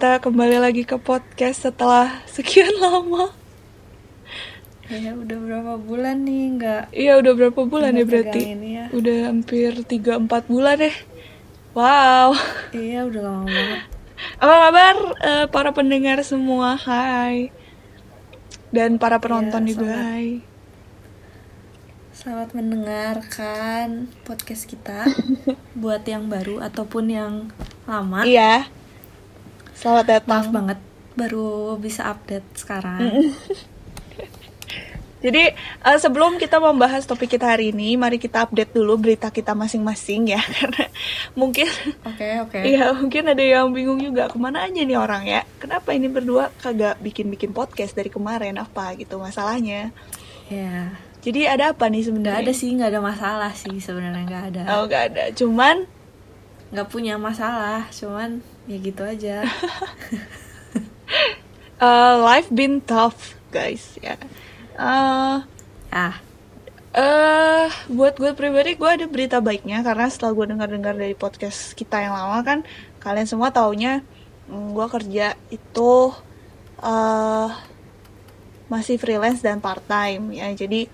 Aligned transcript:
Kita 0.00 0.16
kembali 0.16 0.64
lagi 0.64 0.88
ke 0.88 0.96
podcast 0.96 1.68
setelah 1.68 2.24
sekian 2.24 2.72
lama. 2.80 3.36
Ya 4.88 5.12
udah 5.12 5.36
berapa 5.36 5.76
bulan 5.76 6.24
nih 6.24 6.56
nggak 6.56 6.82
Iya 6.88 7.20
udah 7.20 7.32
berapa 7.36 7.60
bulan 7.68 7.92
ya 8.00 8.08
berarti? 8.08 8.48
ya. 8.48 8.88
Udah 8.96 9.28
hampir 9.28 9.76
3-4 9.84 10.24
bulan 10.48 10.80
deh. 10.80 10.96
Wow. 11.76 12.32
Iya 12.72 13.12
udah 13.12 13.20
lama 13.28 13.44
banget. 13.44 13.80
Apa 14.40 14.54
kabar 14.64 14.96
eh, 15.20 15.46
para 15.52 15.70
pendengar 15.76 16.24
semua? 16.24 16.80
Hai. 16.80 17.52
Dan 18.72 18.96
para 18.96 19.20
penonton 19.20 19.68
Iya, 19.68 19.76
juga 19.76 19.84
selamat. 19.84 20.08
hai. 20.16 20.28
Selamat 22.16 22.48
mendengarkan 22.56 24.08
podcast 24.24 24.64
kita 24.64 25.04
buat 25.84 26.08
yang 26.08 26.32
baru 26.32 26.64
ataupun 26.64 27.04
yang 27.12 27.52
lama. 27.84 28.24
Iya. 28.24 28.79
Selamat 29.80 30.04
Maaf 30.04 30.12
datang. 30.28 30.44
banget 30.52 30.78
baru 31.16 31.80
bisa 31.80 32.12
update 32.12 32.44
sekarang. 32.52 33.32
Jadi 35.24 35.52
eh, 35.56 35.98
sebelum 36.00 36.36
kita 36.36 36.60
membahas 36.60 37.08
topik 37.08 37.32
kita 37.32 37.48
hari 37.48 37.72
ini, 37.72 37.96
mari 37.96 38.20
kita 38.20 38.44
update 38.44 38.76
dulu 38.76 39.00
berita 39.00 39.32
kita 39.32 39.56
masing-masing 39.56 40.36
ya, 40.36 40.40
karena 40.60 40.84
mungkin 41.32 41.64
Oke 42.04 42.44
oke. 42.44 42.60
Iya 42.60 42.92
mungkin 42.92 43.24
ada 43.32 43.40
yang 43.40 43.72
bingung 43.72 44.00
juga 44.04 44.28
ke 44.28 44.36
mana 44.36 44.68
aja 44.68 44.80
nih 44.84 44.96
orang 45.00 45.24
ya 45.24 45.44
Kenapa 45.60 45.96
ini 45.96 46.08
berdua 46.08 46.52
kagak 46.60 47.00
bikin-bikin 47.00 47.52
podcast 47.52 47.96
dari 47.96 48.12
kemarin 48.12 48.60
apa 48.60 48.96
gitu 49.00 49.16
masalahnya 49.16 49.92
Ya. 50.50 50.98
Jadi 51.22 51.46
ada 51.46 51.70
apa 51.70 51.86
nih 51.86 52.02
sebenarnya? 52.04 52.42
ada 52.42 52.52
sih 52.52 52.74
nggak 52.74 52.90
ada 52.90 53.00
masalah 53.00 53.52
sih 53.54 53.78
sebenarnya 53.78 54.24
nggak 54.26 54.44
ada. 54.50 54.62
Oh 54.76 54.82
nggak 54.90 55.02
ada, 55.14 55.24
cuman 55.30 55.86
Nggak 56.70 56.88
punya 56.90 57.18
masalah, 57.18 57.90
cuman 57.90 58.42
ya 58.70 58.76
gitu 58.78 59.02
aja. 59.02 59.42
uh, 61.82 62.14
life 62.22 62.50
been 62.50 62.78
tough 62.82 63.34
guys 63.50 63.98
ya. 63.98 64.14
Eh, 64.78 65.38
ah. 65.92 66.16
eh 66.90 67.70
buat 67.86 68.18
gue 68.18 68.34
pribadi 68.34 68.74
gue 68.74 68.90
ada 68.90 69.06
berita 69.06 69.38
baiknya 69.38 69.78
karena 69.86 70.10
setelah 70.10 70.34
gue 70.34 70.46
dengar-dengar 70.50 70.98
dari 70.98 71.14
podcast 71.14 71.78
kita 71.78 72.02
yang 72.02 72.18
lama 72.18 72.42
kan 72.42 72.58
kalian 72.98 73.30
semua 73.30 73.54
taunya 73.54 74.02
mm, 74.50 74.74
gue 74.74 74.86
kerja 74.90 75.38
itu 75.54 76.10
eh 76.82 77.50
masih 78.70 79.02
freelance 79.02 79.42
dan 79.42 79.58
part 79.58 79.82
time 79.84 80.30
ya. 80.30 80.46
Jadi 80.54 80.86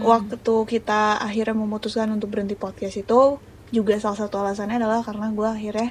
waktu 0.00 0.54
kita 0.70 1.20
akhirnya 1.20 1.52
memutuskan 1.52 2.08
untuk 2.14 2.32
berhenti 2.32 2.56
podcast 2.56 2.96
itu 2.96 3.36
juga 3.74 3.98
salah 3.98 4.18
satu 4.18 4.38
alasannya 4.42 4.78
adalah 4.78 5.02
karena 5.02 5.30
gue 5.34 5.48
akhirnya 5.48 5.90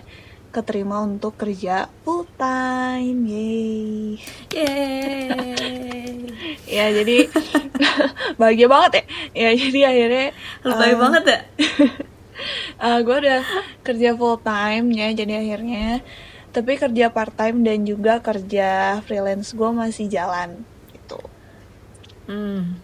keterima 0.55 1.03
untuk 1.03 1.35
kerja 1.35 1.91
full 2.07 2.23
time 2.39 3.27
yay 3.27 4.15
Yeay. 4.55 6.31
ya 6.79 6.85
jadi 6.95 7.27
bahagia 8.39 8.67
banget 8.71 8.91
ya 8.95 9.03
ya 9.35 9.49
jadi 9.59 9.79
akhirnya 9.91 10.27
Lebay 10.63 10.91
eh, 10.91 10.95
banget 10.95 11.23
ya? 11.27 11.39
gue 13.05 13.15
udah 13.19 13.41
kerja 13.83 14.09
full 14.15 14.39
time 14.39 14.85
ya 14.95 15.07
jadi 15.11 15.33
akhirnya 15.43 15.99
tapi 16.55 16.79
kerja 16.79 17.11
part 17.11 17.35
time 17.35 17.67
dan 17.67 17.83
juga 17.83 18.23
kerja 18.23 19.03
freelance 19.03 19.51
gue 19.51 19.69
masih 19.75 20.07
jalan 20.07 20.63
gitu 20.95 21.19
Hmm. 22.25 22.79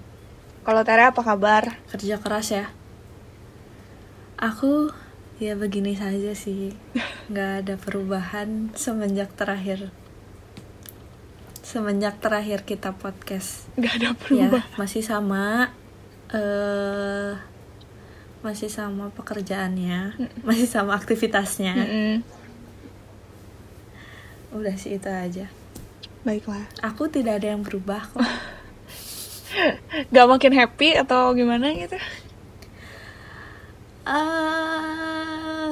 kalau 0.62 0.86
Tere 0.86 1.10
apa 1.10 1.26
kabar 1.26 1.82
kerja 1.90 2.22
keras 2.22 2.54
ya 2.54 2.70
aku 4.42 4.90
ya 5.38 5.54
begini 5.54 5.94
saja 5.94 6.34
sih. 6.34 6.74
Nggak 7.30 7.52
ada 7.64 7.76
perubahan 7.78 8.74
semenjak 8.74 9.32
terakhir. 9.38 9.94
Semenjak 11.62 12.18
terakhir 12.20 12.66
kita 12.66 12.98
podcast. 12.98 13.70
Nggak 13.78 13.94
ada 14.02 14.10
ya 14.10 14.18
perubahan. 14.18 14.66
masih 14.76 15.06
sama 15.06 15.70
eh 16.34 17.38
masih 18.42 18.74
sama 18.74 19.14
pekerjaannya 19.14 20.18
masih 20.48 20.66
sama 20.66 20.98
aktivitasnya. 20.98 21.78
Mm-mm. 21.78 22.16
udah 24.52 24.76
sih 24.76 24.98
itu 25.00 25.08
aja. 25.08 25.48
Baiklah. 26.28 26.66
Aku 26.84 27.08
tidak 27.08 27.40
ada 27.40 27.54
yang 27.56 27.64
berubah 27.64 28.04
kok. 28.10 28.20
Nggak 30.12 30.28
makin 30.28 30.54
happy 30.58 30.98
atau 30.98 31.32
gimana 31.38 31.72
gitu 31.78 31.96
eh 34.06 35.72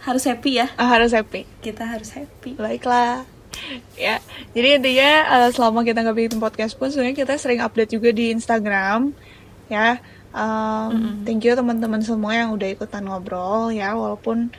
harus 0.00 0.24
happy 0.24 0.64
ya 0.64 0.66
Ah, 0.80 0.88
harus 0.96 1.12
happy 1.12 1.44
kita 1.60 1.84
harus 1.84 2.10
happy 2.16 2.56
Baiklah. 2.56 3.24
Ya, 3.98 4.22
jadi 4.56 4.80
intinya 4.80 5.10
eh, 5.36 5.50
selama 5.52 5.84
kita 5.84 6.00
nggak 6.00 6.16
bikin 6.16 6.38
podcast 6.40 6.78
pun 6.78 6.88
sebenarnya 6.88 7.18
kita 7.18 7.34
sering 7.36 7.60
update 7.60 7.92
juga 7.92 8.08
di 8.14 8.32
Instagram. 8.32 9.12
Ya, 9.68 10.00
Um, 10.30 11.26
thank 11.26 11.42
you 11.42 11.58
teman-teman 11.58 11.98
semua 12.06 12.38
yang 12.38 12.54
udah 12.54 12.70
ikutan 12.70 13.02
ngobrol 13.02 13.74
ya, 13.74 13.98
walaupun 13.98 14.54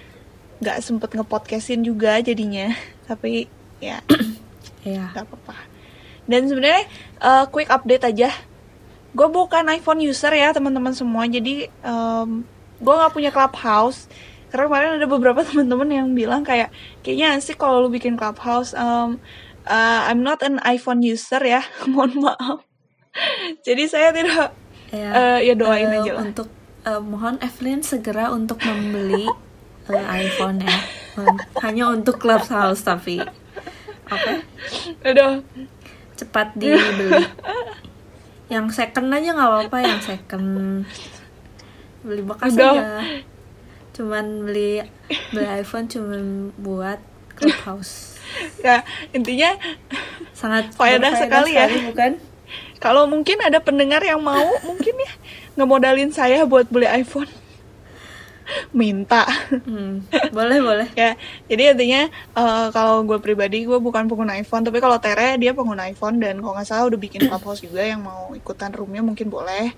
nggak 0.59 0.77
sempet 0.83 1.15
ngepodcastin 1.15 1.79
juga 1.79 2.19
jadinya, 2.19 2.75
tapi 3.07 3.47
ya 3.79 4.03
ya 4.83 5.07
nggak 5.15 5.25
apa-apa. 5.31 5.55
Dan 6.27 6.51
sebenarnya 6.51 6.83
eh, 7.23 7.45
quick 7.49 7.71
update 7.71 8.03
aja. 8.03 8.29
Gue 9.11 9.27
bukan 9.27 9.67
iPhone 9.67 9.99
user 9.99 10.31
ya 10.31 10.55
teman-teman 10.55 10.95
semua, 10.95 11.27
jadi 11.27 11.67
gue 12.81 12.93
nggak 12.95 13.13
punya 13.13 13.29
Clubhouse. 13.29 14.09
Karena 14.51 14.67
kemarin 14.67 14.89
ada 14.99 15.07
beberapa 15.07 15.39
teman-teman 15.47 15.89
yang 15.89 16.07
bilang 16.11 16.43
kayak 16.43 16.73
kayaknya 17.05 17.39
sih 17.39 17.55
kalau 17.55 17.87
lu 17.87 17.89
bikin 17.93 18.19
Clubhouse, 18.19 18.75
um, 18.75 19.21
uh, 19.65 20.01
I'm 20.09 20.25
not 20.25 20.43
an 20.43 20.59
iPhone 20.67 20.99
user 21.05 21.39
ya, 21.39 21.63
mohon 21.91 22.19
maaf. 22.19 22.67
Jadi 23.63 23.83
saya 23.91 24.15
tidak, 24.15 24.55
ya, 24.91 25.09
eh, 25.11 25.51
ya 25.51 25.53
doain 25.55 25.91
eh, 25.91 25.99
aja 25.99 26.11
lah. 26.15 26.23
untuk 26.31 26.47
eh, 26.87 27.01
mohon 27.03 27.35
Evelyn 27.43 27.83
segera 27.83 28.31
untuk 28.31 28.59
membeli 28.63 29.27
iPhone 29.91 30.63
ya. 30.63 30.77
Hanya 31.59 31.91
untuk 31.91 32.23
Clubhouse 32.23 32.87
tapi. 32.87 33.19
Oke? 34.07 34.33
Aduh, 35.03 35.43
cepat 36.15 36.55
dibeli 36.59 37.27
yang 38.51 38.67
second 38.67 39.07
aja 39.15 39.31
nggak 39.31 39.47
apa-apa 39.47 39.77
yang 39.79 40.01
second 40.03 40.47
beli 42.03 42.21
bekas 42.27 42.51
Udah. 42.51 42.71
aja 42.75 42.87
cuman 43.95 44.25
beli 44.43 44.83
beli 45.31 45.47
iPhone 45.63 45.87
cuman 45.87 46.51
buat 46.59 46.99
Clubhouse 47.39 48.19
ya 48.59 48.83
intinya 49.15 49.55
sangat 50.35 50.71
Faedah 50.75 50.99
berfaedah 50.99 51.13
sekali 51.15 51.51
ya. 51.55 51.67
bukan 51.87 52.11
kalau 52.81 53.05
mungkin 53.05 53.37
ada 53.37 53.61
pendengar 53.61 54.01
yang 54.01 54.17
mau, 54.25 54.57
mungkin 54.65 54.97
ya 54.97 55.11
ngemodalin 55.53 56.09
saya 56.09 56.49
buat 56.49 56.65
beli 56.65 56.89
iPhone. 56.89 57.29
Minta. 58.71 59.23
Hmm, 59.63 60.01
boleh 60.29 60.57
boleh. 60.59 60.87
Ya 60.97 61.15
jadi 61.45 61.71
intinya 61.71 62.01
eh, 62.09 62.67
kalau 62.69 63.01
gue 63.01 63.17
pribadi 63.17 63.63
gue 63.63 63.77
bukan 63.77 64.05
pengguna 64.05 64.35
iPhone 64.35 64.61
tapi 64.61 64.77
kalau 64.77 64.97
Tere 64.97 65.35
dia 65.35 65.51
pengguna 65.51 65.85
iPhone 65.85 66.17
dan 66.17 66.37
kalau 66.37 66.53
nggak 66.53 66.65
salah 66.65 66.85
udah 66.85 66.97
bikin 66.97 67.21
clubhouse 67.27 67.59
juga 67.59 67.81
yang 67.81 68.01
mau 68.01 68.31
ikutan 68.31 68.69
roomnya 68.69 68.99
mungkin 68.99 69.27
boleh. 69.27 69.71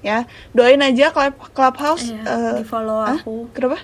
Ya 0.00 0.24
doain 0.50 0.78
aja 0.78 1.08
club 1.08 1.32
clubhouse 1.50 2.08
Iya, 2.08 2.22
eh, 2.24 2.52
di 2.58 2.64
follow 2.64 3.00
hah? 3.00 3.18
aku. 3.18 3.48
Kenapa? 3.50 3.80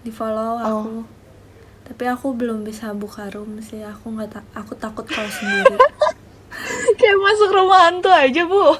Di 0.00 0.10
follow 0.10 0.52
Oh. 0.54 0.64
aku. 0.64 0.92
Tapi 1.84 2.04
aku 2.06 2.32
belum 2.32 2.64
bisa 2.64 2.90
buka 2.92 3.28
room 3.28 3.60
sih 3.60 3.80
aku 3.80 4.08
nggak 4.10 4.30
ta- 4.30 4.48
aku 4.52 4.72
takut 4.74 5.04
kalau 5.04 5.28
sendiri. 5.28 5.76
Kayak 6.96 7.18
masuk 7.18 7.50
rumah 7.50 7.80
hantu 7.84 8.08
aja 8.08 8.42
bu 8.42 8.72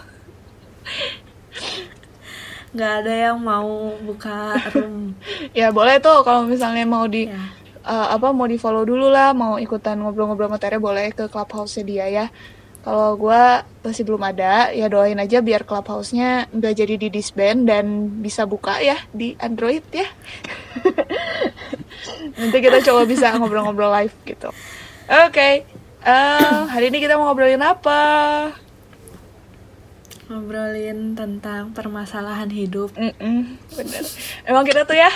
nggak 2.74 2.92
ada 3.04 3.14
yang 3.30 3.38
mau 3.38 3.94
buka 4.02 4.58
room. 4.74 5.14
Ya 5.58 5.70
boleh 5.70 6.02
tuh 6.02 6.26
kalau 6.26 6.42
misalnya 6.44 6.82
mau 6.84 7.06
di 7.06 7.30
ya. 7.30 7.38
eh, 7.86 8.08
apa 8.18 8.34
mau 8.34 8.50
di 8.50 8.58
follow 8.58 8.82
dulu 8.82 9.08
lah 9.08 9.30
mau 9.30 9.56
ikutan 9.62 9.94
ngobrol-ngobrol 10.02 10.50
sama 10.50 10.58
Tere 10.58 10.82
boleh 10.82 11.14
ke 11.14 11.30
clubhouse 11.30 11.78
dia 11.86 12.10
ya. 12.10 12.26
Kalau 12.84 13.16
gue 13.16 13.42
masih 13.80 14.04
belum 14.04 14.20
ada 14.20 14.68
ya 14.76 14.92
doain 14.92 15.16
aja 15.16 15.40
biar 15.40 15.64
clubhouse-nya 15.64 16.52
nggak 16.52 16.74
jadi 16.84 16.94
di 17.00 17.08
disband 17.08 17.64
dan 17.64 18.12
bisa 18.20 18.44
buka 18.44 18.76
ya 18.82 19.00
di 19.14 19.32
Android 19.40 19.80
ya. 19.88 20.04
Nanti 22.36 22.58
kita 22.60 22.84
coba 22.84 23.08
bisa 23.08 23.32
ngobrol-ngobrol 23.38 23.88
live 24.02 24.16
gitu. 24.28 24.52
Oke 25.08 25.64
eh, 26.04 26.60
hari 26.68 26.92
ini 26.92 27.00
kita 27.00 27.16
mau 27.16 27.32
ngobrolin 27.32 27.64
apa 27.64 28.00
ngobrolin 30.26 31.12
tentang 31.12 31.70
permasalahan 31.70 32.48
hidup. 32.48 32.92
Mm-mm, 32.94 33.60
bener. 33.70 34.04
Emang 34.42 34.62
kita 34.62 34.82
tuh 34.82 34.94
ya 34.94 35.10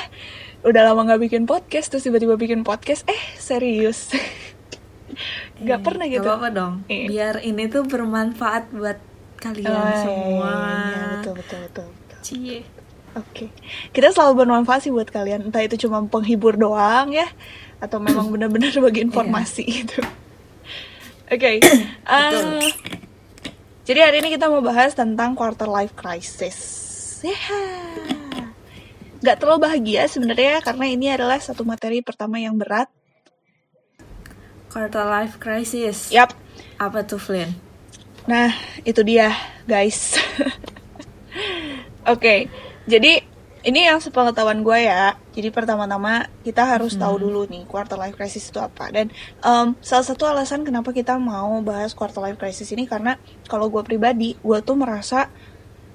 udah 0.61 0.83
lama 0.85 1.07
nggak 1.07 1.23
bikin 1.23 1.43
podcast 1.45 1.89
terus 1.89 2.03
tiba-tiba 2.03 2.35
bikin 2.35 2.61
podcast 2.61 3.05
eh 3.05 3.19
serius. 3.35 4.11
Nggak 5.59 5.81
Eh, 5.81 5.83
pernah 5.83 6.07
gitu. 6.07 6.23
apa-apa 6.23 6.49
dong. 6.49 6.75
Iya. 6.87 7.07
biar 7.09 7.35
ini 7.41 7.67
tuh 7.67 7.83
bermanfaat 7.83 8.71
buat 8.71 8.99
kalian 9.37 9.67
Oh, 9.67 9.83
iya, 9.83 9.99
semua. 9.99 10.47
iya, 10.47 10.69
iya, 10.87 11.03
betul 11.13 11.33
betul 11.35 11.59
betul, 11.61 11.87
betul. 11.91 12.19
cie. 12.21 12.61
Oke, 13.17 13.51
kita 13.91 14.13
selalu 14.13 14.45
bermanfaat 14.45 14.81
sih 14.81 14.93
buat 14.93 15.09
kalian. 15.09 15.43
Entah 15.43 15.59
itu 15.61 15.75
cuma 15.81 15.99
penghibur 16.05 16.55
doang 16.55 17.11
ya, 17.11 17.27
atau 17.79 17.99
memang 17.99 18.31
benar-benar 18.35 18.71
bagi 18.71 19.03
informasi 19.03 19.65
gitu. 19.67 19.99
Oke, 21.27 21.59
eh, 21.59 22.71
jadi 23.89 24.05
hari 24.05 24.21
ini 24.21 24.37
kita 24.37 24.53
mau 24.53 24.61
bahas 24.61 24.93
tentang 24.93 25.33
quarter 25.33 25.65
life 25.65 25.97
crisis. 25.97 26.77
Ya, 27.25 27.41
nggak 29.25 29.41
terlalu 29.41 29.65
bahagia 29.65 30.05
sebenarnya 30.13 30.61
karena 30.61 30.87
ini 30.93 31.09
adalah 31.09 31.41
satu 31.41 31.65
materi 31.65 32.05
pertama 32.05 32.37
yang 32.37 32.61
berat. 32.61 32.93
Quarter 34.69 35.09
life 35.09 35.41
crisis. 35.41 36.13
Yap. 36.13 36.37
Apa 36.77 37.09
tuh 37.09 37.17
Flynn? 37.17 37.57
Nah, 38.29 38.53
itu 38.85 39.01
dia, 39.01 39.33
guys. 39.65 40.21
Oke, 42.13 42.53
jadi 42.85 43.25
ini 43.69 43.85
yang 43.85 44.01
sepengetahuan 44.01 44.65
gue 44.65 44.79
ya. 44.89 45.13
Jadi 45.37 45.53
pertama-tama 45.53 46.25
kita 46.41 46.65
harus 46.65 46.97
tahu 46.97 47.21
dulu 47.21 47.45
nih 47.45 47.69
quarter 47.69 48.01
life 48.01 48.17
crisis 48.17 48.49
itu 48.49 48.57
apa. 48.57 48.89
Dan 48.89 49.13
em, 49.45 49.77
salah 49.85 50.07
satu 50.09 50.25
alasan 50.25 50.65
kenapa 50.65 50.89
kita 50.91 51.21
mau 51.21 51.61
bahas 51.61 51.93
quarter 51.93 52.25
life 52.25 52.41
crisis 52.41 52.73
ini 52.73 52.89
karena 52.89 53.21
kalau 53.45 53.69
gue 53.69 53.85
pribadi, 53.85 54.35
gue 54.41 54.59
tuh 54.65 54.73
merasa 54.75 55.29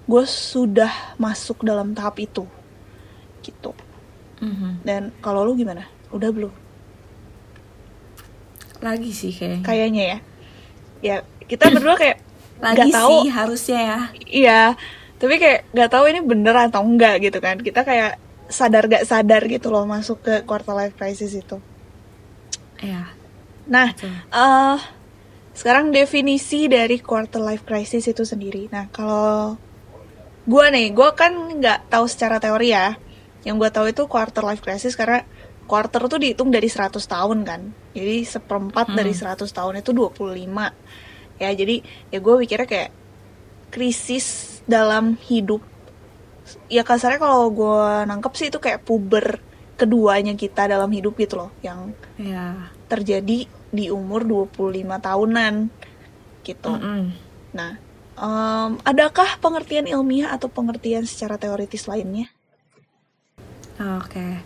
gue 0.06 0.24
sudah 0.24 1.18
masuk 1.18 1.66
dalam 1.66 1.96
tahap 1.98 2.22
itu, 2.22 2.46
gitu. 3.42 3.72
Mhm. 4.44 4.84
Dan 4.86 5.02
kalau 5.18 5.42
lu 5.42 5.56
gimana? 5.56 5.88
Udah 6.14 6.30
belum? 6.30 6.54
Lagi 8.84 9.12
sih 9.16 9.32
kayaknya. 9.32 9.64
Kayaknya 9.64 10.04
ya. 10.04 10.18
Ya 11.04 11.16
kita 11.48 11.72
berdua 11.72 11.96
kayak 11.96 12.18
Lagi 12.60 12.76
nggak 12.80 12.92
tahu. 12.96 13.12
sih 13.12 13.28
harusnya 13.32 13.80
ya. 13.80 14.00
Iya, 14.28 14.62
tapi 15.24 15.40
kayak 15.40 15.72
nggak 15.72 15.88
tahu 15.88 16.04
ini 16.12 16.20
bener 16.20 16.52
atau 16.68 16.84
enggak 16.84 17.24
gitu 17.24 17.40
kan. 17.40 17.56
Kita 17.64 17.88
kayak 17.88 18.20
sadar 18.52 18.92
gak 18.92 19.08
sadar 19.08 19.40
gitu 19.48 19.72
loh 19.72 19.88
masuk 19.88 20.20
ke 20.20 20.34
quarter 20.44 20.76
life 20.76 21.00
crisis 21.00 21.32
itu. 21.32 21.64
Ya. 22.84 23.08
Nah, 23.72 23.96
Betul. 23.96 24.12
eh 24.12 24.78
sekarang 25.56 25.96
definisi 25.96 26.68
dari 26.68 27.00
quarter 27.00 27.40
life 27.40 27.64
crisis 27.64 28.04
itu 28.04 28.28
sendiri. 28.28 28.68
Nah, 28.68 28.92
kalau 28.92 29.56
gue 30.44 30.66
nih, 30.76 30.92
gue 30.92 31.10
kan 31.16 31.32
nggak 31.32 31.88
tahu 31.88 32.06
secara 32.12 32.44
teori 32.44 32.76
ya. 32.76 33.00
Yang 33.48 33.56
gue 33.64 33.70
tahu 33.72 33.86
itu 33.96 34.04
quarter 34.12 34.44
life 34.44 34.60
crisis 34.60 35.00
karena 35.00 35.24
quarter 35.64 36.04
tuh 36.12 36.20
dihitung 36.20 36.52
dari 36.52 36.68
100 36.68 37.00
tahun 37.08 37.48
kan. 37.48 37.62
Jadi 37.96 38.28
seperempat 38.28 38.92
Hmm. 38.92 38.98
dari 39.00 39.16
100 39.16 39.48
tahun 39.56 39.80
itu 39.80 39.96
25. 39.96 40.76
Ya, 41.40 41.48
jadi 41.56 41.80
ya 42.12 42.20
gue 42.20 42.36
pikirnya 42.44 42.68
kayak 42.68 42.92
krisis 43.72 44.53
dalam 44.70 45.16
hidup. 45.28 45.62
Ya 46.68 46.84
kasarnya 46.84 47.20
kalau 47.24 47.48
gue 47.52 47.84
nangkep 48.10 48.34
sih 48.36 48.48
itu 48.52 48.60
kayak 48.60 48.84
puber 48.84 49.40
keduanya 49.80 50.36
kita 50.38 50.68
dalam 50.70 50.92
hidup 50.92 51.16
gitu 51.18 51.40
loh. 51.40 51.52
Yang 51.64 51.96
Ya. 52.20 52.70
terjadi 52.88 53.50
di 53.74 53.86
umur 53.90 54.22
25 54.22 55.02
tahunan 55.02 55.72
gitu. 56.46 56.70
Mm-mm. 56.70 57.10
Nah, 57.58 57.74
em, 58.20 58.72
adakah 58.86 59.42
pengertian 59.42 59.90
ilmiah 59.90 60.30
atau 60.30 60.46
pengertian 60.52 61.08
secara 61.10 61.42
teoritis 61.42 61.90
lainnya? 61.90 62.30
Oke. 63.82 64.44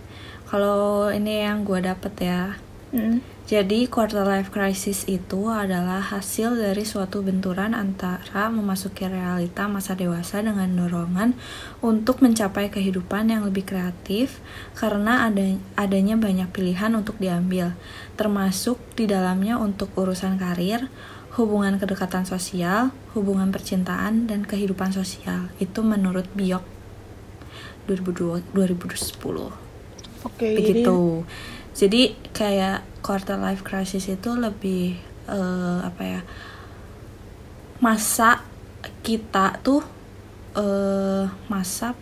Kalau 0.48 1.12
ini 1.12 1.44
yang 1.44 1.68
gue 1.68 1.84
dapet 1.84 2.14
ya. 2.24 2.56
Mm. 2.96 3.20
Jadi 3.48 3.88
quarter 3.88 4.28
life 4.28 4.52
crisis 4.52 5.08
itu 5.08 5.48
adalah 5.48 6.04
hasil 6.04 6.60
dari 6.60 6.84
suatu 6.84 7.24
benturan 7.24 7.72
antara 7.72 8.52
memasuki 8.52 9.08
realita 9.08 9.72
masa 9.72 9.96
dewasa 9.96 10.44
dengan 10.44 10.68
dorongan 10.76 11.32
untuk 11.80 12.20
mencapai 12.20 12.68
kehidupan 12.68 13.32
yang 13.32 13.48
lebih 13.48 13.64
kreatif 13.64 14.44
karena 14.76 15.32
ada 15.32 15.56
adanya 15.80 16.20
banyak 16.20 16.52
pilihan 16.52 16.92
untuk 16.92 17.24
diambil, 17.24 17.72
termasuk 18.20 18.84
di 19.00 19.08
dalamnya 19.08 19.56
untuk 19.56 19.96
urusan 19.96 20.36
karir, 20.36 20.92
hubungan 21.40 21.80
kedekatan 21.80 22.28
sosial, 22.28 22.92
hubungan 23.16 23.48
percintaan 23.56 24.28
dan 24.28 24.44
kehidupan 24.44 24.92
sosial. 24.92 25.56
Itu 25.56 25.88
menurut 25.88 26.28
Biok 26.36 26.68
2002 27.88 28.44
2010 28.52 29.08
Oke, 30.28 30.48
begitu 30.52 31.24
jadi 31.24 31.57
kayak 32.32 32.82
quarter 33.00 33.38
life 33.38 33.62
crisis 33.62 34.10
itu 34.10 34.34
lebih 34.34 34.98
eh, 35.28 35.80
apa 35.80 36.04
ya 36.04 36.22
masa 37.78 38.42
kita 39.00 39.62
tuh 39.62 39.86
eh 40.58 41.26
masa 41.48 41.94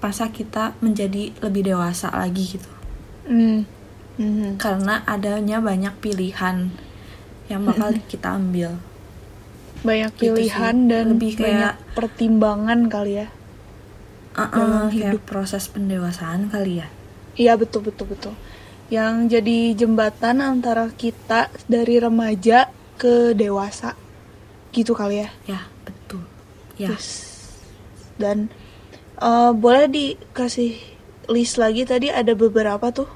masa 0.00 0.32
kita 0.32 0.72
menjadi 0.80 1.34
lebih 1.38 1.68
dewasa 1.68 2.08
lagi 2.08 2.56
gitu 2.56 2.70
jadi 3.28 3.28
mm, 3.28 3.60
mhm. 4.16 4.50
karena 4.56 5.04
adanya 5.04 5.60
banyak 5.60 5.92
pilihan 6.00 6.72
yang 7.46 7.62
bakal 7.62 7.92
kita 8.08 8.32
ambil 8.32 8.80
banyak 9.78 10.10
Gitu 10.16 10.34
pilihan 10.34 10.74
sih. 10.74 10.88
dan 10.88 11.04
Lebih 11.12 11.32
banyak 11.36 11.74
kayak- 11.76 11.94
pertimbangan 11.94 12.80
kali 12.88 13.22
ya. 13.22 13.28
Uh-uh, 14.34 14.50
Dalam 14.50 14.86
kayak 14.88 15.14
hidup. 15.14 15.22
proses 15.24 15.64
pendewasaan 15.66 16.48
kali 16.48 16.82
ya 16.82 16.88
Iya 17.34 17.54
betul 17.54 17.86
betul 17.86 18.10
betul. 18.10 18.34
Yang 18.88 19.14
jadi 19.38 19.58
jembatan 19.76 20.40
antara 20.40 20.88
kita 20.88 21.52
dari 21.68 22.00
remaja 22.00 22.72
ke 22.96 23.36
dewasa, 23.36 23.92
gitu 24.72 24.96
kali 24.96 25.22
ya. 25.24 25.30
ya 25.44 25.60
betul 25.84 26.24
ya 26.80 26.96
Yes. 26.96 27.36
Dan 28.18 28.48
eh, 29.20 29.52
boleh 29.52 29.86
dikasih 29.86 30.74
list 31.28 31.60
lagi 31.60 31.84
tadi 31.84 32.08
ada 32.08 32.32
beberapa 32.32 32.88
tuh. 32.90 33.10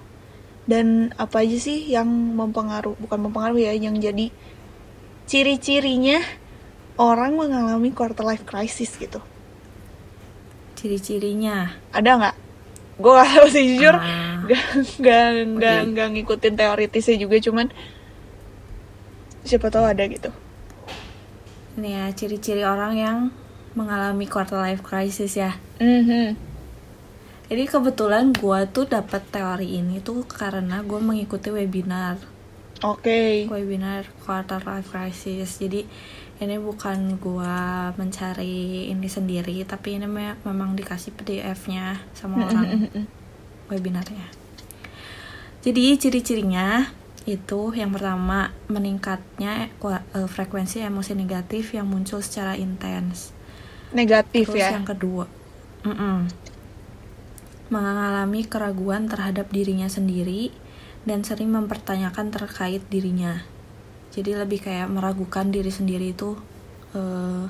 Dan 0.63 1.11
apa 1.19 1.43
aja 1.43 1.59
sih 1.59 1.91
yang 1.91 2.07
mempengaruhi, 2.39 2.95
bukan 3.03 3.19
mempengaruhi 3.27 3.67
ya, 3.67 3.75
yang 3.75 3.99
jadi 3.99 4.31
ciri-cirinya 5.27 6.23
orang 7.01 7.35
mengalami 7.35 7.91
quarter 7.91 8.23
life 8.23 8.45
crisis 8.47 8.95
gitu. 9.01 9.19
ciri-cirinya 10.79 11.79
Ada 11.95 12.11
nggak? 12.19 12.37
Gue 13.03 13.13
gak 13.13 13.31
tahu 13.35 13.47
sih 13.51 13.65
jujur, 13.67 13.95
gak, 14.47 14.65
gak, 15.59 15.79
gak, 15.91 16.09
ngikutin 16.15 16.55
teoritisnya 16.55 17.17
juga, 17.19 17.37
cuman 17.43 17.67
siapa 19.43 19.69
tahu 19.69 19.83
ada 19.83 20.07
gitu. 20.07 20.31
ini 21.73 21.97
ya 21.97 22.07
ciri-ciri 22.13 22.63
orang 22.63 22.95
yang 22.95 23.19
mengalami 23.73 24.29
quarter 24.29 24.61
life 24.61 24.85
crisis 24.85 25.35
ya 25.35 25.57
Mhm. 25.77 26.37
Jadi 27.49 27.69
kebetulan 27.69 28.33
gue 28.33 28.61
tuh 28.71 28.89
dapat 28.89 29.29
teori 29.29 29.77
ini 29.77 30.01
tuh 30.01 30.25
karena 30.25 30.81
gue 30.81 30.97
mengikuti 30.97 31.53
webinar, 31.53 32.17
Oke. 32.81 33.45
webinar 33.45 34.09
quarter 34.25 34.57
life 34.65 34.89
crisis. 34.89 35.61
Jadi 35.61 35.85
ini 36.43 36.59
bukan 36.59 37.23
gue 37.23 37.57
mencari 37.95 38.91
ini 38.91 39.07
sendiri, 39.07 39.63
tapi 39.63 39.97
ini 39.97 40.11
me- 40.11 40.39
memang 40.43 40.75
dikasih 40.75 41.15
PDF-nya 41.15 42.03
sama 42.19 42.51
orang 42.51 42.91
webinarnya. 43.71 44.27
Jadi 45.63 45.95
ciri-cirinya 45.95 46.91
itu 47.23 47.71
yang 47.79 47.95
pertama 47.95 48.51
meningkatnya 48.67 49.71
eh, 49.71 50.27
frekuensi 50.27 50.83
emosi 50.83 51.15
negatif 51.15 51.79
yang 51.79 51.87
muncul 51.87 52.19
secara 52.19 52.59
intens. 52.59 53.31
Negatif 53.95 54.51
Terus 54.51 54.59
ya. 54.59 54.75
yang 54.75 54.83
kedua, 54.83 55.31
mm-mm. 55.87 56.27
mengalami 57.71 58.43
keraguan 58.43 59.07
terhadap 59.07 59.47
dirinya 59.55 59.87
sendiri 59.87 60.51
dan 61.07 61.23
sering 61.23 61.55
mempertanyakan 61.55 62.35
terkait 62.35 62.83
dirinya. 62.91 63.47
Jadi 64.13 64.37
lebih 64.37 64.61
kayak 64.61 64.89
meragukan 64.89 65.49
diri 65.49 65.69
sendiri 65.69 66.13
itu 66.13 66.37
eh, 66.93 67.45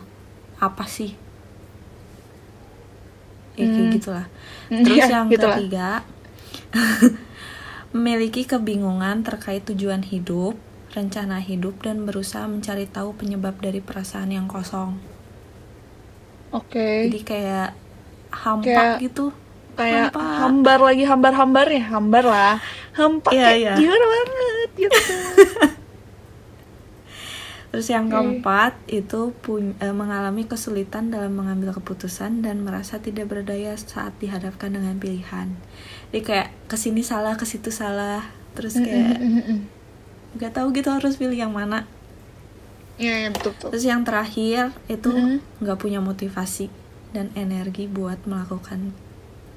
apa 0.58 0.84
sih? 0.86 1.10
Ya 3.52 3.66
kayak 3.66 3.76
Hmm. 3.84 3.92
gitulah. 3.92 4.26
Terus 4.86 4.98
ya, 4.98 5.06
yang 5.12 5.26
gitulah. 5.28 5.56
ketiga, 5.58 5.88
memiliki 7.92 8.42
kebingungan 8.42 9.20
terkait 9.20 9.66
tujuan 9.66 10.00
hidup, 10.02 10.56
rencana 10.90 11.36
hidup 11.38 11.82
dan 11.82 12.04
berusaha 12.04 12.46
mencari 12.46 12.86
tahu 12.86 13.12
penyebab 13.12 13.58
dari 13.58 13.80
perasaan 13.80 14.30
yang 14.30 14.46
kosong. 14.46 14.96
Oke. 16.50 17.08
Jadi 17.08 17.20
kayak 17.22 17.70
hampa 18.30 18.64
Kayak- 18.64 18.98
gitu. 19.02 19.26
Kayak 19.72 20.12
hampa. 20.12 20.20
hambar 20.38 20.78
lagi 20.84 21.04
hambar-hambar 21.04 21.66
ya, 21.66 21.82
hambar 21.88 22.24
lah. 22.24 22.54
Hampa 22.92 23.32
Iya, 23.32 23.40
kayak 23.42 23.56
iya. 23.58 23.72
gimana 23.74 24.04
banget 24.04 24.70
gitu. 24.76 25.00
Terus 27.72 27.88
yang 27.88 28.12
Oke. 28.12 28.20
keempat 28.20 28.76
itu 28.84 29.32
pun- 29.40 29.72
eh, 29.80 29.96
mengalami 29.96 30.44
kesulitan 30.44 31.08
dalam 31.08 31.32
mengambil 31.32 31.72
keputusan 31.72 32.44
dan 32.44 32.60
merasa 32.60 33.00
tidak 33.00 33.32
berdaya 33.32 33.72
saat 33.74 34.12
dihadapkan 34.20 34.76
dengan 34.76 35.00
pilihan. 35.00 35.48
Jadi 36.12 36.20
kayak 36.20 36.48
ke 36.68 36.76
sini 36.76 37.00
salah, 37.00 37.40
ke 37.40 37.48
situ 37.48 37.72
salah. 37.72 38.28
Terus 38.52 38.76
kayak 38.76 39.16
nggak 40.36 40.52
tahu 40.52 40.76
gitu 40.76 40.92
harus 40.92 41.16
pilih 41.16 41.36
yang 41.36 41.56
mana. 41.56 41.88
Iya, 43.00 43.24
iya 43.24 43.28
betul 43.32 43.56
betul. 43.56 43.68
Terus 43.72 43.84
yang 43.88 44.04
terakhir 44.04 44.76
itu 44.86 45.08
nggak 45.64 45.78
punya 45.80 46.04
motivasi 46.04 46.68
dan 47.16 47.32
energi 47.32 47.88
buat 47.88 48.20
melakukan 48.28 48.92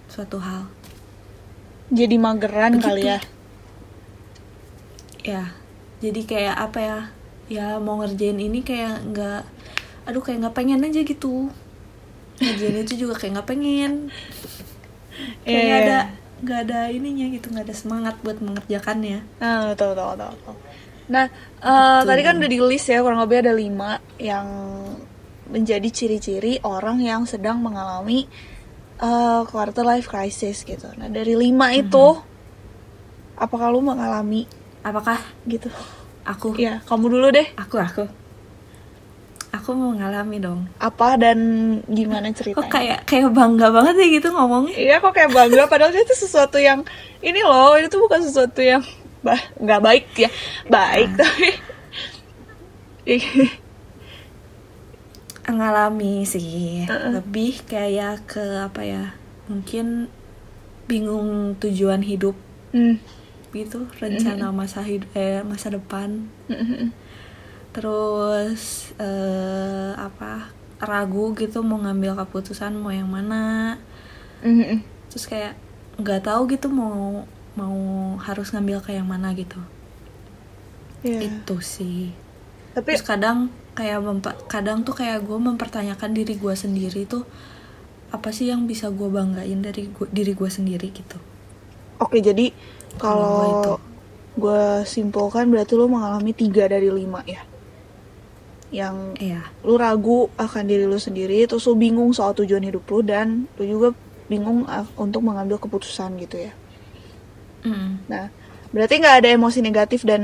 suatu 0.08 0.40
hal 0.40 0.72
Jadi 1.92 2.16
mageran 2.16 2.80
Begitu. 2.80 2.88
kali 2.88 3.02
ya. 3.06 3.20
ya 5.26 5.44
jadi 6.00 6.22
kayak 6.24 6.56
apa 6.60 6.80
ya 6.80 7.00
ya 7.46 7.78
mau 7.78 8.02
ngerjain 8.02 8.38
ini 8.38 8.60
kayak 8.62 9.06
nggak 9.14 9.42
aduh 10.06 10.22
kayak 10.22 10.46
nggak 10.46 10.56
pengen 10.58 10.82
aja 10.82 11.02
gitu 11.02 11.50
ngerjain 12.42 12.84
itu 12.84 12.94
juga 13.06 13.16
kayak 13.16 13.40
nggak 13.40 13.50
pengen 13.50 13.92
kayak 15.46 15.54
Iya, 15.54 15.62
nggak 15.66 15.80
iya. 15.80 15.88
ada 15.88 16.00
nggak 16.36 16.60
ada 16.68 16.80
ininya 16.92 17.26
gitu 17.32 17.48
nggak 17.54 17.66
ada 17.72 17.76
semangat 17.76 18.16
buat 18.22 18.38
mengerjakannya 18.44 19.24
Nah, 19.40 19.72
tahu 19.74 19.94
tahu 19.96 20.14
tahu. 20.20 20.34
tahu. 20.44 20.56
Nah, 21.06 21.26
eh, 21.62 22.02
tadi 22.02 22.22
kan 22.26 22.42
udah 22.42 22.50
di 22.50 22.60
list 22.60 22.90
ya 22.90 23.00
kurang 23.00 23.22
lebih 23.22 23.46
ada 23.46 23.54
lima 23.54 24.02
yang 24.18 24.46
menjadi 25.46 25.86
ciri-ciri 25.88 26.58
orang 26.66 26.98
yang 27.00 27.24
sedang 27.30 27.62
mengalami 27.62 28.26
eh, 28.98 29.42
quarter 29.48 29.86
life 29.86 30.10
crisis 30.10 30.66
gitu. 30.66 30.90
Nah, 30.98 31.08
dari 31.08 31.38
lima 31.38 31.72
itu, 31.72 32.18
apakah 33.38 33.70
lu 33.70 33.86
mengalami 33.86 34.44
apakah 34.82 35.22
gitu? 35.46 35.70
Aku. 36.26 36.58
Iya, 36.58 36.82
kamu 36.90 37.06
dulu 37.08 37.28
deh. 37.32 37.48
aku 37.56 37.78
aku. 37.78 38.06
Aku 39.56 39.72
mau 39.72 39.96
mengalami 39.96 40.44
dong. 40.44 40.68
Apa 40.84 41.16
dan 41.16 41.40
gimana 41.88 42.28
kok 42.36 42.44
ceritanya? 42.44 42.68
kayak 42.68 43.00
kayak 43.08 43.32
bangga 43.32 43.72
banget 43.72 43.96
ya 44.04 44.08
gitu 44.20 44.28
ngomongnya. 44.36 44.76
Iya 44.76 44.96
kok 45.00 45.16
kayak 45.16 45.32
bangga. 45.32 45.64
Padahal 45.72 45.96
itu 45.96 46.12
sesuatu 46.12 46.60
yang 46.60 46.84
ini 47.24 47.40
loh 47.40 47.80
itu 47.80 47.88
tuh 47.88 48.04
bukan 48.04 48.20
sesuatu 48.20 48.60
yang 48.60 48.84
bah 49.24 49.40
nggak 49.56 49.82
baik 49.82 50.06
ya. 50.20 50.30
Baik 50.68 51.10
tapi 51.16 51.48
ngalami 55.46 56.28
sih. 56.28 56.84
Lebih 56.90 57.64
kayak 57.64 58.28
ke 58.28 58.44
apa 58.60 58.82
ya 58.84 59.04
mungkin 59.48 60.12
bingung 60.90 61.56
tujuan 61.64 62.04
hidup. 62.04 62.36
Hmm. 62.76 63.00
Gitu 63.56 63.88
rencana 63.98 64.52
masa 64.52 64.84
hidup 64.84 65.08
eh 65.16 65.40
masa 65.42 65.72
depan. 65.72 66.28
Terus 67.72 68.92
eh, 68.98 69.92
apa 69.96 70.52
ragu 70.80 71.32
gitu 71.36 71.64
mau 71.64 71.80
ngambil 71.80 72.20
keputusan 72.20 72.76
mau 72.76 72.92
yang 72.92 73.08
mana. 73.08 73.76
Terus 75.10 75.26
kayak 75.26 75.56
nggak 75.96 76.28
tahu 76.28 76.52
gitu 76.52 76.68
mau 76.68 77.24
mau 77.56 77.78
harus 78.20 78.52
ngambil 78.52 78.84
ke 78.84 78.92
yang 78.92 79.08
mana 79.08 79.32
gitu. 79.34 79.60
Iya. 81.06 81.22
itu 81.30 81.56
sih. 81.62 82.10
Tapi 82.74 82.98
terus 82.98 83.06
kadang 83.06 83.48
kayak 83.78 84.00
mempa- 84.02 84.40
kadang 84.50 84.82
tuh 84.82 84.98
kayak 84.98 85.22
gue 85.22 85.38
mempertanyakan 85.38 86.12
diri 86.12 86.34
gue 86.36 86.54
sendiri 86.58 87.06
tuh 87.06 87.24
apa 88.10 88.32
sih 88.32 88.50
yang 88.50 88.66
bisa 88.66 88.90
gue 88.90 89.06
banggain 89.06 89.60
dari 89.62 89.92
gua- 89.92 90.10
diri 90.10 90.34
gue 90.34 90.50
sendiri 90.50 90.90
gitu. 90.92 91.20
Oke 92.02 92.20
jadi 92.20 92.52
Kalau 93.00 93.80
gue 94.36 94.84
simpulkan 94.84 95.48
berarti 95.48 95.74
lu 95.80 95.88
mengalami 95.88 96.32
tiga 96.36 96.68
dari 96.68 96.92
lima 96.92 97.24
ya? 97.24 97.44
Yang 98.74 98.96
iya. 99.24 99.42
lu 99.64 99.80
ragu 99.80 100.28
akan 100.36 100.64
diri 100.68 100.84
lu 100.84 101.00
sendiri 101.00 101.48
terus 101.48 101.64
lu 101.70 101.80
bingung 101.80 102.12
soal 102.12 102.36
tujuan 102.36 102.64
hidup 102.66 102.84
lu 102.92 103.00
dan 103.06 103.48
lu 103.56 103.64
juga 103.64 103.88
bingung 104.28 104.66
untuk 105.00 105.22
mengambil 105.24 105.56
keputusan 105.62 106.18
gitu 106.20 106.50
ya? 106.50 106.54
Mm. 107.66 108.06
nah 108.06 108.30
berarti 108.70 109.02
nggak 109.02 109.18
ada 109.26 109.30
emosi 109.34 109.60
negatif 109.64 110.06
dan 110.06 110.22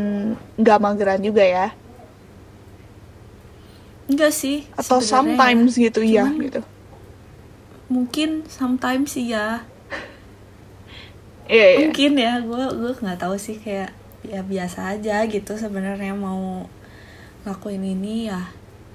nggak 0.60 0.82
mageran 0.82 1.22
juga 1.24 1.42
ya? 1.46 1.68
Enggak 4.12 4.36
sih 4.36 4.68
atau 4.75 5.00
sometimes 5.00 5.80
ya. 5.80 5.88
gitu 5.88 6.00
iya 6.04 6.25
Cuman 6.28 6.44
gitu. 6.44 6.62
mungkin 7.88 8.30
sometimes 8.51 9.16
sih 9.16 9.32
ya 9.32 9.63
iya 11.51 11.65
iya. 11.75 11.77
Mungkin 11.84 12.12
ya 12.15 12.39
gue 12.39 12.63
gue 12.79 12.91
nggak 12.96 13.20
tahu 13.20 13.36
sih 13.36 13.60
kayak 13.60 13.91
ya 14.24 14.39
biasa 14.41 14.96
aja 14.96 15.25
gitu 15.27 15.58
sebenarnya 15.60 16.15
mau 16.15 16.65
lakuin 17.43 17.84
ini 17.84 18.31
ya 18.31 18.48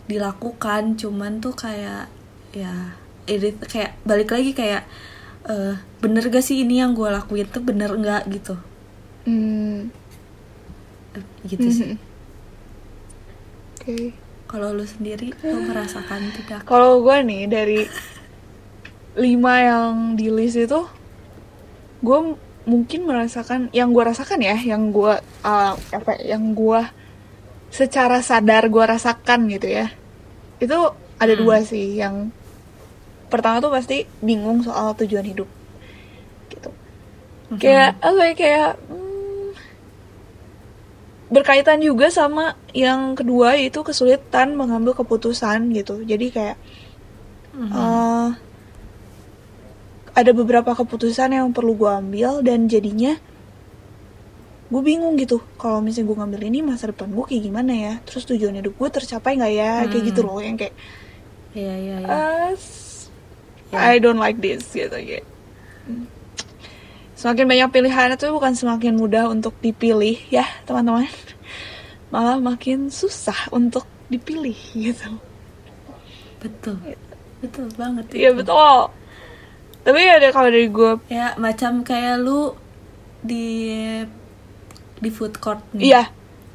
dilakukan. 0.09 0.97
Cuman 0.97 1.39
tuh 1.39 1.53
kayak 1.53 2.09
ya 2.57 2.97
irit 3.29 3.61
kayak 3.69 3.99
balik 4.03 4.33
lagi 4.33 4.57
kayak 4.57 4.89
eh, 5.45 5.75
bener 6.01 6.25
gak 6.27 6.43
sih 6.43 6.63
ini 6.65 6.81
yang 6.81 6.95
gue 6.95 7.07
lakuin 7.07 7.47
tuh 7.47 7.61
bener 7.61 7.91
nggak 7.93 8.25
gitu? 8.33 8.55
Hmm, 9.27 9.91
Eh, 11.13 11.25
gitu 11.45 11.67
sih. 11.69 11.87
Mhm. 11.93 11.99
oke. 13.77 13.97
Kalau 14.47 14.71
lu 14.71 14.87
sendiri 14.87 15.35
lu 15.43 15.59
merasakan 15.67 16.31
tidak? 16.31 16.63
Kalau 16.63 17.03
gue 17.03 17.17
nih 17.27 17.51
dari 17.51 17.81
lima 19.19 19.55
yang 19.59 19.95
di 20.15 20.31
list 20.31 20.55
itu 20.55 20.81
gue 21.99 22.19
mungkin 22.67 23.07
merasakan 23.07 23.71
yang 23.71 23.95
gue 23.95 24.03
rasakan 24.03 24.43
ya 24.43 24.59
yang 24.59 24.91
gue 24.91 25.15
uh, 25.43 25.73
apa 25.79 26.11
ya, 26.19 26.35
yang 26.35 26.51
gue 26.53 26.83
secara 27.71 28.19
sadar 28.21 28.67
gue 28.67 28.85
rasakan 28.85 29.47
gitu 29.49 29.71
ya 29.71 29.87
itu 30.59 30.75
ada 31.17 31.33
Hmm. 31.33 31.41
dua 31.41 31.63
sih 31.63 31.97
yang 31.97 32.35
pertama 33.27 33.59
tuh 33.59 33.71
pasti 33.71 34.03
bingung 34.19 34.63
soal 34.63 34.93
tujuan 34.95 35.25
hidup 35.25 35.49
gitu 36.51 36.71
Mhm. 37.49 37.59
kayak 37.59 37.91
apa 37.99 38.23
ya 38.23 38.35
kayak 38.35 38.71
hmm, 38.87 39.49
berkaitan 41.27 41.83
juga 41.83 42.07
sama 42.07 42.55
yang 42.71 43.15
kedua 43.15 43.59
yaitu 43.59 43.83
kesulitan 43.83 44.55
mengambil 44.55 44.95
keputusan 44.95 45.75
gitu 45.75 46.03
jadi 46.03 46.27
kayak 46.31 46.57
Mhm. 47.57 47.73
eh, 47.73 48.29
ada 50.17 50.33
beberapa 50.33 50.73
keputusan 50.73 51.29
yang 51.31 51.53
perlu 51.53 51.77
gue 51.77 51.91
ambil 51.93 52.41
dan 52.41 52.65
jadinya 52.67 53.21
gue 54.67 54.83
bingung 54.83 55.15
gitu. 55.15 55.39
Kalau 55.55 55.79
misalnya 55.79 56.09
gue 56.09 56.17
ngambil 56.19 56.41
ini 56.43 56.59
masa 56.61 56.89
depan 56.89 57.07
gue 57.07 57.23
kayak 57.23 57.43
gimana 57.45 57.73
ya? 57.73 57.93
Terus 58.03 58.25
tujuan 58.27 58.57
hidup 58.57 58.75
gue 58.75 58.89
tercapai 58.91 59.37
nggak 59.37 59.53
ya? 59.53 59.73
Kayak 59.87 60.03
Hmm. 60.03 60.09
gitu 60.11 60.21
loh 60.25 60.41
yang 60.41 60.57
kayak 60.57 60.75
iya 61.53 61.75
iya 61.77 61.97
iya. 62.01 62.09
"Ah, 62.09 62.51
s- 62.51 63.13
Ya. 63.67 63.93
I 63.93 63.99
don't 63.99 64.17
like 64.17 64.39
this 64.39 64.65
gitu 64.69 64.89
kayak. 64.91 65.27
Hmm. 65.85 66.07
semakin 67.13 67.49
banyak 67.49 67.69
pilihan 67.73 68.13
itu 68.13 68.29
bukan 68.29 68.53
semakin 68.53 68.93
mudah 68.93 69.27
untuk 69.27 69.57
dipilih 69.59 70.21
ya 70.29 70.45
teman-teman. 70.65 71.09
Malah 72.13 72.37
makin 72.37 72.89
susah 72.89 73.49
untuk 73.51 73.83
dipilih 74.07 74.55
gitu. 74.73 75.17
Betul. 76.39 76.77
Betul 77.37 77.67
banget 77.75 78.07
iya 78.13 78.31
itu. 78.31 78.39
betul 78.41 78.93
tapi 79.87 80.03
ada 80.03 80.29
kalau 80.29 80.51
dari 80.51 80.67
gue 80.67 80.99
ya 81.07 81.39
macam 81.39 81.81
kayak 81.81 82.19
lu 82.19 82.51
di 83.23 83.79
di 84.97 85.11
food 85.11 85.39
court 85.39 85.63
nih 85.73 85.95
iya 85.95 86.03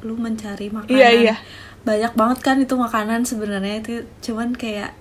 lu 0.02 0.18
mencari 0.18 0.66
makanan 0.68 0.92
Iya, 0.92 1.08
iya. 1.14 1.34
banyak 1.82 2.12
banget 2.12 2.38
kan 2.42 2.56
itu 2.58 2.74
makanan 2.74 3.22
sebenarnya 3.22 3.80
itu 3.80 3.92
cuman 4.20 4.52
kayak 4.52 4.92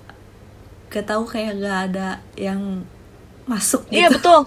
gak 0.88 1.08
tahu 1.08 1.26
kayak 1.26 1.58
gak 1.58 1.80
ada 1.90 2.08
yang 2.38 2.86
masuk 3.44 3.84
gitu 3.90 3.98
Iya 3.98 4.08
betul. 4.12 4.40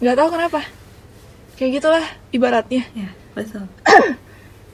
Gak 0.00 0.16
tahu 0.16 0.28
kenapa. 0.32 0.60
Kayak 1.54 1.70
gitulah 1.76 2.04
ibaratnya. 2.30 2.88
ya 2.96 3.10
betul 3.36 3.68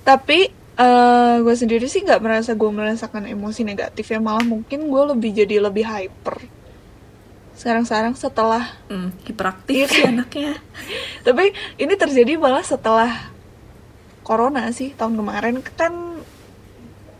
Tapi 0.06 0.38
eh 0.76 1.34
gue 1.40 1.54
sendiri 1.56 1.88
sih 1.88 2.04
nggak 2.04 2.20
merasa 2.20 2.52
gue 2.52 2.70
merasakan 2.70 3.26
emosi 3.26 3.64
negatif 3.64 4.06
ya 4.06 4.20
malah 4.20 4.44
mungkin 4.44 4.86
gue 4.86 5.02
lebih 5.10 5.30
jadi 5.34 5.58
lebih 5.58 5.82
hyper. 5.82 6.36
Sekarang-sekarang 7.56 8.12
setelah 8.14 8.64
hmm, 8.86 9.24
hiperaktif 9.24 9.74
Iya. 9.74 9.88
sih 9.88 10.04
anaknya 10.04 10.52
tapi 11.26 11.50
ini 11.76 11.94
terjadi 11.94 12.36
malah 12.36 12.62
setelah 12.62 13.32
corona 14.20 14.68
sih 14.70 14.92
tahun 14.92 15.16
kemarin 15.16 15.58
kan 15.72 16.20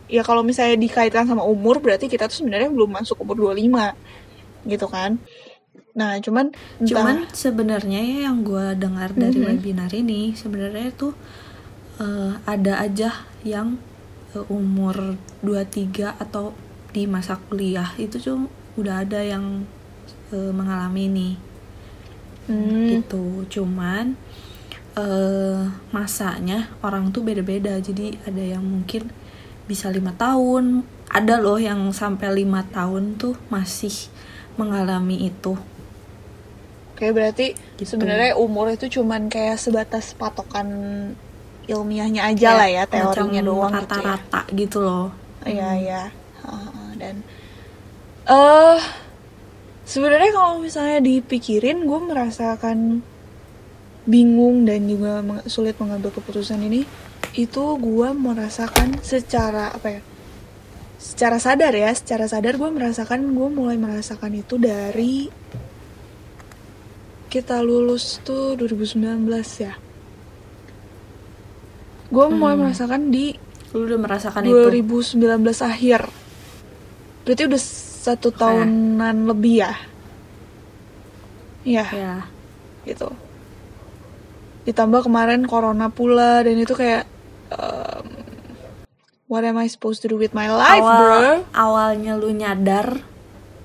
ya 0.07 0.21
kalau 0.21 0.43
misalnya 0.43 0.77
dikaitkan 0.77 1.25
sama 1.25 1.43
umur 1.43 1.79
berarti 1.79 2.07
kita 2.07 2.27
tuh 2.27 2.45
sebenarnya 2.45 2.69
belum 2.69 2.93
masuk 2.93 3.19
umur 3.19 3.51
25 3.51 3.97
gitu 4.67 4.87
kan. 4.87 5.19
Nah, 5.93 6.21
cuman 6.21 6.53
entah- 6.77 6.87
cuman 6.87 7.17
sebenarnya 7.33 7.99
ya 7.99 8.19
yang 8.29 8.43
gue 8.43 8.77
dengar 8.77 9.11
dari 9.13 9.41
Mhm. 9.41 9.47
webinar 9.49 9.91
ini 9.91 10.31
sebenarnya 10.33 10.93
tuh 10.93 11.15
eh, 11.97 12.33
ada 12.45 12.79
aja 12.79 13.11
yang 13.43 13.81
eh, 14.31 14.45
umur 14.49 15.17
23 15.41 16.13
atau 16.15 16.53
di 16.93 17.07
masa 17.07 17.41
kuliah 17.41 17.97
itu 17.97 18.21
tuh 18.21 18.47
udah 18.77 19.01
ada 19.01 19.25
yang 19.25 19.65
eh, 20.35 20.53
mengalami 20.55 21.03
ini 21.11 21.31
Hmm, 22.47 22.87
gitu. 22.87 23.43
Cuman 23.51 24.15
eh 24.97 25.59
masanya 25.93 26.71
orang 26.87 27.11
tuh 27.15 27.23
beda-beda. 27.27 27.75
Jadi 27.83 28.17
ada 28.29 28.43
yang 28.55 28.65
mungkin 28.65 29.11
bisa 29.67 29.91
lima 29.91 30.15
tahun. 30.15 30.87
Ada 31.11 31.39
loh 31.43 31.59
yang 31.59 31.81
sampai 31.95 32.29
lima 32.45 32.63
tahun 32.71 33.19
tuh 33.19 33.35
masih 33.51 34.11
mengalami 34.59 35.27
itu. 35.31 35.55
Oke, 36.97 37.13
berarti 37.13 37.53
Gitu. 37.77 37.85
sebenarnya 37.93 38.41
umur 38.41 38.73
itu 38.73 38.89
cuman 38.89 39.29
kayak 39.29 39.61
sebatas 39.61 40.17
patokan 40.17 40.69
ilmiahnya 41.69 42.23
aja 42.31 42.57
lah 42.57 42.69
ya, 42.71 42.85
teorinya 42.89 43.43
doang 43.45 43.75
gitu 43.77 44.01
ya. 44.01 44.17
rata-rata 44.17 44.41
gitu 44.55 44.79
loh. 44.81 45.13
Iya, 45.45 45.69
iya. 45.77 46.03
Heeh, 46.43 46.89
dan 47.01 47.17
eh 48.27 48.81
sebenarnya 49.87 50.35
kalau 50.35 50.59
misalnya 50.59 50.99
dipikirin 50.99 51.87
gue 51.87 52.01
merasakan 52.03 53.01
bingung 54.05 54.67
dan 54.67 54.85
juga 54.85 55.23
sulit 55.47 55.79
mengambil 55.79 56.11
keputusan 56.11 56.59
ini. 56.61 56.83
Itu 57.33 57.77
gue 57.77 58.11
merasakan 58.11 58.99
secara 59.01 59.71
apa 59.71 60.01
ya 60.01 60.03
secara 60.97 61.37
sadar 61.37 61.77
ya 61.77 61.93
secara 61.93 62.25
sadar 62.25 62.57
gue 62.57 62.71
merasakan 62.73 63.37
gue 63.37 63.49
mulai 63.53 63.77
merasakan 63.77 64.33
itu 64.33 64.57
dari 64.57 65.29
kita 67.29 67.61
lulus 67.61 68.19
tuh 68.25 68.57
2019 68.57 69.05
ya. 69.61 69.77
Gue 72.09 72.27
mulai 72.31 72.57
Hmm. 72.57 72.63
merasakan 72.65 73.13
di 73.13 73.35
lu 73.75 73.85
udah 73.85 73.99
merasakan 74.01 74.43
itu? 74.47 74.57
2019 74.57 75.21
akhir. 75.61 76.01
Berarti 77.27 77.43
udah 77.45 77.61
satu 78.07 78.31
tahunan 78.31 79.27
lebih 79.27 79.67
ya? 79.67 79.73
Iya. 81.67 81.87
Ya 81.91 82.15
gitu. 82.87 83.11
Ditambah 84.65 85.11
kemarin 85.11 85.43
corona 85.51 85.91
pula 85.91 86.47
dan 86.47 86.55
itu 86.55 86.79
kayak 86.79 87.05
um, 87.51 88.07
what 89.27 89.43
am 89.43 89.59
I 89.59 89.67
supposed 89.67 90.07
to 90.07 90.09
do 90.09 90.17
with 90.17 90.33
my 90.33 90.47
life 90.47 90.83
awal 90.83 91.03
bro? 91.03 91.31
awalnya 91.51 92.15
lu 92.15 92.31
nyadar 92.31 93.03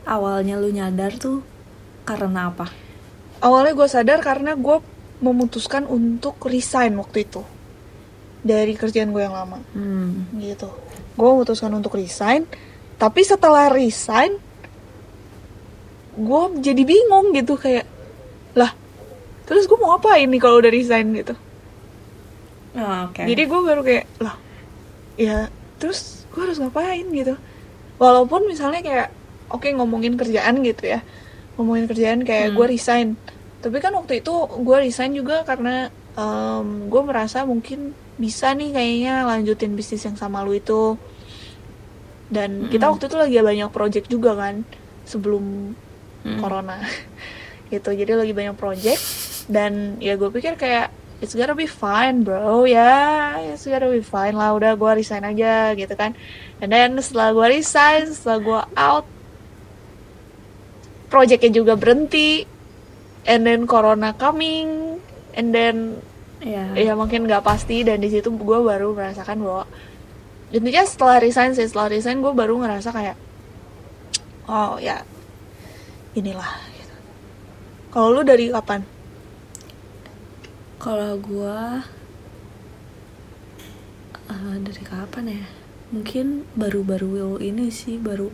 awalnya 0.09 0.57
lu 0.57 0.73
nyadar 0.73 1.13
tuh 1.21 1.45
karena 2.05 2.49
apa? 2.49 2.69
Awalnya 3.41 3.73
gue 3.77 3.87
sadar 3.89 4.19
karena 4.25 4.57
gue 4.57 4.81
memutuskan 5.21 5.85
untuk 5.85 6.41
resign 6.49 6.97
waktu 6.97 7.29
itu 7.29 7.45
dari 8.41 8.73
kerjaan 8.73 9.13
gue 9.13 9.21
yang 9.21 9.37
lama. 9.37 9.61
Hmm. 9.77 10.25
gitu. 10.41 10.69
Gue 11.13 11.29
memutuskan 11.29 11.69
untuk 11.77 11.93
resign 11.93 12.49
tapi 13.01 13.25
setelah 13.25 13.73
resign 13.73 14.37
gue 16.13 16.43
jadi 16.61 16.83
bingung 16.85 17.33
gitu 17.33 17.57
kayak 17.57 17.87
lah 18.53 18.69
terus 19.49 19.65
gue 19.65 19.79
mau 19.81 19.97
apa 19.97 20.21
ini 20.21 20.37
kalau 20.37 20.61
udah 20.61 20.69
resign? 20.71 21.11
gitu. 21.17 21.33
Oh, 22.71 23.11
oke. 23.11 23.19
Jadi 23.27 23.43
gue 23.51 23.59
baru 23.59 23.81
kayak 23.83 24.05
lah 24.23 24.35
ya 25.19 25.51
terus 25.81 26.23
gue 26.31 26.39
harus 26.45 26.61
ngapain? 26.61 27.03
gitu. 27.11 27.35
Walaupun 27.99 28.47
misalnya 28.47 28.79
kayak 28.79 29.09
oke 29.51 29.67
ngomongin 29.75 30.15
kerjaan 30.15 30.61
gitu 30.63 30.87
ya. 30.87 31.03
Ngomongin 31.59 31.89
kerjaan 31.89 32.23
kayak 32.23 32.53
Hmm. 32.53 32.57
gue 32.61 32.65
resign. 32.69 33.07
Tapi 33.59 33.77
kan 33.83 33.91
waktu 33.97 34.23
itu 34.23 34.31
gue 34.61 34.77
resign 34.77 35.11
juga 35.11 35.43
karena 35.43 35.89
gue 36.91 37.01
merasa 37.07 37.43
mungkin 37.47 37.95
bisa 38.19 38.51
nih 38.53 38.71
kayaknya 38.75 39.25
lanjutin 39.25 39.73
bisnis 39.73 40.05
yang 40.05 40.19
sama 40.19 40.43
lu 40.45 40.53
itu 40.53 40.95
dan 42.31 42.71
kita 42.71 42.87
Mm-mm. 42.87 42.93
waktu 42.95 43.05
itu 43.11 43.17
lagi 43.19 43.35
banyak 43.37 43.69
project 43.69 44.07
juga 44.07 44.31
kan 44.33 44.63
sebelum 45.03 45.75
Hmm. 46.21 46.37
corona. 46.37 46.77
Gitu 47.73 47.89
jadi 47.91 48.13
lagi 48.13 48.29
banyak 48.29 48.53
project. 48.53 49.01
Dan 49.49 49.97
ya 49.97 50.13
gue 50.15 50.29
pikir 50.29 50.53
kayak 50.53 50.93
it's 51.17 51.33
gonna 51.33 51.57
be 51.57 51.65
fine 51.65 52.21
bro. 52.21 52.61
Ya 52.63 53.33
it's 53.41 53.65
gonna 53.65 53.89
be 53.89 54.05
fine 54.05 54.37
lah 54.37 54.53
udah 54.53 54.77
gue 54.77 54.91
resign 54.95 55.25
aja 55.25 55.73
gitu 55.73 55.89
kan. 55.97 56.13
And 56.61 56.69
then 56.69 56.93
setelah 57.01 57.33
gue 57.33 57.57
resign 57.57 58.05
setelah 58.13 58.37
gue 58.37 58.61
out 58.77 59.05
projectnya 61.09 61.51
juga 61.51 61.73
berhenti. 61.73 62.45
And 63.25 63.45
then 63.45 63.65
corona 63.65 64.13
coming. 64.13 64.97
And 65.33 65.49
then 65.53 66.01
ya 66.41 66.73
ya 66.73 66.93
mungkin 66.93 67.25
nggak 67.25 67.41
pasti. 67.41 67.81
Dan 67.81 68.01
di 68.01 68.09
situ 68.09 68.29
gue 68.29 68.59
baru 68.61 68.93
merasakan 68.93 69.41
bahwa 69.41 69.63
intinya 70.51 70.83
setelah 70.83 71.17
resign 71.23 71.51
sih 71.55 71.65
setelah 71.67 71.87
resign 71.91 72.19
gue 72.19 72.33
baru 72.35 72.59
ngerasa 72.59 72.89
kayak 72.91 73.17
oh 74.47 74.75
ya 74.77 75.01
inilah 76.13 76.51
gitu. 76.75 76.95
kalau 77.93 78.07
lu 78.15 78.21
dari 78.23 78.51
kapan 78.51 78.83
Kalau 80.81 81.13
gua 81.21 81.85
eh, 84.33 84.55
dari 84.65 84.81
kapan 84.81 85.25
ya? 85.29 85.45
Mungkin 85.93 86.47
baru-baru 86.57 87.37
ini 87.37 87.69
sih 87.69 87.99
baru 88.01 88.31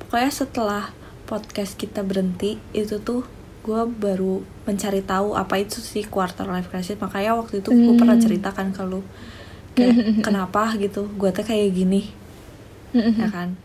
pokoknya 0.00 0.30
setelah 0.32 0.84
podcast 1.28 1.76
kita 1.76 2.00
berhenti 2.00 2.56
itu 2.72 2.96
tuh 3.02 3.26
gua 3.60 3.84
baru 3.84 4.40
mencari 4.64 5.04
tahu 5.04 5.36
apa 5.36 5.60
itu 5.60 5.78
sih 5.84 6.08
quarter 6.08 6.48
life 6.48 6.72
crisis 6.72 6.96
makanya 6.96 7.36
waktu 7.36 7.60
itu 7.60 7.70
gue 7.76 7.94
pernah 8.00 8.16
Hmm. 8.16 8.24
ceritakan 8.24 8.72
ke 8.72 8.82
lu 8.88 9.04
kayak 9.80 9.96
kenapa? 10.26 10.76
gitu. 10.76 11.08
Gue 11.16 11.30
tuh 11.30 11.42
kayak 11.42 11.72
gini. 11.72 12.12
Ya 12.92 13.26
kan? 13.26 13.56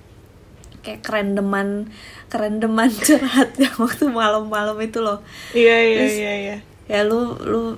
Kayak 0.79 1.01
kerendeman 1.01 1.89
kerendeman 2.25 2.93
curhat 3.05 3.57
yang 3.57 3.75
waktu 3.75 4.05
malam-malam 4.05 4.77
itu 4.79 4.99
loh. 4.99 5.19
Iya 5.51 5.77
iya 5.81 5.97
Terus- 5.99 6.19
iya 6.19 6.33
iya. 6.37 6.57
ya 6.85 7.01
lu 7.01 7.33
lu 7.41 7.75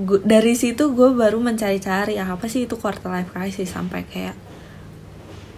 gu- 0.00 0.22
dari 0.22 0.54
situ 0.54 0.90
gue 0.90 1.10
baru 1.10 1.38
mencari-cari 1.38 2.14
ah, 2.14 2.30
apa 2.30 2.46
sih 2.46 2.64
itu 2.64 2.78
quarter 2.78 3.10
life 3.10 3.30
crisis? 3.30 3.68
Sampai 3.68 4.06
kayak 4.06 4.38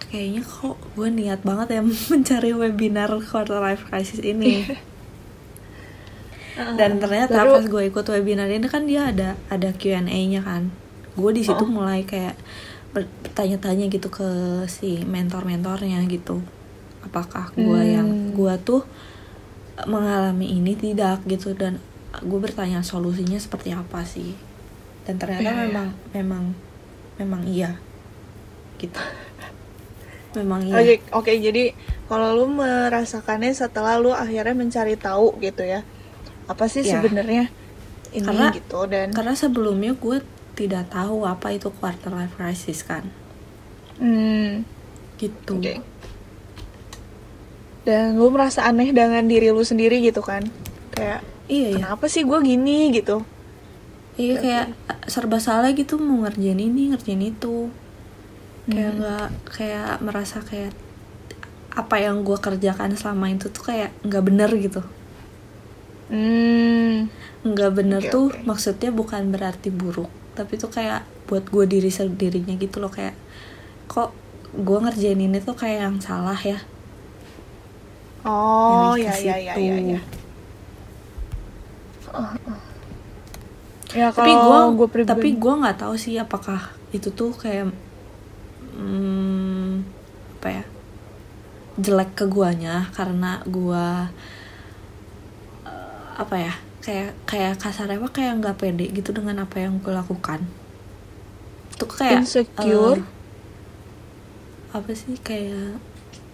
kayaknya 0.07 0.41
kok 0.41 0.73
gue 0.95 1.07
niat 1.07 1.43
banget 1.43 1.77
ya 1.77 1.81
mencari 2.11 2.51
webinar 2.51 3.13
quarter 3.23 3.59
life 3.59 3.85
crisis 3.85 4.17
ini. 4.19 4.65
Dan 6.57 6.97
ternyata 6.97 7.37
Baru- 7.37 7.61
pas 7.61 7.65
gue 7.67 7.83
ikut 7.85 8.05
webinar 8.09 8.49
ini 8.49 8.65
kan 8.65 8.89
dia 8.89 9.13
ada 9.13 9.37
ada 9.47 9.69
Q&A-nya 9.71 10.41
kan 10.41 10.73
gue 11.17 11.31
di 11.33 11.41
situ 11.41 11.59
Oh. 11.59 11.69
mulai 11.71 12.01
kayak 12.03 12.37
ber- 12.89 13.09
bertanya-tanya 13.21 13.85
gitu 13.87 14.07
ke 14.07 14.29
si 14.67 15.01
mentor-mentornya 15.03 16.05
gitu 16.05 16.39
apakah 17.01 17.49
gue 17.51 17.63
Hmm. 17.79 17.91
yang 17.91 18.09
gue 18.31 18.53
tuh 18.61 18.85
mengalami 19.83 20.47
ini 20.51 20.73
tidak 20.73 21.21
gitu 21.23 21.51
dan 21.51 21.77
gue 22.17 22.39
bertanya 22.39 22.81
solusinya 22.81 23.37
seperti 23.37 23.69
apa 23.71 24.01
sih 24.03 24.33
dan 25.03 25.17
ternyata 25.17 25.43
Iya, 25.43 25.53
iya. 25.53 25.61
memang 25.63 25.87
memang 26.11 26.43
memang 27.17 27.41
iya 27.43 27.71
gitu 28.77 28.97
memang 30.37 30.61
iya 30.63 30.75
Oke, 30.75 30.93
oke. 31.11 31.31
Jadi 31.33 31.73
kalau 32.05 32.33
lu 32.35 32.45
merasakannya 32.51 33.51
setelah 33.51 33.97
lu 33.97 34.11
akhirnya 34.11 34.53
mencari 34.53 34.95
tahu 34.95 35.37
gitu 35.39 35.61
ya, 35.61 35.81
apa 36.45 36.65
sih 36.65 36.81
Ya. 36.81 36.97
sebenarnya 36.97 37.49
ini 38.09 38.23
Karena- 38.23 38.51
gitu 38.51 38.79
dan 38.85 39.11
karena 39.11 39.33
sebelumnya 39.33 39.93
gue 39.93 40.23
tidak 40.59 40.83
tahu 40.95 41.17
apa 41.33 41.47
itu 41.57 41.69
quarter 41.79 42.11
life 42.19 42.33
crisis 42.37 42.79
kan 42.89 43.03
hmm, 43.99 44.63
gitu 45.21 45.55
oke. 45.57 45.73
Dan 47.87 48.19
lu 48.19 48.27
merasa 48.35 48.67
aneh 48.69 48.89
dengan 48.91 49.23
diri 49.31 49.47
lu 49.55 49.63
sendiri 49.71 49.97
gitu 50.03 50.19
kan? 50.29 50.43
Kayak 50.93 51.19
iya 51.47 51.67
iya 51.77 51.87
kenapa 51.87 52.05
sih 52.13 52.23
gue 52.29 52.39
gini 52.49 52.91
gitu? 52.97 53.15
iya 54.21 54.35
Oke, 54.35 54.41
kayak 54.43 54.65
serba 55.13 55.37
salah 55.47 55.69
gitu 55.79 55.93
mau 56.01 56.17
ngerjain 56.25 56.59
ini 56.67 56.81
ngerjain 56.91 57.21
itu 57.31 57.55
kayak 58.71 58.91
Hmm. 58.91 58.99
nggak 58.99 59.27
kayak 59.55 59.91
merasa 60.05 60.37
kayak 60.49 60.73
apa 61.81 61.95
yang 62.05 62.17
gue 62.27 62.37
kerjakan 62.45 62.91
selama 62.99 63.25
itu 63.35 63.45
tuh 63.55 63.63
kayak 63.69 63.89
nggak 64.07 64.23
bener 64.27 64.49
gitu 64.65 64.81
Hmm, 66.11 67.11
nggak 67.47 67.71
bener 67.77 68.01
Oke, 68.01 68.09
tuh 68.13 68.27
oke. 68.27 68.39
maksudnya 68.47 68.89
bukan 68.99 69.23
berarti 69.33 69.67
buruk 69.79 70.07
tapi 70.37 70.53
tuh 70.61 70.69
kayak 70.69 71.01
buat 71.25 71.49
gue 71.49 71.65
diri 71.65 71.89
sendirinya 71.89 72.53
gitu 72.61 72.77
loh 72.77 72.93
kayak 72.93 73.17
kok 73.89 74.13
gue 74.53 74.77
ngerjain 74.77 75.17
ini 75.17 75.41
tuh 75.41 75.57
kayak 75.57 75.89
yang 75.89 75.97
salah 75.97 76.37
ya 76.37 76.61
oh 78.21 78.93
ya 78.93 79.17
ya 79.17 79.35
ya 79.41 79.53
situ. 79.57 79.65
ya 79.65 79.77
ya. 79.97 80.01
Ya 83.95 84.11
tapi 84.11 84.29
gue 84.35 84.59
gue 84.77 84.87
pribadi, 84.91 85.11
tapi 85.15 85.29
gue 85.39 85.53
nggak 85.63 85.77
tahu 85.81 85.95
sih 85.97 86.19
apakah 86.19 86.75
itu 86.93 87.07
tuh 87.09 87.33
kayak 87.33 87.71
hmm, 88.77 89.81
apa 90.37 90.47
ya 90.61 90.63
jelek 91.77 92.17
ke 92.17 92.25
guanya 92.25 92.89
karena 92.97 93.41
gua 93.45 94.09
eh, 95.65 96.05
apa 96.17 96.35
ya 96.41 96.53
kayak 96.87 97.11
kayak 97.27 97.59
kasarnya 97.59 97.99
mah 97.99 98.11
kayak 98.15 98.39
nggak 98.39 98.55
pede 98.63 98.87
gitu 98.95 99.11
dengan 99.11 99.43
apa 99.43 99.59
yang 99.59 99.83
gue 99.83 99.91
lakukan 99.91 100.39
itu 101.75 101.83
kayak 101.83 102.23
Insecure? 102.23 103.03
eh, 103.03 103.03
apa 104.71 104.89
sih 104.95 105.19
kayak 105.19 105.83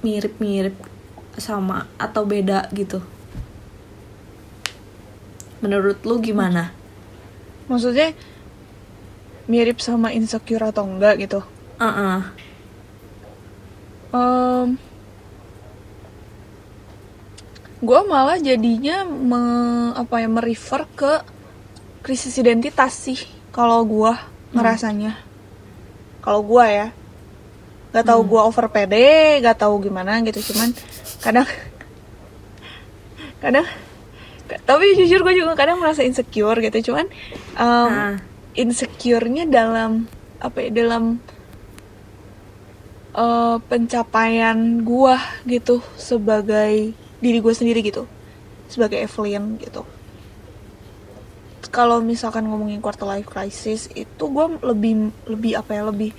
mirip-mirip 0.06 0.78
sama 1.42 1.90
atau 1.98 2.22
beda 2.30 2.70
gitu 2.70 3.02
menurut 5.66 5.98
lu 6.06 6.22
gimana 6.22 6.70
maksudnya 7.66 8.14
mirip 9.48 9.82
sama 9.84 10.16
insecure 10.16 10.64
atau 10.64 10.88
enggak 10.88 11.20
gitu? 11.20 11.44
Uh-uh. 11.80 12.22
Em, 14.14 14.80
gue 17.84 18.00
malah 18.08 18.40
jadinya 18.40 19.04
me, 19.04 19.42
apa 19.94 20.24
ya 20.24 20.28
merefer 20.32 20.88
ke 20.96 21.14
krisis 22.00 22.40
identitas 22.40 22.96
sih 22.96 23.20
kalau 23.52 23.84
gue 23.84 24.14
ngerasanya 24.56 25.20
kalau 26.24 26.40
gue 26.42 26.64
ya 26.64 26.88
nggak 27.92 28.06
tahu 28.08 28.22
Hmm. 28.24 28.30
gue 28.32 28.42
over 28.42 28.66
pede 28.72 29.12
nggak 29.44 29.60
tahu 29.60 29.84
gimana 29.84 30.24
gitu 30.24 30.40
cuman 30.54 30.72
kadang 31.20 31.48
kadang 33.44 33.68
tapi 34.64 34.96
jujur 34.96 35.20
gue 35.22 35.36
juga 35.36 35.54
kadang 35.54 35.78
merasa 35.84 36.08
insecure 36.08 36.64
gitu 36.64 36.92
cuman 36.92 37.06
um, 37.60 37.90
Ah. 37.92 38.16
insecure-nya 38.56 39.44
dalam 39.44 40.08
apa 40.40 40.58
ya 40.64 40.70
dalam 40.72 41.20
eh, 43.14 43.58
pencapaian 43.68 44.58
gue 44.82 45.16
gitu 45.48 45.80
sebagai 45.96 46.94
diri 47.24 47.40
gue 47.40 47.54
sendiri 47.56 47.80
gitu 47.80 48.04
sebagai 48.68 49.00
Evelyn 49.00 49.56
gitu. 49.64 49.88
Kalau 51.74 52.04
misalkan 52.04 52.46
ngomongin 52.46 52.84
quarter 52.84 53.08
life 53.08 53.26
crisis 53.26 53.90
itu 53.96 54.24
gue 54.30 54.46
lebih 54.62 54.94
lebih 55.26 55.52
apa 55.58 55.72
ya 55.74 55.84
lebih 55.90 56.12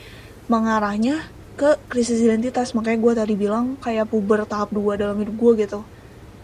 mengarahnya 0.50 1.30
ke 1.54 1.78
krisis 1.86 2.18
identitas. 2.18 2.74
Makanya 2.74 2.98
gue 2.98 3.12
tadi 3.14 3.34
bilang 3.38 3.78
kayak 3.78 4.10
puber 4.10 4.42
tahap 4.48 4.74
2 4.74 4.98
dalam 4.98 5.14
hidup 5.20 5.36
gue 5.36 5.52
gitu. 5.68 5.80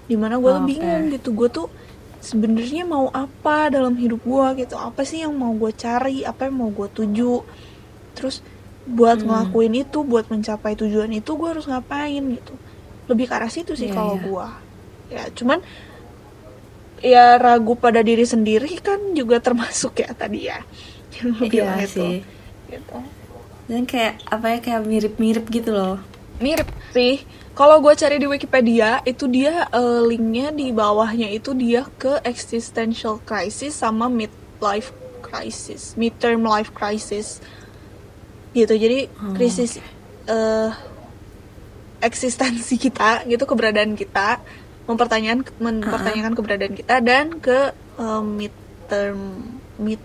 Di 0.06 0.14
mana 0.14 0.38
gue 0.38 0.50
tuh 0.52 0.62
Oke. 0.62 0.70
bingung 0.70 1.02
gitu 1.10 1.28
gue 1.34 1.48
tuh 1.50 1.66
sebenarnya 2.20 2.84
mau 2.86 3.08
apa 3.10 3.72
dalam 3.72 3.98
hidup 3.98 4.22
gue 4.22 4.46
gitu. 4.62 4.78
Apa 4.78 5.02
sih 5.02 5.24
yang 5.26 5.34
mau 5.34 5.50
gue 5.58 5.72
cari 5.74 6.22
apa 6.22 6.46
yang 6.46 6.54
mau 6.60 6.70
gue 6.70 6.86
tuju? 6.86 7.42
Terus 8.14 8.44
buat 8.86 9.20
Hmm. 9.20 9.26
ngelakuin 9.26 9.74
itu 9.86 9.98
buat 10.06 10.30
mencapai 10.30 10.78
tujuan 10.78 11.10
itu 11.12 11.30
gue 11.36 11.48
harus 11.50 11.66
ngapain 11.68 12.22
gitu 12.36 12.54
lebih 13.10 13.26
ke 13.26 13.34
arah 13.36 13.50
situ 13.50 13.72
sih 13.74 13.88
Iya, 13.88 13.94
kalau 13.96 14.16
iya. 14.16 14.22
gue 14.22 14.46
ya 15.10 15.22
cuman 15.34 15.58
ya 17.00 17.24
ragu 17.40 17.74
pada 17.76 18.00
diri 18.04 18.24
sendiri 18.24 18.76
kan 18.80 19.00
juga 19.16 19.40
termasuk 19.46 20.00
ya 20.04 20.10
tadi 20.12 20.40
ya 20.48 20.58
yang 21.18 21.28
lu 21.36 21.44
bilang 21.48 21.80
Iya 21.80 21.86
itu 21.88 22.06
sih. 22.06 22.14
gitu 22.70 22.98
Dan 23.70 23.86
kayak 23.86 24.18
apa 24.26 24.46
ya 24.50 24.58
kayak 24.58 24.82
mirip-mirip 24.82 25.46
gitu 25.48 25.70
loh. 25.70 25.96
mirip 26.40 26.66
sih 26.90 27.22
kalau 27.52 27.78
gue 27.78 27.92
cari 27.94 28.16
di 28.16 28.26
Wikipedia 28.26 29.04
itu 29.04 29.28
dia 29.28 29.68
eh, 29.70 30.00
linknya 30.02 30.50
di 30.50 30.72
bawahnya 30.72 31.28
itu 31.30 31.52
dia 31.52 31.84
ke 32.00 32.18
existential 32.24 33.20
crisis 33.20 33.76
sama 33.76 34.08
midlife 34.08 34.90
crisis 35.20 35.94
midterm 35.94 36.42
life 36.42 36.72
crisis 36.72 37.38
gitu 38.50 38.74
jadi 38.74 39.06
Oh, 39.14 39.34
krisis 39.36 39.78
eh, 40.26 40.70
eksistensi 42.00 42.76
kita 42.76 43.24
gitu 43.24 43.44
keberadaan 43.44 43.94
kita 43.94 44.40
mempertanyakan 44.84 45.44
mempertanyakan 45.56 46.32
keberadaan 46.34 46.74
kita 46.74 46.98
dan 47.00 47.38
ke 47.38 47.70
eh, 47.96 48.22
midterm 48.22 49.20
mid 49.76 50.00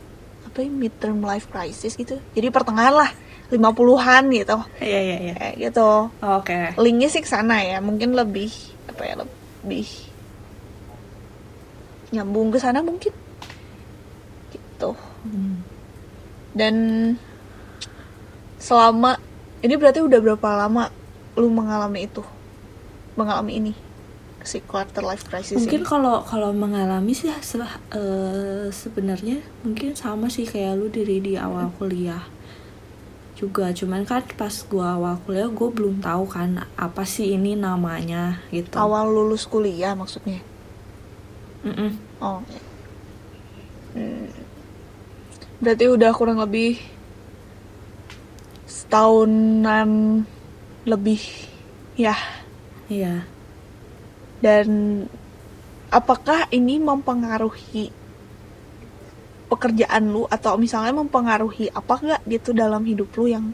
apa 0.46 0.58
ya 0.62 0.70
midterm 0.70 1.20
life 1.20 1.48
crisis 1.50 1.96
gitu 1.96 2.16
jadi 2.32 2.48
pertengahan 2.48 2.96
lah 2.96 3.12
50-an 3.46 4.24
gitu 4.32 4.58
Iya 4.80 5.00
iya 5.02 5.18
iya. 5.22 5.34
kayak 5.36 5.56
gitu 5.62 6.10
Oke. 6.20 6.60
linknya 6.78 7.10
sih 7.10 7.22
ke 7.22 7.30
sana 7.30 7.62
ya 7.62 7.78
mungkin 7.80 8.14
lebih 8.14 8.50
apa 8.88 9.02
ya 9.04 9.16
lebih 9.20 9.86
nyambung 12.12 12.50
ke 12.50 12.60
sana 12.60 12.80
mungkin 12.80 13.12
gitu 14.52 14.92
Hmm. 15.26 15.58
dan 16.54 16.76
selama 18.56 19.18
ini 19.60 19.74
berarti 19.74 20.06
udah 20.06 20.22
berapa 20.22 20.50
lama 20.54 20.94
lu 21.36 21.48
mengalami 21.52 22.08
itu? 22.08 22.24
Mengalami 23.20 23.54
ini? 23.60 23.74
Si 24.46 24.62
quarter 24.62 25.02
life 25.02 25.26
crisis 25.26 25.58
Mungkin 25.58 25.82
kalau 25.82 26.22
kalau 26.22 26.54
mengalami 26.54 27.18
sih 27.18 27.34
se- 27.42 27.58
eh, 27.96 28.70
sebenarnya 28.70 29.42
mungkin 29.66 29.98
sama 29.98 30.30
sih 30.30 30.46
kayak 30.46 30.78
lu 30.78 30.88
diri 30.94 31.18
di 31.18 31.34
awal 31.34 31.74
kuliah 31.82 32.22
juga. 33.36 33.74
Cuman 33.74 34.06
kan 34.06 34.24
pas 34.40 34.54
gua 34.70 34.96
awal 34.96 35.18
kuliah 35.26 35.50
gue 35.50 35.70
belum 35.74 36.00
tahu 36.00 36.24
kan 36.30 36.64
apa 36.78 37.04
sih 37.04 37.34
ini 37.36 37.58
namanya 37.58 38.40
gitu. 38.54 38.78
Awal 38.78 39.10
lulus 39.12 39.44
kuliah 39.50 39.98
maksudnya? 39.98 40.40
Mm-mm. 41.66 41.92
oh. 42.22 42.46
Hmm. 43.96 44.28
berarti 45.64 45.88
udah 45.90 46.12
kurang 46.14 46.38
lebih 46.38 46.78
setahunan 48.70 49.90
lebih 50.86 51.22
ya. 51.98 52.16
Iya. 52.86 53.26
Dan 54.40 54.68
apakah 55.90 56.46
ini 56.54 56.78
mempengaruhi 56.78 57.90
pekerjaan 59.50 60.10
lu 60.10 60.26
atau 60.30 60.58
misalnya 60.58 60.94
mempengaruhi 60.94 61.70
apa 61.70 62.02
enggak 62.02 62.22
gitu 62.26 62.50
dalam 62.52 62.82
hidup 62.82 63.10
lu 63.18 63.30
yang 63.30 63.46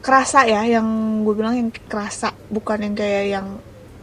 kerasa 0.00 0.46
ya 0.46 0.62
yang 0.62 0.86
gue 1.26 1.34
bilang 1.34 1.58
yang 1.58 1.70
kerasa 1.90 2.30
bukan 2.46 2.78
yang 2.86 2.94
kayak 2.94 3.24
yang 3.38 3.46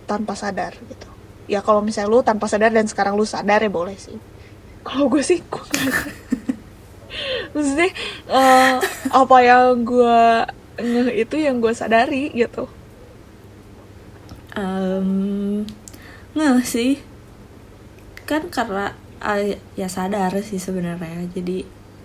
tanpa 0.03 0.36
sadar 0.36 0.75
gitu. 0.75 1.07
Ya 1.47 1.63
kalau 1.63 1.79
misalnya 1.83 2.12
lu 2.12 2.19
tanpa 2.23 2.47
sadar 2.51 2.71
dan 2.71 2.88
sekarang 2.88 3.15
lu 3.15 3.23
sadar 3.23 3.63
ya 3.63 3.71
boleh 3.71 3.95
sih. 3.95 4.15
Kalau 4.83 5.07
gue 5.07 5.23
sih 5.23 5.39
gue 5.39 5.63
maksudnya 7.55 7.89
eh, 8.27 8.75
apa 9.12 9.38
yang 9.39 9.88
gue 9.88 10.19
ngeh 10.81 11.09
itu 11.23 11.36
yang 11.45 11.55
gue 11.63 11.73
sadari 11.81 12.23
gitu. 12.41 12.63
Em, 14.55 15.65
nggak 16.36 16.65
sih. 16.65 16.91
Kan 18.29 18.47
karena 18.55 18.95
ah, 19.23 19.39
ya 19.79 19.88
sadar 19.91 20.31
sih 20.49 20.59
sebenarnya. 20.65 21.27
Jadi 21.36 21.57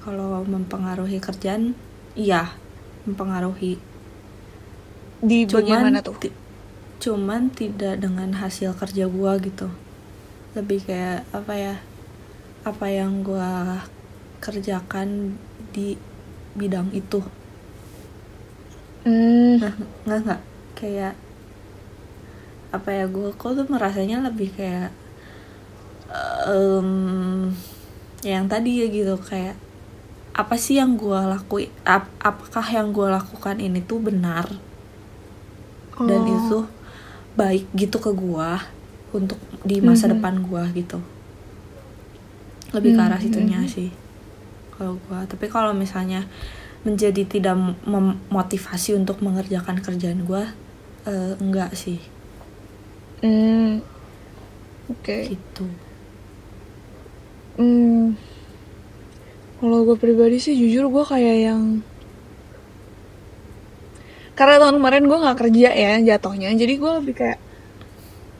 kalau 0.02 0.42
mempengaruhi 0.46 1.18
kerjaan 1.22 1.74
iya 2.18 2.42
mempengaruhi. 3.06 3.74
Di 5.28 5.46
bagian 5.54 5.82
mana 5.82 5.98
tuh? 6.06 6.18
ti- 6.20 6.34
cuman 7.04 7.42
tidak 7.60 7.94
dengan 8.04 8.30
hasil 8.42 8.70
kerja 8.80 9.04
gua 9.16 9.32
gitu. 9.46 9.68
Lebih 10.56 10.80
kayak 10.88 11.20
apa 11.38 11.54
ya 11.64 11.74
apa 12.70 12.86
yang 12.98 13.12
gua 13.26 13.82
kerjakan 14.44 15.08
di 15.74 15.88
bidang 16.58 16.88
itu 16.94 17.20
Hmm, 19.04 19.56
nggak 19.58 19.74
nggak 20.06 20.18
nggak 20.24 20.40
kayak 20.78 21.14
apa 22.76 22.88
ya 22.92 23.04
gue 23.08 23.28
kok 23.40 23.52
tuh 23.56 23.66
merasanya 23.74 24.16
lebih 24.28 24.48
kayak 24.52 24.90
em, 26.48 26.90
yang 28.24 28.44
tadi 28.52 28.82
ya 28.82 28.86
gitu 28.90 29.14
kayak 29.20 29.56
apa 30.36 30.54
sih 30.54 30.78
yang 30.78 30.94
gue 31.02 31.18
lakuin 31.32 31.70
ap- 31.82 32.14
apakah 32.22 32.66
yang 32.70 32.88
gue 32.94 33.08
lakukan 33.10 33.58
ini 33.58 33.80
tuh 33.82 33.98
benar 33.98 34.46
dan 35.98 36.22
oh. 36.22 36.26
itu 36.26 36.58
baik 37.38 37.66
gitu 37.74 37.98
ke 37.98 38.10
gue 38.14 38.50
untuk 39.14 39.38
di 39.64 39.78
masa 39.82 40.06
Mhm. 40.06 40.12
depan 40.14 40.34
gue 40.42 40.62
gitu 40.78 40.98
lebih 42.74 42.92
ke 42.96 43.00
arah 43.00 43.18
Mhm. 43.18 43.24
situnya 43.24 43.60
sih 43.64 43.88
kalau 44.76 45.00
gue 45.00 45.18
tapi 45.26 45.46
kalau 45.50 45.72
misalnya 45.74 46.28
menjadi 46.88 47.22
tidak 47.28 47.52
memotivasi 47.84 48.96
untuk 48.96 49.20
mengerjakan 49.20 49.84
kerjaan 49.84 50.24
gue 50.24 50.42
eh, 51.04 51.32
enggak 51.36 51.76
sih 51.76 52.00
Hmm. 53.18 53.82
Oke. 54.88 55.36
gitu 55.36 55.68
Hmm. 57.58 58.14
Kalau 59.58 59.82
gue 59.82 59.98
pribadi 59.98 60.38
sih 60.38 60.54
jujur 60.54 60.86
gue 60.86 61.02
kayak 61.02 61.36
yang 61.50 61.62
karena 64.38 64.62
tahun 64.62 64.78
kemarin 64.78 65.10
gue 65.10 65.18
nggak 65.18 65.38
kerja 65.42 65.68
ya 65.74 65.92
jatuhnya, 65.98 66.54
jadi 66.54 66.78
gue 66.78 66.92
lebih 67.02 67.14
kayak 67.18 67.42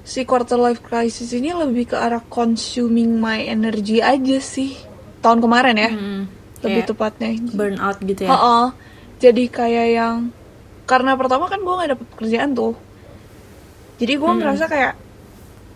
si 0.06 0.22
quarter 0.22 0.54
life 0.54 0.78
crisis 0.78 1.34
ini 1.34 1.50
lebih 1.50 1.90
ke 1.90 1.96
arah 1.98 2.22
consuming 2.30 3.18
my 3.18 3.42
energy 3.42 3.98
aja 3.98 4.38
sih 4.38 4.78
tahun 5.18 5.42
kemarin 5.42 5.74
ya, 5.74 5.90
Mm-mm. 5.90 6.22
Lebih 6.60 6.82
Kayak 6.82 6.90
tepatnya. 6.90 7.30
burnout 7.54 7.98
gitu 8.02 8.22
ya 8.26 8.30
Heeh. 8.32 8.66
Jadi 9.18 9.44
kayak 9.48 9.86
yang 9.92 10.16
karena 10.84 11.12
pertama 11.14 11.46
kan 11.46 11.60
gue 11.60 11.74
nggak 11.74 11.90
dapet 11.92 12.06
pekerjaan 12.16 12.50
tuh, 12.54 12.72
jadi 13.98 14.14
gue 14.16 14.30
Hmm. 14.30 14.40
merasa 14.40 14.64
kayak 14.64 14.94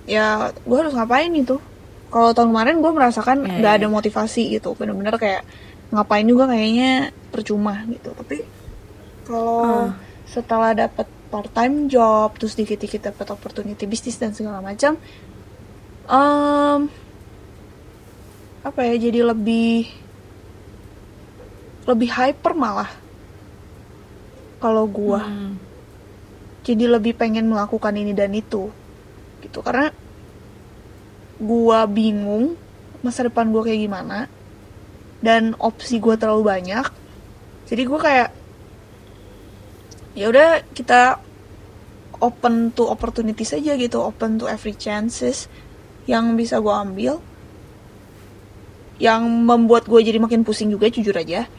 ya 0.06 0.26
gue 0.56 0.76
harus 0.78 0.94
ngapain 0.94 1.28
itu. 1.32 1.60
Kalau 2.08 2.30
tahun 2.32 2.48
kemarin 2.52 2.76
gue 2.80 2.92
merasakan 2.92 3.38
Ya, 3.44 3.56
nggak 3.58 3.72
ya, 3.72 3.78
ada 3.82 3.86
ya. 3.86 3.92
motivasi 3.92 4.42
gitu, 4.52 4.72
bener-bener 4.72 5.16
kayak 5.16 5.42
ngapain 5.90 6.24
juga 6.24 6.48
kayaknya 6.48 6.90
percuma 7.28 7.84
gitu. 7.88 8.12
Tapi 8.12 8.36
kalau 9.24 9.92
Ah. 9.92 9.96
setelah 10.24 10.72
dapet 10.72 11.06
part 11.28 11.48
time 11.50 11.88
job, 11.88 12.36
terus 12.36 12.54
dikit-dikit 12.54 13.00
dapet 13.04 13.26
opportunity 13.28 13.84
bisnis 13.84 14.16
dan 14.16 14.32
segala 14.32 14.60
macam, 14.60 14.96
em, 16.06 16.80
apa 18.62 18.80
ya 18.86 18.94
jadi 18.96 19.20
lebih 19.26 19.90
lebih 21.86 22.10
hyper 22.14 22.54
malah. 22.54 22.90
Kalau 24.62 24.86
gua 24.86 25.26
Hmm. 25.26 25.58
jadi 26.62 26.86
lebih 26.86 27.18
pengen 27.18 27.50
melakukan 27.50 27.90
ini 27.98 28.14
dan 28.14 28.30
itu 28.30 28.70
gitu. 29.42 29.58
Karena 29.60 29.90
gua 31.42 31.90
bingung 31.90 32.54
masa 33.02 33.26
depan 33.26 33.50
gua 33.50 33.66
kayak 33.66 33.82
gimana 33.82 34.30
dan 35.18 35.58
opsi 35.58 35.98
gua 35.98 36.14
terlalu 36.14 36.46
banyak. 36.46 36.86
Jadi 37.66 37.82
gua 37.82 37.98
kayak 37.98 38.30
ya 40.14 40.30
udah 40.30 40.62
kita 40.70 41.18
open 42.22 42.70
to 42.70 42.86
opportunity 42.86 43.42
saja 43.42 43.74
gitu 43.74 43.98
open 43.98 44.38
to 44.38 44.46
every 44.46 44.76
chances 44.78 45.50
yang 46.06 46.38
bisa 46.38 46.62
gue 46.62 46.70
ambil. 46.70 47.18
Yang 49.02 49.22
membuat 49.26 49.90
gue 49.90 49.98
jadi 49.98 50.22
makin 50.22 50.46
pusing 50.46 50.70
juga 50.70 50.86
jujur 50.86 51.14
aja 51.18 51.50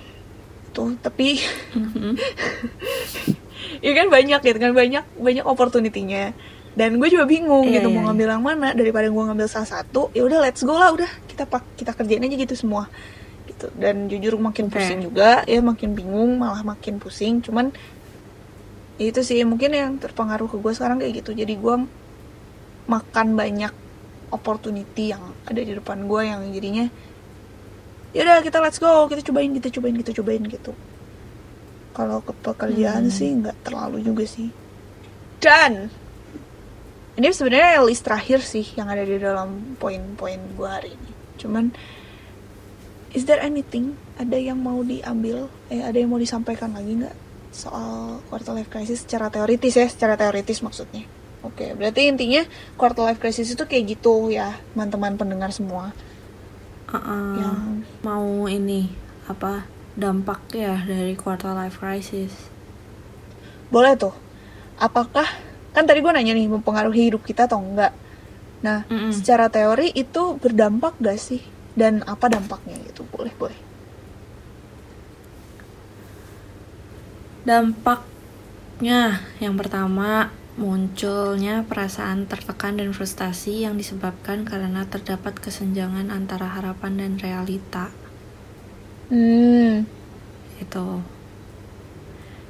tuh 0.74 0.98
tapi 1.00 1.38
Mhm. 1.78 2.18
ya 3.86 3.92
kan 3.94 4.08
banyak 4.10 4.40
gitu 4.42 4.58
kan 4.60 4.74
banyak 4.74 5.06
banyak 5.16 5.46
opportunity-nya. 5.46 6.34
Dan 6.74 6.98
gue 6.98 7.06
juga 7.06 7.30
bingung 7.30 7.70
Iya, 7.70 7.86
gitu 7.86 7.94
iya, 7.94 7.96
mau 7.96 8.10
ngambil 8.10 8.28
yang 8.34 8.44
mana. 8.44 8.68
Daripada 8.74 9.06
gue 9.06 9.24
ngambil 9.30 9.46
salah 9.46 9.70
satu 9.70 10.10
ya 10.12 10.26
udah 10.26 10.42
let's 10.42 10.66
go 10.66 10.74
lah 10.74 10.90
udah. 10.90 11.06
Kita 11.30 11.46
pak 11.46 11.78
kita 11.78 11.94
kerjain 11.94 12.26
aja 12.26 12.34
gitu 12.34 12.56
semua. 12.58 12.90
Gitu. 13.46 13.70
Dan 13.78 14.10
jujur 14.10 14.42
makin 14.42 14.74
Oke. 14.74 14.82
pusing 14.82 15.06
juga 15.06 15.46
ya 15.46 15.62
makin 15.62 15.94
bingung 15.94 16.42
malah 16.42 16.66
makin 16.66 16.98
pusing. 16.98 17.46
Cuman 17.46 17.70
ya 18.98 19.06
itu 19.14 19.22
sih 19.22 19.46
mungkin 19.46 19.70
yang 19.70 19.92
terpengaruh 20.02 20.50
ke 20.50 20.58
gue 20.58 20.74
sekarang 20.74 20.98
kayak 20.98 21.22
gitu. 21.22 21.38
Jadi 21.38 21.54
gue 21.54 21.76
makan 22.90 23.28
banyak 23.38 23.74
opportunity 24.34 25.14
yang 25.14 25.22
ada 25.46 25.62
di 25.62 25.78
depan 25.78 26.10
gue 26.10 26.22
yang 26.26 26.42
jadinya 26.50 26.90
ya 28.14 28.22
udah 28.24 28.46
kita 28.46 28.62
let's 28.62 28.78
go 28.78 29.10
kita 29.10 29.26
cobain 29.26 29.52
kita 29.58 29.74
cobain 29.74 29.98
kita 29.98 30.12
cobain 30.14 30.44
gitu. 30.46 30.72
Kalau 31.94 32.22
ke 32.26 32.34
pekerjaan 32.34 33.10
Hmm. 33.10 33.14
sih 33.14 33.30
nggak 33.34 33.58
terlalu 33.66 34.02
juga 34.02 34.26
sih. 34.26 34.50
Dan 35.38 35.90
ini 37.14 37.30
sebenarnya 37.30 37.86
list 37.86 38.06
terakhir 38.06 38.42
sih 38.42 38.66
yang 38.74 38.90
ada 38.90 39.06
di 39.06 39.22
dalam 39.22 39.78
poin-poin 39.78 40.40
gue 40.58 40.70
hari 40.70 40.90
ini. 40.98 41.12
Cuman 41.38 41.70
is 43.14 43.30
there 43.30 43.38
anything 43.42 43.94
ada 44.18 44.38
yang 44.38 44.58
mau 44.58 44.82
diambil? 44.82 45.50
Eh 45.70 45.86
ada 45.86 45.94
yang 45.94 46.10
mau 46.10 46.18
disampaikan 46.18 46.74
lagi 46.74 46.98
nggak 47.06 47.14
soal 47.54 48.18
quarter 48.30 48.58
life 48.58 48.74
crisis? 48.74 49.06
Secara 49.06 49.30
teoritis 49.30 49.78
ya 49.78 49.86
secara 49.86 50.18
teoritis 50.18 50.66
maksudnya. 50.66 51.06
Oke 51.46 51.76
berarti 51.78 52.10
intinya 52.10 52.42
quarter 52.74 53.06
life 53.06 53.22
crisis 53.22 53.54
itu 53.54 53.62
kayak 53.70 54.00
gitu 54.00 54.34
ya 54.34 54.58
teman-teman 54.74 55.14
pendengar 55.14 55.54
semua 55.54 55.94
Uh-uh. 56.94 57.34
yang 57.42 57.82
mau 58.06 58.46
ini 58.46 58.86
apa 59.26 59.66
dampak 59.98 60.54
ya 60.54 60.78
dari 60.86 61.18
quarter 61.18 61.54
life 61.58 61.82
crisis? 61.82 62.34
Boleh 63.74 63.98
tuh. 63.98 64.14
Apakah 64.78 65.26
kan 65.74 65.90
tadi 65.90 66.06
gue 66.06 66.14
nanya 66.14 66.38
nih 66.38 66.46
mempengaruhi 66.46 67.10
hidup 67.10 67.26
kita 67.26 67.50
atau 67.50 67.58
enggak? 67.58 67.94
Nah 68.62 68.86
Mm-mm. 68.86 69.10
secara 69.10 69.50
teori 69.50 69.90
itu 69.98 70.38
berdampak 70.38 70.98
gak 71.02 71.18
sih? 71.18 71.42
Dan 71.74 72.06
apa 72.06 72.30
dampaknya 72.30 72.78
gitu? 72.86 73.02
Boleh 73.10 73.34
boleh. 73.34 73.58
Dampaknya 77.44 79.26
yang 79.42 79.58
pertama 79.58 80.30
munculnya 80.54 81.66
perasaan 81.70 82.30
tertekan 82.32 82.78
dan 82.78 82.90
frustasi 82.98 83.66
yang 83.66 83.76
disebabkan 83.82 84.46
karena 84.50 84.86
terdapat 84.94 85.34
kesenjangan 85.42 86.08
antara 86.14 86.48
harapan 86.56 86.94
dan 87.02 87.12
realita. 87.18 87.86
hmm 89.10 89.88
Itu. 90.62 91.04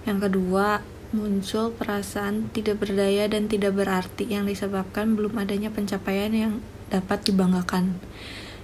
Yang 0.08 0.20
kedua, 0.30 0.84
muncul 1.16 1.72
perasaan 1.80 2.52
tidak 2.52 2.84
berdaya 2.84 3.24
dan 3.32 3.48
tidak 3.48 3.72
berarti 3.80 4.28
yang 4.36 4.46
disebabkan 4.50 5.16
belum 5.16 5.40
adanya 5.40 5.70
pencapaian 5.72 6.34
yang 6.34 6.54
dapat 6.92 7.24
dibanggakan. 7.28 8.04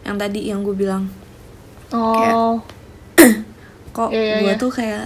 Yang 0.04 0.15
tadi 0.19 0.39
yang 0.52 0.62
gue 0.67 0.75
bilang, 0.75 1.04
oh 1.93 2.65
kok 3.95 4.12
Iya, 4.12 4.21
iya, 4.21 4.38
gue 4.39 4.54
iya. 4.54 4.62
tuh 4.62 4.71
kayak 4.73 5.04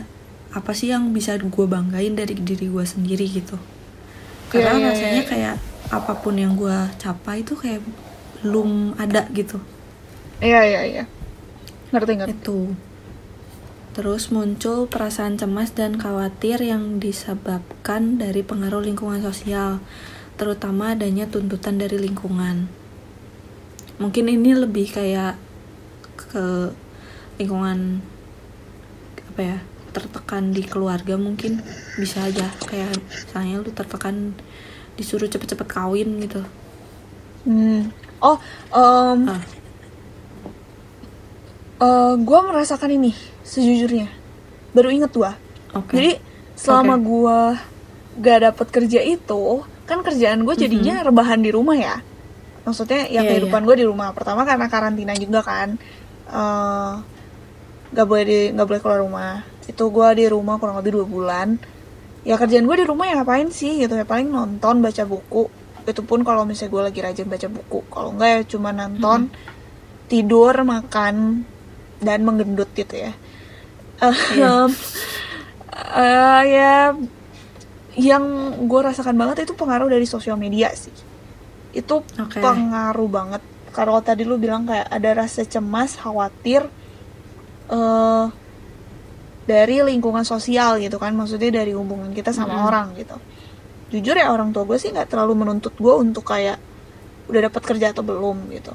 apa 0.54 0.72
sih 0.78 0.93
yang 0.93 1.12
bisa 1.17 1.38
gue 1.41 1.65
banggain 1.67 2.13
dari 2.13 2.34
diri 2.38 2.69
gue 2.69 2.86
sendiri 2.86 3.26
gitu 3.30 3.58
karena 4.54 4.70
Iya, 4.70 4.78
iya, 4.78 4.89
rasanya 4.94 5.24
iya. 5.26 5.30
kayak 5.34 5.56
apa 5.89 6.13
pun 6.22 6.38
yang 6.38 6.54
gue 6.54 6.78
capai 7.02 7.42
itu 7.42 7.58
kayak 7.58 7.82
belum 8.46 8.94
ada 9.02 9.26
gitu. 9.34 9.58
Iya 10.38 10.62
iya 10.62 10.82
iya. 10.86 11.04
Ngerti 11.89 12.12
ngerti. 12.22 12.34
Itu. 12.38 12.60
Terus 13.98 14.30
muncul 14.30 14.86
perasaan 14.86 15.42
cemas 15.42 15.74
dan 15.74 15.98
khawatir 15.98 16.62
yang 16.62 17.02
disebabkan 17.02 18.22
dari 18.22 18.46
pengaruh 18.46 18.82
lingkungan 18.86 19.22
sosial 19.26 19.82
terutama 20.38 20.98
adanya 20.98 21.30
tuntutan 21.30 21.78
dari 21.82 21.98
lingkungan. 21.98 22.70
Mungkin 24.02 24.26
ini 24.30 24.58
lebih 24.58 24.89
kayak 24.89 25.38
ke 26.18 26.74
lingkungan 27.38 28.02
apa 29.34 29.42
ya 29.42 29.58
tertekan 29.93 30.49
di 30.51 30.65
keluarga 30.65 31.15
mungkin 31.15 31.62
bisa 32.01 32.25
aja 32.25 32.49
kayak 32.65 32.97
misalnya 32.97 33.62
lu 33.62 33.71
tertekan 33.71 34.34
disuruh 34.97 35.29
cepet-cepet 35.29 35.67
kawin 35.69 36.19
gitu 36.25 36.41
Hmm. 37.43 37.91
Oh, 38.23 38.39
em 38.71 39.27
ah 41.84 42.15
gue 42.15 42.39
merasakan 42.47 42.95
ini 42.95 43.12
sejujurnya. 43.43 44.08
Baru 44.71 44.88
inget 44.88 45.12
gua. 45.12 45.36
oke 45.75 45.91
Jadi 45.91 46.23
selama 46.56 46.95
Oke. 46.95 47.03
gua 47.03 47.39
gak 48.23 48.39
dapet 48.47 48.67
kerja 48.71 48.99
itu, 49.03 49.43
kan 49.84 49.99
kerjaan 49.99 50.47
gue 50.47 50.56
jadinya 50.56 51.03
rebahan 51.03 51.43
di 51.43 51.51
rumah 51.51 51.75
ya. 51.75 51.99
Maksudnya 52.63 53.12
ya 53.12 53.27
Iya, 53.27 53.27
kehidupan 53.27 53.67
gue 53.67 53.84
di 53.84 53.86
rumah. 53.91 54.15
Pertama 54.15 54.47
karena 54.47 54.71
karantina 54.71 55.12
juga 55.19 55.43
kan, 55.43 55.75
eh 56.32 56.93
gak 57.91 58.08
boleh 58.08 58.23
di 58.23 58.39
gak 58.56 58.67
boleh 58.69 58.79
keluar 58.79 58.99
rumah. 59.03 59.43
Itu 59.67 59.89
gue 59.89 60.08
di 60.19 60.26
rumah 60.28 60.60
kurang 60.60 60.80
lebih 60.80 61.02
dua 61.02 61.06
bulan. 61.08 61.47
Ya 62.23 62.39
kerjaan 62.39 62.63
gue 62.63 62.78
di 62.80 62.88
rumah 62.88 63.08
ya 63.08 63.19
ngapain 63.19 63.52
sih 63.52 63.84
gitu 63.84 63.99
ya 63.99 64.08
paling 64.08 64.32
nonton 64.32 64.80
baca 64.80 65.04
buku. 65.04 65.47
Itu 65.84 66.02
pun 66.08 66.23
kalau 66.23 66.47
misalnya 66.47 66.71
gue 66.71 66.82
lagi 66.91 66.99
rajin 67.04 67.28
baca 67.28 67.47
buku. 67.52 67.80
Kalau 67.91 68.15
enggak 68.15 68.30
ya 68.32 68.41
cuma 68.56 68.71
nonton, 68.71 69.28
tidur, 70.08 70.56
makan, 70.63 71.43
dan 71.99 72.19
menggendut 72.23 72.71
gitu 72.71 72.95
ya. 72.95 73.12
Iya. 73.99 74.67
Ehm, 74.67 74.69
eh, 76.04 76.41
ya 76.47 76.76
yang 77.93 78.23
gue 78.65 78.82
rasakan 78.82 79.13
banget 79.13 79.45
itu 79.45 79.54
pengaruh 79.54 79.86
dari 79.86 80.06
sosial 80.10 80.34
media 80.34 80.73
sih 80.73 80.93
itu 81.73 81.95
Oke. 82.02 82.41
pengaruh 82.41 83.10
banget 83.10 83.41
kalau 83.73 83.97
tadi 84.02 84.26
lu 84.26 84.38
bilang 84.38 84.65
kayak 84.65 84.89
ada 84.89 85.26
rasa 85.26 85.45
cemas 85.45 85.97
khawatir 85.97 86.69
eh 87.69 88.26
dari 89.43 89.84
lingkungan 89.84 90.23
sosial 90.23 90.79
gitu 90.79 90.95
kan 90.95 91.12
maksudnya 91.12 91.51
dari 91.63 91.75
hubungan 91.75 92.15
kita 92.15 92.32
sama 92.32 92.56
Mm-mm. 92.56 92.67
orang 92.71 92.88
gitu. 92.95 93.17
Jujur 93.93 94.15
ya 94.15 94.32
orang 94.32 94.56
tua 94.56 94.63
gue 94.63 94.79
sih 94.79 94.89
nggak 94.89 95.12
terlalu 95.12 95.45
menuntut 95.45 95.75
gue 95.75 95.93
untuk 95.93 96.23
kayak 96.25 96.58
udah 97.27 97.41
dapat 97.51 97.62
kerja 97.63 97.91
atau 97.91 98.03
belum? 98.03 98.49
gitu. 98.56 98.73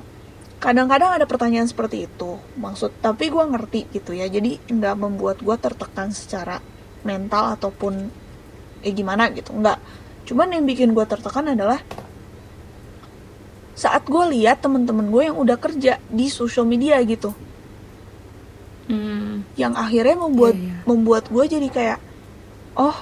Kadang-kadang 0.59 1.23
ada 1.23 1.27
pertanyaan 1.27 1.71
seperti 1.71 2.11
itu 2.11 2.37
maksud 2.61 2.93
tapi 3.01 3.33
gue 3.33 3.45
ngerti 3.45 3.89
gitu 3.97 4.13
ya. 4.13 4.29
Jadi 4.29 4.61
nggak 4.69 4.95
membuat 5.01 5.41
gue 5.41 5.57
tertekan 5.57 6.13
secara 6.13 6.61
mental 7.03 7.57
ataupun 7.57 8.13
eh 8.85 8.93
gimana? 8.93 9.33
gitu 9.33 9.57
nggak. 9.57 9.79
Cuman 10.29 10.53
yang 10.53 10.69
bikin 10.69 10.93
gue 10.93 11.07
tertekan 11.09 11.49
adalah 11.49 11.81
saat 13.73 14.05
gue 14.05 14.25
lihat 14.35 14.61
temen-temen 14.61 15.09
gue 15.09 15.23
yang 15.33 15.39
udah 15.39 15.55
kerja 15.55 16.03
di 16.11 16.27
social 16.29 16.67
media 16.67 16.99
gitu 17.07 17.31
Hmm, 18.89 19.45
yang 19.61 19.77
akhirnya 19.77 20.17
membuat 20.17 20.57
Iya, 20.57 20.65
iya. 20.65 20.77
membuat 20.89 21.29
gue 21.29 21.45
jadi 21.45 21.69
kayak 21.69 21.99
oh 22.81 22.97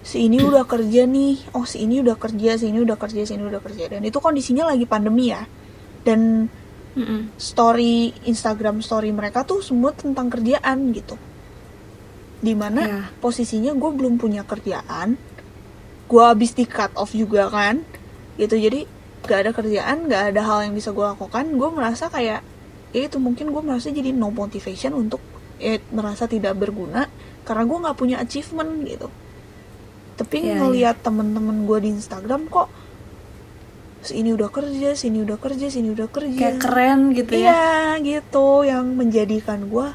si 0.00 0.24
ini 0.24 0.40
udah 0.40 0.64
kerja 0.64 1.04
nih. 1.04 1.52
Oh 1.52 1.68
si 1.68 1.84
ini 1.84 2.00
udah 2.00 2.16
kerja 2.16 2.56
si 2.56 2.72
ini 2.72 2.80
udah 2.80 2.96
kerja 2.96 3.28
si 3.28 3.36
ini 3.36 3.44
udah 3.44 3.60
kerja. 3.60 3.92
Dan 3.92 4.00
itu 4.08 4.16
kondisinya 4.24 4.64
lagi 4.72 4.88
pandemi 4.88 5.28
ya. 5.28 5.44
Dan 6.00 6.48
mm-mm. 6.96 7.36
story 7.36 8.16
Instagram 8.24 8.80
story 8.80 9.12
mereka 9.12 9.44
tuh 9.44 9.60
semua 9.60 9.92
tentang 9.92 10.32
kerjaan 10.32 10.96
gitu. 10.96 11.20
Di 12.40 12.54
mana 12.56 12.80
Ya. 12.88 13.00
posisinya 13.20 13.76
gue 13.76 13.90
belum 13.92 14.16
punya 14.16 14.48
kerjaan. 14.48 15.20
Gue 16.08 16.24
habis 16.24 16.56
di 16.56 16.64
cut 16.64 16.96
off 16.96 17.12
juga 17.12 17.52
kan. 17.52 17.84
Gitu. 18.40 18.56
Jadi 18.56 18.88
gak 19.28 19.44
ada 19.44 19.52
kerjaan 19.52 20.08
gak 20.08 20.32
ada 20.32 20.40
hal 20.40 20.58
yang 20.64 20.72
bisa 20.72 20.88
gue 20.96 21.04
lakukan. 21.04 21.44
Gue 21.52 21.68
merasa 21.68 22.08
kayak 22.08 22.40
ya 22.92 23.04
itu 23.08 23.20
mungkin 23.20 23.52
gue 23.52 23.62
merasa 23.62 23.92
jadi 23.92 24.16
no 24.16 24.32
motivation 24.32 24.96
untuk 24.96 25.20
eh, 25.60 25.82
merasa 25.92 26.24
tidak 26.24 26.56
berguna 26.56 27.10
karena 27.44 27.62
gue 27.64 27.78
nggak 27.84 27.96
punya 27.98 28.16
achievement 28.20 28.84
gitu. 28.84 29.08
Tapi 30.18 30.36
Iya, 30.42 30.58
ngelihat 30.58 30.96
temen-temen 31.00 31.64
gue 31.64 31.78
di 31.78 31.88
Instagram 31.94 32.50
kok 32.50 32.68
sini 33.98 34.30
udah 34.30 34.50
kerja 34.50 34.94
sini 34.94 35.22
udah 35.22 35.38
kerja 35.38 35.66
sini 35.70 35.88
udah 35.94 36.08
kerja. 36.10 36.38
Kayak 36.38 36.58
keren 36.62 37.00
gitu 37.14 37.32
ya. 37.38 37.40
Iya 37.40 37.72
gitu. 38.02 38.66
Yang 38.66 38.84
menjadikan 38.94 39.68
gue 39.70 39.88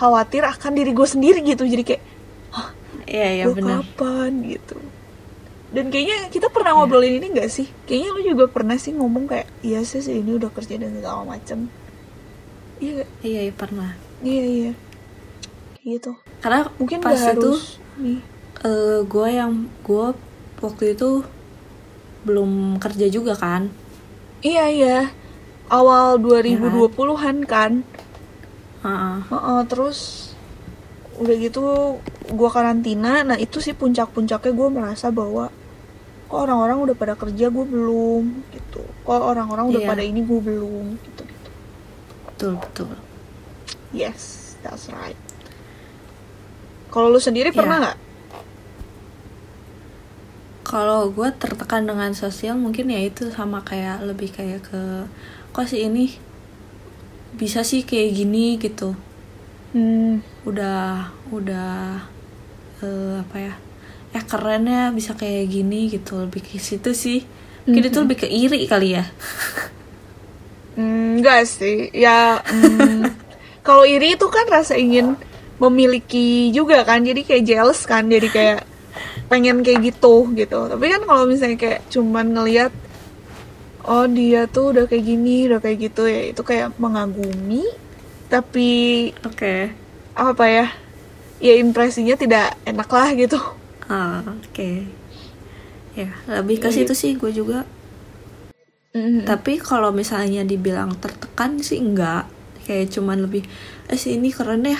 khawatir 0.00 0.42
akan 0.48 0.72
diri 0.72 0.92
gue 0.96 1.08
sendiri 1.08 1.38
gitu. 1.44 1.64
Jadi 1.68 1.82
kayak 1.84 2.02
iya 3.10 3.28
iya 3.42 3.44
gue 3.48 3.58
benar. 3.58 3.84
kapan? 3.84 4.32
Gitu. 4.44 4.76
Dan 5.70 5.86
kayaknya 5.94 6.34
kita 6.34 6.50
pernah 6.50 6.74
ngobrolin 6.74 7.22
ini 7.22 7.30
gak 7.30 7.46
sih? 7.46 7.70
Kayaknya 7.86 8.10
lu 8.10 8.20
juga 8.34 8.44
pernah 8.50 8.74
sih 8.74 8.90
ngomong 8.90 9.30
kayak 9.30 9.46
iya 9.62 9.86
sih 9.86 10.02
sih, 10.02 10.18
ini 10.18 10.34
udah 10.34 10.50
kerja 10.50 10.74
dan 10.74 10.98
segala 10.98 11.22
macem 11.22 11.70
iya 12.80 13.04
iya 13.22 13.40
iya 13.46 13.52
pernah. 13.54 13.92
Iya 14.24 14.44
iya. 14.44 14.72
Gitu. 15.84 16.16
Karena 16.40 16.66
mungkin 16.80 16.98
pas 17.04 17.16
itu 17.16 17.28
harus 17.28 17.80
nih. 18.00 18.20
gue 19.04 19.28
yang 19.28 19.68
gue 19.84 20.06
waktu 20.60 20.96
itu 20.96 21.24
belum 22.24 22.76
kerja 22.80 23.06
juga 23.08 23.36
kan. 23.36 23.68
Iya 24.40 24.64
iya. 24.72 24.98
Awal 25.70 26.18
2020-an 26.18 27.36
kan? 27.46 27.84
Heeh. 28.82 29.16
Heeh, 29.28 29.60
terus 29.68 30.32
udah 31.20 31.36
gitu 31.36 31.62
gua 32.32 32.48
karantina. 32.48 33.20
Nah 33.24 33.36
itu 33.36 33.60
sih 33.60 33.76
puncak-puncaknya 33.76 34.52
gue 34.56 34.68
merasa 34.72 35.12
bahwa 35.12 35.52
kok 36.30 36.40
orang-orang 36.40 36.80
udah 36.80 36.96
pada 36.96 37.14
kerja 37.16 37.52
gue 37.52 37.64
belum 37.68 38.24
gitu. 38.56 38.80
Kok 39.04 39.20
orang-orang 39.20 39.68
udah 39.68 39.82
Iya. 39.84 39.90
pada 39.92 40.02
ini 40.04 40.20
gue 40.24 40.40
belum 40.40 40.96
gitu 40.96 41.22
betul 42.40 42.56
betul. 42.56 42.90
Yes 43.92 44.56
that's 44.64 44.88
right. 44.88 45.18
Kalau 46.88 47.12
lu 47.12 47.20
sendiri 47.20 47.52
pernah 47.52 47.76
Iya. 47.76 47.82
nggak? 47.84 47.98
Kalau 50.64 51.10
gue 51.10 51.28
tertekan 51.34 51.82
dengan 51.84 52.14
sosial 52.14 52.54
mungkin 52.54 52.88
ya 52.88 53.02
itu 53.02 53.28
sama 53.28 53.60
kayak 53.60 54.06
lebih 54.06 54.30
kayak 54.30 54.70
ke 54.70 54.82
kok 55.50 55.66
sih 55.66 55.84
ini 55.84 56.14
bisa 57.34 57.60
sih 57.60 57.82
kayak 57.82 58.10
gini? 58.14 58.54
gitu. 58.56 58.94
Hmm, 59.70 60.18
udah 60.42 61.10
udah 61.30 62.02
eh, 62.80 63.14
apa 63.22 63.36
ya 63.38 63.54
ya 64.10 64.20
keren 64.26 64.66
ya 64.66 64.90
bisa 64.90 65.14
kayak 65.14 65.46
gini 65.46 65.90
gitu. 65.90 66.22
Lebih 66.22 66.42
ke 66.42 66.58
situ 66.58 66.90
sih. 66.94 67.22
Mungkin 67.66 67.84
itu 67.86 67.98
Mhm. 67.98 68.04
lebih 68.06 68.18
ke 68.24 68.28
iri 68.30 68.66
kali 68.66 68.94
ya. 68.94 69.04
hmm, 69.06 69.68
enggak 70.80 71.44
sih 71.44 71.92
ya 71.92 72.40
hmm, 72.40 73.04
kalau 73.66 73.84
iri 73.84 74.16
itu 74.16 74.26
kan 74.32 74.46
rasa 74.48 74.74
ingin 74.74 75.14
memiliki 75.60 76.48
juga 76.50 76.82
kan 76.88 77.04
jadi 77.04 77.20
kayak 77.20 77.44
jealous 77.44 77.84
kan 77.84 78.08
jadi 78.08 78.28
kayak 78.32 78.60
pengen 79.30 79.62
kayak 79.62 79.94
gitu 79.94 80.26
gitu. 80.34 80.66
Tapi 80.66 80.84
kan 80.90 81.02
kalau 81.06 81.24
misalnya 81.28 81.54
kayak 81.54 81.80
cuman 81.86 82.34
ngelihat 82.34 82.72
oh 83.86 84.04
dia 84.08 84.48
tuh 84.50 84.74
udah 84.74 84.84
kayak 84.90 85.04
gini 85.06 85.46
udah 85.46 85.60
kayak 85.62 85.78
gitu 85.86 86.08
ya 86.08 86.32
itu 86.32 86.42
kayak 86.42 86.74
mengagumi 86.76 87.64
tapi 88.26 88.70
oke. 89.22 89.54
apa 90.14 90.44
ya 90.46 90.66
ya 91.40 91.54
impresinya 91.56 92.16
tidak 92.16 92.56
enak 92.64 92.88
lah 92.90 93.08
gitu. 93.14 93.38
Ah, 93.86 94.20
oke. 94.26 94.70
Ya 95.94 96.10
lebih 96.26 96.58
ke 96.58 96.68
Iya. 96.70 96.76
situ 96.82 96.92
sih 96.96 97.12
gue 97.14 97.30
juga 97.30 97.68
Mhm. 98.90 99.22
tapi 99.22 99.56
kalau 99.56 99.94
misalnya 99.94 100.42
dibilang 100.42 100.98
tertekan 100.98 101.62
sih 101.62 101.78
enggak 101.78 102.26
kayak 102.66 102.90
cuman 102.90 103.22
lebih 103.22 103.46
eh 103.86 103.94
sih 103.94 104.18
ini 104.18 104.30
keren 104.30 104.62
ya 104.62 104.78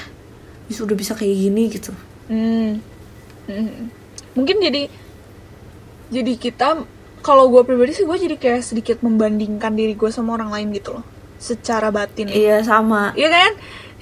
bisa 0.66 0.82
udah 0.82 0.94
bisa 0.94 1.14
kayak 1.14 1.36
gini 1.36 1.66
gitu 1.68 1.92
Hmm. 2.30 2.78
Hmm. 3.46 3.90
Mungkin 4.34 4.62
jadi 4.62 4.86
jadi 6.08 6.32
kita 6.32 6.82
kalau 7.20 7.50
gue 7.50 7.62
pribadi 7.62 7.90
sih 7.92 8.06
gue 8.06 8.14
jadi 8.14 8.34
kayak 8.34 8.62
sedikit 8.62 9.02
membandingkan 9.02 9.74
diri 9.74 9.94
gue 9.94 10.10
sama 10.10 10.34
orang 10.34 10.50
lain 10.50 10.70
gitu 10.70 10.94
loh, 10.94 11.04
secara 11.36 11.90
batin. 11.90 12.30
iya 12.30 12.62
sama 12.62 13.10
Iya 13.12 13.28
kan? 13.28 13.50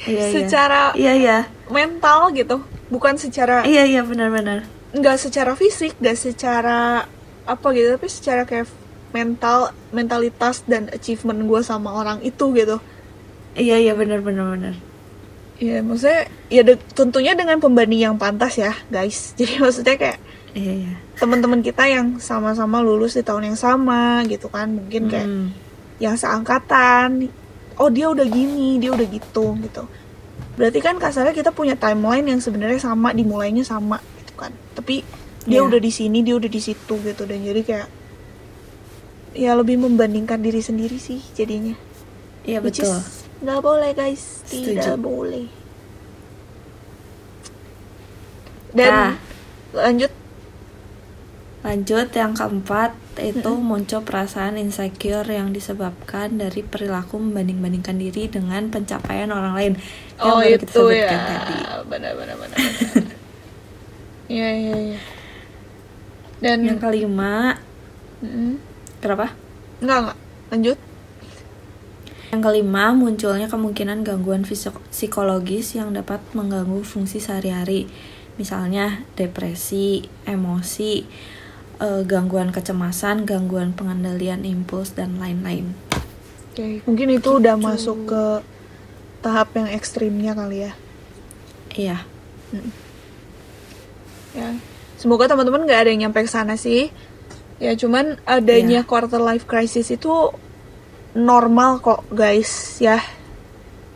Iya, 0.04 0.12
iya. 0.12 0.28
secara 0.30 0.80
iya 0.94 1.12
iya 1.12 1.38
mental 1.68 2.30
gitu, 2.30 2.60
bukan 2.86 3.16
secara 3.16 3.64
iya 3.64 3.82
iya 3.82 4.04
benar-benar 4.04 4.68
nggak 4.92 5.16
secara 5.16 5.52
fisik, 5.52 5.96
nggak 5.96 6.16
secara 6.16 7.08
apa 7.44 7.66
gitu, 7.72 7.96
tapi 7.96 8.08
secara 8.08 8.44
kayak 8.44 8.68
mental, 9.10 9.58
mentalitas 9.88 10.62
dan 10.64 10.88
achievement 10.88 11.40
gue 11.42 11.60
sama 11.60 11.92
orang 11.92 12.20
itu 12.20 12.52
gitu. 12.52 12.76
iya 13.54 13.76
iya 13.76 13.92
benar-benar 13.92 14.52
benar 14.52 14.74
Iya, 15.58 15.82
maksudnya 15.82 16.22
ya 16.46 16.62
de- 16.62 16.78
tentunya 16.92 17.34
dengan 17.34 17.58
pembanding 17.58 17.98
yang 18.00 18.14
pantas 18.14 18.54
ya, 18.56 18.70
guys. 18.86 19.18
Jadi 19.38 19.58
maksudnya 19.58 19.94
kayak 19.94 20.18
iya 20.54 20.72
iya 20.80 20.92
teman-teman 21.14 21.60
kita 21.60 21.82
yang 21.84 22.16
sama-sama 22.16 22.78
lulus 22.78 23.12
di 23.12 23.22
tahun 23.22 23.42
yang 23.44 23.58
sama 23.58 24.22
gitu 24.24 24.46
kan 24.46 24.70
mungkin 24.70 25.06
kayak 25.06 25.26
Hmm. 25.26 25.50
yang 25.98 26.14
seangkatan 26.14 27.26
oh 27.74 27.90
dia 27.90 28.06
udah 28.06 28.22
gini 28.24 28.78
dia 28.78 28.88
udah 28.88 29.02
gitu 29.04 29.58
gitu 29.58 29.82
berarti 30.54 30.78
kan 30.78 30.96
kasarnya 30.96 31.30
kita 31.32 31.50
punya 31.50 31.74
timeline 31.74 32.22
yang 32.24 32.38
sebenarnya 32.38 32.78
sama 32.78 33.10
dimulainya 33.10 33.60
sama 33.60 33.98
gitu 34.16 34.32
kan 34.36 34.54
tapi 34.72 35.02
dia 35.42 35.58
Iya. 35.58 35.66
udah 35.66 35.78
di 35.78 35.90
sini 35.90 36.22
dia 36.22 36.34
udah 36.34 36.46
di 36.46 36.60
situ 36.60 36.94
gitu 36.96 37.22
dan 37.24 37.38
jadi 37.40 37.60
kayak 37.60 37.86
ya 39.32 39.52
lebih 39.56 39.76
membandingkan 39.80 40.40
diri 40.40 40.60
sendiri 40.60 40.96
sih 40.96 41.20
jadinya 41.34 41.76
iya 42.44 42.58
betul 42.60 43.00
nggak 43.38 43.60
boleh 43.60 43.90
guys 43.94 44.42
tidak 44.48 44.96
Setuju. 44.96 44.98
boleh 44.98 45.46
dan 48.72 48.92
Nah. 48.92 49.12
lanjut 49.74 50.12
Lanjut 51.58 52.14
yang 52.14 52.38
keempat 52.38 52.94
itu 53.18 53.50
muncul 53.58 54.00
perasaan 54.00 54.54
insecure 54.56 55.26
yang 55.26 55.50
disebabkan 55.50 56.38
dari 56.38 56.62
perilaku 56.62 57.18
membanding-bandingkan 57.18 57.98
diri 57.98 58.30
dengan 58.30 58.70
pencapaian 58.70 59.26
orang 59.34 59.54
lain. 59.58 59.72
Yang 60.22 60.22
Oh 60.22 60.38
baru 60.38 60.54
kita 60.54 60.64
itu 60.70 60.82
ya, 60.94 61.10
tadi. 61.10 61.58
benar 61.84 62.12
benar 62.14 62.36
benar. 62.38 62.58
Iya 64.28 64.48
iya 64.54 64.76
iya. 64.92 65.00
Dan 66.38 66.62
Yang 66.62 66.78
kelima, 66.78 67.58
Mm-mm. 68.22 68.60
Kenapa? 68.98 69.34
enggak 69.78 69.98
enggak 70.02 70.18
lanjut. 70.48 70.78
Yang 72.28 72.40
kelima 72.44 72.84
munculnya 72.92 73.48
kemungkinan 73.48 74.04
gangguan 74.04 74.44
fisik- 74.44 74.84
psikologis 74.92 75.72
yang 75.72 75.96
dapat 75.96 76.20
mengganggu 76.36 76.84
fungsi 76.84 77.18
sehari-hari. 77.18 77.88
Misalnya 78.36 79.02
depresi, 79.16 80.04
emosi, 80.28 81.08
eh, 81.80 82.02
gangguan 82.04 82.52
kecemasan, 82.52 83.24
gangguan 83.24 83.72
pengendalian 83.72 84.44
impuls 84.44 84.92
dan 84.92 85.16
lain-lain. 85.16 85.72
Oke 86.52 86.82
mungkin 86.84 87.08
itu 87.14 87.38
udah 87.38 87.54
Gitu. 87.56 87.64
masuk 87.64 87.98
ke 88.06 88.24
tahap 89.22 89.54
yang 89.54 89.70
ekstrimnya 89.70 90.34
kali 90.34 90.68
ya. 90.68 90.72
Iya, 91.72 91.98
Ya 94.34 94.48
semoga 94.98 95.30
teman-teman 95.30 95.62
nggak 95.64 95.80
ada 95.86 95.90
yang 95.94 96.10
nyampe 96.10 96.26
ke 96.26 96.30
sana 96.30 96.58
sih. 96.58 96.90
Ya 97.58 97.74
cuman 97.74 98.22
adanya 98.22 98.82
Iya. 98.82 98.86
quarter 98.86 99.18
life 99.18 99.44
crisis 99.44 99.90
itu 99.90 100.30
normal 101.12 101.78
kok 101.78 102.06
guys 102.08 102.78
ya. 102.78 103.02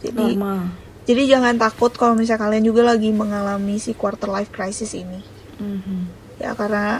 Jadi 0.03 0.35
normal. 0.35 0.75
jadi 1.03 1.39
jangan 1.39 1.55
takut 1.57 1.95
kalau 1.95 2.15
misalnya 2.15 2.43
kalian 2.43 2.65
juga 2.65 2.83
lagi 2.83 3.11
mengalami 3.11 3.79
si 3.79 3.95
quarter 3.95 4.27
life 4.27 4.51
crisis 4.51 4.93
ini. 4.93 5.23
Mhm. 5.59 6.19
ya 6.37 6.59
karena 6.59 6.99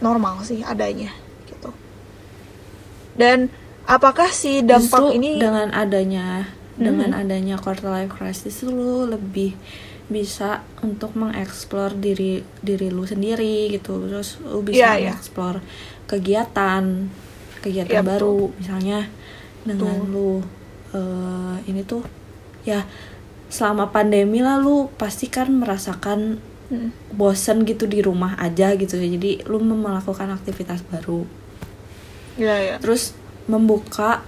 normal 0.00 0.40
sih 0.40 0.64
adanya 0.64 1.12
gitu 1.44 1.68
dan 3.12 3.52
apakah 3.84 4.32
si 4.32 4.64
dampak 4.64 5.12
Justru 5.12 5.20
ini 5.20 5.36
dengan 5.36 5.68
adanya 5.68 6.48
Mhm. 6.70 6.80
dengan 6.80 7.10
adanya 7.12 7.60
quarter 7.60 7.92
life 7.92 8.16
crisis 8.16 8.64
lu 8.64 9.04
lebih 9.04 9.52
bisa 10.10 10.66
untuk 10.82 11.14
mengeksplor 11.14 11.94
diri 11.94 12.42
diri 12.60 12.90
lu 12.90 13.06
sendiri 13.06 13.70
gitu 13.70 14.10
terus 14.10 14.42
lu 14.42 14.60
bisa 14.60 14.76
Iya, 14.76 14.90
iya. 14.98 15.10
mengeksplor 15.14 15.62
kegiatan 16.10 17.06
kegiatan 17.62 18.02
betul. 18.02 18.10
baru 18.10 18.38
misalnya 18.58 19.06
dengan 19.62 19.96
Betul. 20.02 20.10
lu 20.10 20.30
eh, 20.90 21.56
ini 21.70 21.86
tuh 21.86 22.02
ya 22.66 22.82
selama 23.46 23.88
pandemi 23.88 24.42
lah 24.42 24.58
lu 24.58 24.90
pasti 24.98 25.30
kan 25.30 25.48
merasakan 25.50 26.42
Hmm, 26.70 26.94
bosen 27.10 27.66
gitu 27.66 27.90
di 27.90 27.98
rumah 27.98 28.38
aja 28.38 28.70
gitu 28.78 28.94
ya 28.94 29.10
jadi 29.18 29.42
lu 29.50 29.58
melakukan 29.58 30.30
aktivitas 30.30 30.86
baru 30.86 31.26
ya 32.38 32.54
ya 32.62 32.74
terus 32.78 33.10
membuka 33.50 34.22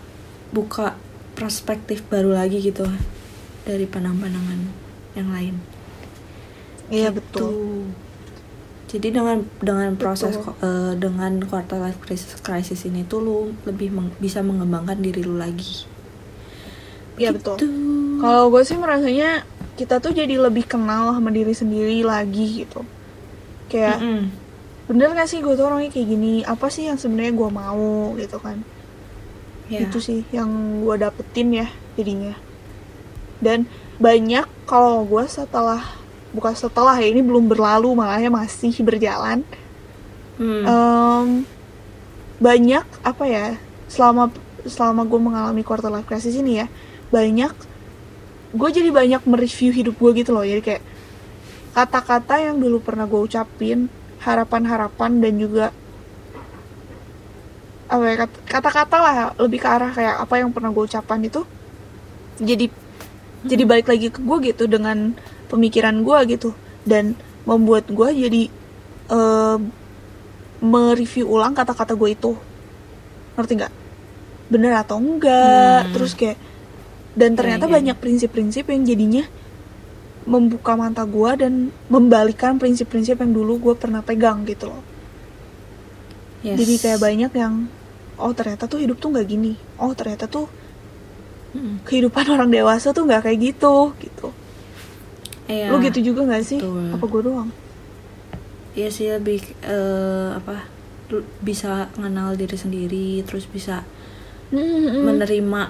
buka 0.50 0.98
perspektif 1.38 2.02
baru 2.11 2.34
lagi 2.34 2.59
gitu 2.59 2.82
dari 3.62 3.86
pandangan-pandangan 3.86 4.59
yang 5.14 5.30
lain 5.30 5.54
iya 6.93 7.09
Gitu. 7.09 7.18
betul 7.18 7.53
jadi 8.86 9.09
dengan 9.09 9.40
dengan 9.59 9.97
proses 9.97 10.36
Betul. 10.36 10.53
eh, 10.61 10.93
dengan 10.95 11.40
quarter 11.43 11.80
life 11.80 11.97
crisis, 11.99 12.36
crisis 12.38 12.84
ini 12.84 13.03
tuh 13.03 13.18
lu 13.18 13.36
lebih 13.64 13.88
meng- 13.88 14.12
bisa 14.18 14.45
mengembangkan 14.45 15.01
diri 15.01 15.24
lu 15.24 15.34
lagi 15.34 15.88
iya 17.16 17.32
betul 17.32 17.57
Gitu. 17.57 17.68
kalau 18.20 18.49
gue 18.49 18.62
sih 18.62 18.76
merasanya 18.76 19.43
kita 19.74 19.99
tuh 19.99 20.12
jadi 20.12 20.36
lebih 20.38 20.68
kenal 20.68 21.11
sama 21.11 21.32
diri 21.32 21.53
sendiri 21.53 22.05
lagi 22.05 22.62
gitu 22.62 22.84
kayak 23.66 23.97
Mm-mm. 23.99 24.28
bener 24.84 25.16
gak 25.16 25.24
sih 25.26 25.40
gue 25.40 25.57
tuh 25.57 25.64
orangnya 25.64 25.88
kayak 25.88 26.09
gini 26.09 26.45
apa 26.45 26.68
sih 26.68 26.86
yang 26.86 27.01
sebenarnya 27.01 27.32
gue 27.32 27.49
mau 27.51 27.88
gitu 28.14 28.36
kan 28.36 28.61
Ya. 29.70 29.88
itu 29.88 30.05
sih 30.05 30.20
yang 30.28 30.53
gue 30.84 31.01
dapetin 31.01 31.49
ya 31.57 31.64
jadinya 31.97 32.36
dan 33.40 33.64
banyak 33.97 34.45
kalau 34.68 35.01
gue 35.01 35.24
setelah 35.24 35.80
bukan 36.32 36.54
setelah 36.56 36.96
ya 36.98 37.08
ini 37.08 37.20
belum 37.20 37.48
berlalu 37.48 37.92
malahnya 37.92 38.32
masih 38.32 38.72
berjalan. 38.82 39.44
Hmm. 40.40 40.64
Em, 40.64 41.28
banyak 42.42 42.84
apa 43.04 43.24
ya 43.28 43.46
selama 43.86 44.32
selama 44.66 45.06
gue 45.06 45.20
mengalami 45.20 45.62
quarter 45.62 45.92
life 45.92 46.08
crisis 46.08 46.34
ini 46.34 46.64
ya 46.64 46.66
banyak 47.12 47.52
gue 48.52 48.68
jadi 48.68 48.90
banyak 48.90 49.22
mereview 49.28 49.70
hidup 49.72 49.96
gue 50.00 50.10
gitu 50.24 50.32
loh. 50.34 50.44
Jadi 50.44 50.60
kayak 50.64 50.82
kata-kata 51.72 52.36
yang 52.40 52.60
dulu 52.60 52.80
pernah 52.84 53.08
gue 53.08 53.20
ucapin 53.20 53.88
harapan-harapan 54.20 55.10
dan 55.20 55.34
juga 55.40 55.66
apa 57.92 58.04
ya 58.08 58.16
kat- 58.24 58.42
kata-kata 58.48 58.96
lah 58.96 59.14
lebih 59.36 59.60
ke 59.60 59.68
arah 59.68 59.92
kayak 59.92 60.16
apa 60.24 60.34
yang 60.40 60.48
pernah 60.48 60.72
gue 60.72 60.84
ucapkan 60.88 61.20
itu 61.20 61.44
jadi 62.40 62.72
jadi 63.44 63.62
balik 63.68 63.90
lagi 63.90 64.08
ke 64.08 64.20
gue 64.22 64.38
gitu 64.48 64.64
dengan 64.64 65.12
pemikiran 65.53 66.00
gue 66.00 66.18
gitu 66.32 66.50
dan 66.82 67.12
membuat 67.44 67.84
gue 67.92 68.09
jadi 68.09 68.42
eh, 69.12 69.59
mereview 70.62 71.26
ulang 71.28 71.53
kata-kata 71.53 71.92
gue 71.92 72.11
itu 72.14 72.32
ngerti 73.34 73.53
nggak 73.59 73.74
bener 74.53 74.72
atau 74.78 74.96
enggak 75.00 75.88
Hmm. 75.88 75.92
terus 75.96 76.12
kayak 76.14 76.38
dan 77.12 77.36
ternyata 77.36 77.64
Iya, 77.66 77.70
iya. 77.70 77.76
banyak 77.76 77.96
prinsip-prinsip 78.00 78.64
yang 78.68 78.82
jadinya 78.84 79.24
membuka 80.24 80.78
mata 80.78 81.03
gue 81.03 81.30
dan 81.36 81.53
membalikan 81.90 82.57
prinsip-prinsip 82.57 83.18
yang 83.18 83.32
dulu 83.34 83.59
gue 83.61 83.74
pernah 83.74 84.00
pegang 84.00 84.46
gitu 84.46 84.70
loh 84.70 84.82
Yes. 86.42 86.59
jadi 86.59 86.74
kayak 86.82 87.00
banyak 87.00 87.32
yang 87.38 87.55
oh 88.18 88.32
ternyata 88.34 88.66
tuh 88.66 88.82
hidup 88.82 88.98
tuh 88.98 89.14
nggak 89.14 89.26
gini 89.26 89.53
oh 89.78 89.92
ternyata 89.94 90.26
tuh 90.26 90.46
Mm-mm. 91.55 91.82
kehidupan 91.86 92.26
orang 92.34 92.50
dewasa 92.50 92.90
tuh 92.90 93.03
nggak 93.07 93.22
kayak 93.26 93.38
gitu 93.50 93.74
gitu 93.98 94.21
Iya. 95.47 95.70
lu 95.70 95.82
gitu 95.82 96.12
juga 96.12 96.22
nggak 96.24 96.45
sih? 96.45 96.59
Betul. 96.62 96.95
apa 96.95 97.05
gue 97.07 97.22
doang? 97.22 97.51
Iya 98.72 98.88
sih 98.88 99.07
lebih 99.11 99.40
eh, 99.62 100.28
apa 100.32 100.64
bisa 101.45 101.93
mengenal 102.01 102.32
diri 102.34 102.57
sendiri 102.57 103.20
terus 103.22 103.45
bisa 103.45 103.84
menerima 105.05 105.62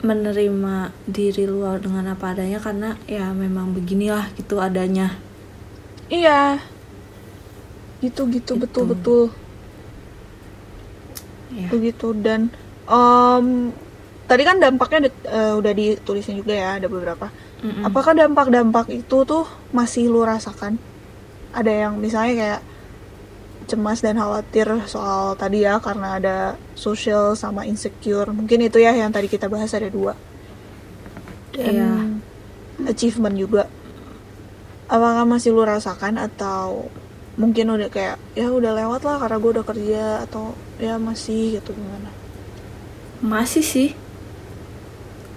menerima 0.00 0.76
diri 1.04 1.44
lu 1.44 1.64
dengan 1.76 2.12
apa 2.12 2.32
adanya 2.32 2.56
karena 2.56 2.96
ya 3.04 3.32
memang 3.32 3.72
beginilah 3.72 4.28
gitu 4.36 4.60
adanya. 4.60 5.16
Iya. 6.08 6.60
Gitu 8.00 8.28
gitu 8.28 8.56
Gitu. 8.56 8.60
betul 8.60 8.84
betul. 8.88 9.22
Ya 11.50 11.66
begitu 11.68 12.14
dan 12.14 12.48
em, 12.86 13.74
tadi 14.24 14.42
kan 14.44 14.56
dampaknya 14.56 15.10
eh, 15.26 15.52
udah 15.52 15.72
ditulisin 15.72 16.38
juga 16.38 16.54
ya 16.54 16.78
ada 16.78 16.86
beberapa 16.86 17.28
Mm-mm. 17.60 17.84
apakah 17.84 18.16
dampak-dampak 18.16 18.88
itu 18.88 19.16
tuh 19.28 19.44
masih 19.76 20.08
lu 20.08 20.24
rasakan? 20.24 20.80
Ada 21.52 21.86
yang 21.86 22.00
misalnya 22.00 22.32
kayak 22.36 22.60
cemas 23.70 24.02
dan 24.02 24.18
khawatir 24.18 24.66
soal 24.90 25.38
tadi 25.38 25.62
ya 25.62 25.78
karena 25.78 26.18
ada 26.18 26.36
social 26.74 27.38
sama 27.38 27.62
insecure. 27.68 28.32
Mungkin 28.32 28.66
itu 28.66 28.82
ya 28.82 28.90
yang 28.96 29.14
tadi 29.14 29.30
kita 29.30 29.46
bahas 29.46 29.70
ada 29.76 29.86
dua. 29.86 30.16
Dan 31.54 31.74
Iya. 31.74 31.90
achievement 32.90 33.36
juga. 33.36 33.68
Apakah 34.90 35.22
masih 35.22 35.54
lu 35.54 35.62
rasakan 35.62 36.18
atau 36.18 36.90
mungkin 37.38 37.70
udah 37.70 37.88
kayak 37.92 38.18
ya 38.34 38.50
udah 38.50 38.74
lewat 38.74 39.06
lah 39.06 39.16
karena 39.22 39.36
gue 39.38 39.50
udah 39.54 39.66
kerja 39.66 40.04
atau 40.26 40.58
ya 40.82 40.98
masih 40.98 41.60
gitu 41.62 41.70
gimana? 41.76 42.10
Masih 43.22 43.62
sih. 43.62 43.90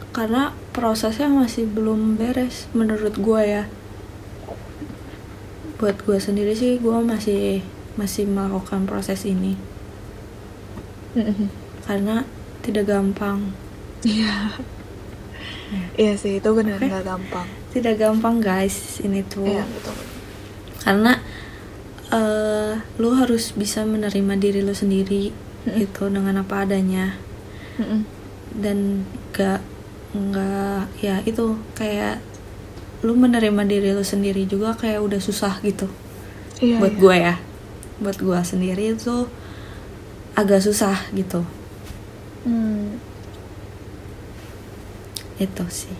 Karena 0.10 0.54
prosesnya 0.74 1.30
masih 1.30 1.70
belum 1.70 2.18
beres 2.18 2.68
menurut 2.74 3.14
gue 3.16 3.42
ya. 3.46 3.64
Buat 5.78 6.02
gue 6.04 6.18
sendiri 6.18 6.58
sih 6.58 6.82
gue 6.82 6.98
masih 7.00 7.62
masih 7.96 8.26
melakukan 8.26 8.90
proses 8.90 9.24
ini. 9.30 9.54
Karena 11.86 12.26
tidak 12.66 12.90
gampang. 12.90 13.54
Iya. 14.02 14.58
Iya 15.94 16.14
sih 16.18 16.42
itu 16.42 16.50
benar 16.52 16.82
Oke. 16.82 16.90
nggak 16.90 17.06
gampang. 17.06 17.48
Tidak 17.70 17.96
gampang 18.02 18.42
guys 18.42 19.00
ini 19.06 19.22
tuh. 19.26 19.46
Betul. 19.46 19.98
Karena 20.82 21.22
eh 22.14 22.78
lu 23.02 23.10
harus 23.18 23.54
bisa 23.58 23.86
menerima 23.86 24.34
diri 24.38 24.62
lu 24.62 24.74
sendiri 24.74 25.34
Mm-mm. 25.66 25.78
gitu 25.82 26.10
dengan 26.10 26.42
apa 26.42 26.66
adanya. 26.66 27.18
Dan 28.54 29.10
gak 29.34 29.66
nggak 30.14 31.02
ya 31.02 31.26
itu 31.26 31.58
kayak 31.74 32.22
lu 33.02 33.18
menerima 33.18 33.66
diri 33.66 33.92
lu 33.92 34.06
sendiri 34.06 34.46
juga 34.46 34.78
kayak 34.78 35.02
udah 35.02 35.20
susah 35.20 35.60
gitu. 35.66 35.90
Iya 36.62 36.80
buat 36.80 36.94
iya. 36.96 37.02
gue 37.02 37.16
ya. 37.18 37.36
Buat 38.00 38.18
gue 38.22 38.40
sendiri 38.46 38.94
itu 38.94 39.28
agak 40.38 40.62
susah 40.64 40.98
gitu. 41.14 41.44
Hmm. 42.44 43.00
itu 45.42 45.66
sih. 45.68 45.98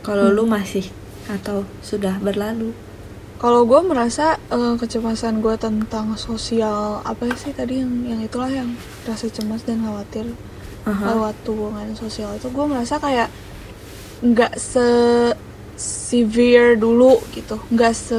Kalau 0.00 0.32
lu 0.32 0.48
masih 0.48 0.88
atau 1.28 1.68
sudah 1.84 2.16
berlalu? 2.18 2.72
Kalau 3.38 3.62
gue 3.68 3.80
merasa 3.86 4.40
eh, 4.50 4.74
kecemasan 4.74 5.44
gue 5.44 5.54
tentang 5.60 6.16
sosial 6.18 7.04
apa 7.06 7.28
sih 7.38 7.54
tadi 7.54 7.84
yang 7.84 7.92
yang 8.08 8.20
itulah 8.24 8.50
yang 8.50 8.74
rasa 9.06 9.30
cemas 9.30 9.62
dan 9.62 9.84
khawatir 9.84 10.34
Aha. 10.88 11.04
lewat 11.12 11.36
hubungan 11.44 11.92
sosial 11.92 12.32
itu 12.32 12.48
gue 12.48 12.64
merasa 12.64 12.96
kayak 12.96 13.28
nggak 14.24 14.56
se 14.56 14.88
severe 15.76 16.74
dulu 16.74 17.20
gitu. 17.30 17.60
Nggak 17.68 17.92
se 17.92 18.18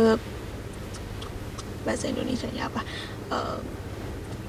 bahasa 1.82 2.06
Indonesia 2.08 2.46
nya 2.54 2.70
apa 2.70 2.82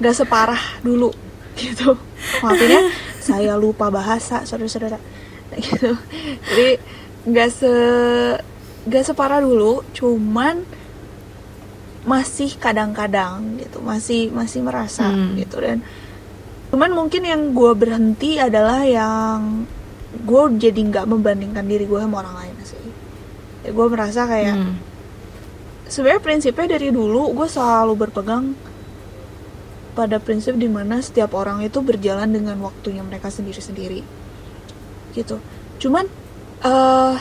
nggak 0.01 0.15
separah 0.15 0.63
dulu 0.81 1.09
gitu. 1.61 1.97
Maafin 2.41 2.71
ya 2.71 2.83
saya 3.21 3.55
lupa 3.57 3.89
bahasa 3.89 4.45
saudara-saudara. 4.45 5.01
Gitu. 5.57 5.93
Jadi 6.47 6.69
nggak 7.27 7.51
se 7.51 7.73
nggak 8.81 9.05
separah 9.05 9.41
dulu 9.41 9.85
cuman 9.93 10.65
masih 12.01 12.57
kadang-kadang 12.57 13.61
gitu 13.61 13.77
masih 13.85 14.33
masih 14.33 14.65
merasa 14.65 15.05
Hmm. 15.05 15.37
gitu. 15.37 15.61
Dan 15.61 15.85
cuman 16.71 16.91
mungkin 16.95 17.23
yang 17.27 17.51
gue 17.51 17.73
berhenti 17.75 18.39
adalah 18.39 18.87
yang 18.87 19.67
gue 20.11 20.43
jadi 20.59 20.81
nggak 20.91 21.07
membandingkan 21.07 21.67
diri 21.67 21.87
gue 21.87 21.99
sama 21.99 22.23
orang 22.23 22.37
lain 22.47 22.55
sih. 22.67 22.87
Ya, 23.67 23.71
gue 23.75 23.87
merasa 23.91 24.27
kayak 24.27 24.55
Hmm. 24.57 24.75
sebenarnya 25.91 26.23
prinsipnya 26.23 26.79
dari 26.79 26.95
dulu 26.95 27.35
gue 27.35 27.47
selalu 27.51 27.95
berpegang 27.99 28.55
pada 29.99 30.23
prinsip 30.23 30.55
di 30.55 30.71
mana 30.71 31.03
setiap 31.03 31.35
orang 31.35 31.67
itu 31.67 31.83
berjalan 31.83 32.31
dengan 32.31 32.57
waktunya 32.63 33.03
mereka 33.03 33.29
sendiri-sendiri. 33.29 34.07
Gitu. 35.15 35.37
Cuman 35.83 36.07
eh 36.63 37.17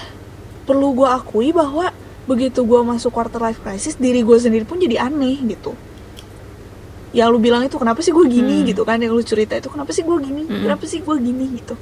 perlu 0.69 0.93
gue 0.93 1.09
akui 1.09 1.49
bahwa 1.49 1.89
begitu 2.29 2.61
gue 2.61 2.81
masuk 2.85 3.09
quarter 3.09 3.41
life 3.41 3.57
crisis 3.65 3.97
diri 3.97 4.21
gue 4.21 4.37
sendiri 4.37 4.61
pun 4.61 4.77
jadi 4.77 5.09
aneh 5.09 5.41
gitu 5.49 5.73
yang 7.09 7.33
lu 7.33 7.41
bilang 7.41 7.65
itu 7.65 7.73
kenapa 7.75 8.05
sih 8.05 8.13
gue 8.13 8.25
gini 8.25 8.61
Hmm. 8.61 8.67
gitu 8.69 8.81
kan 8.85 9.01
yang 9.01 9.11
lu 9.11 9.21
cerita 9.21 9.57
itu 9.57 9.65
kenapa 9.67 9.89
sih 9.89 10.05
gue 10.05 10.17
gini 10.21 10.45
Hmm. 10.45 10.61
kenapa 10.63 10.83
sih 10.85 11.01
gue 11.01 11.15
gini 11.17 11.45
gitu 11.57 11.73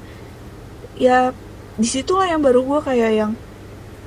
ya 0.97 1.35
di 1.75 1.85
situlah 1.85 2.25
yang 2.25 2.39
baru 2.39 2.63
gue 2.63 2.79
kayak 2.81 3.11
yang 3.13 3.31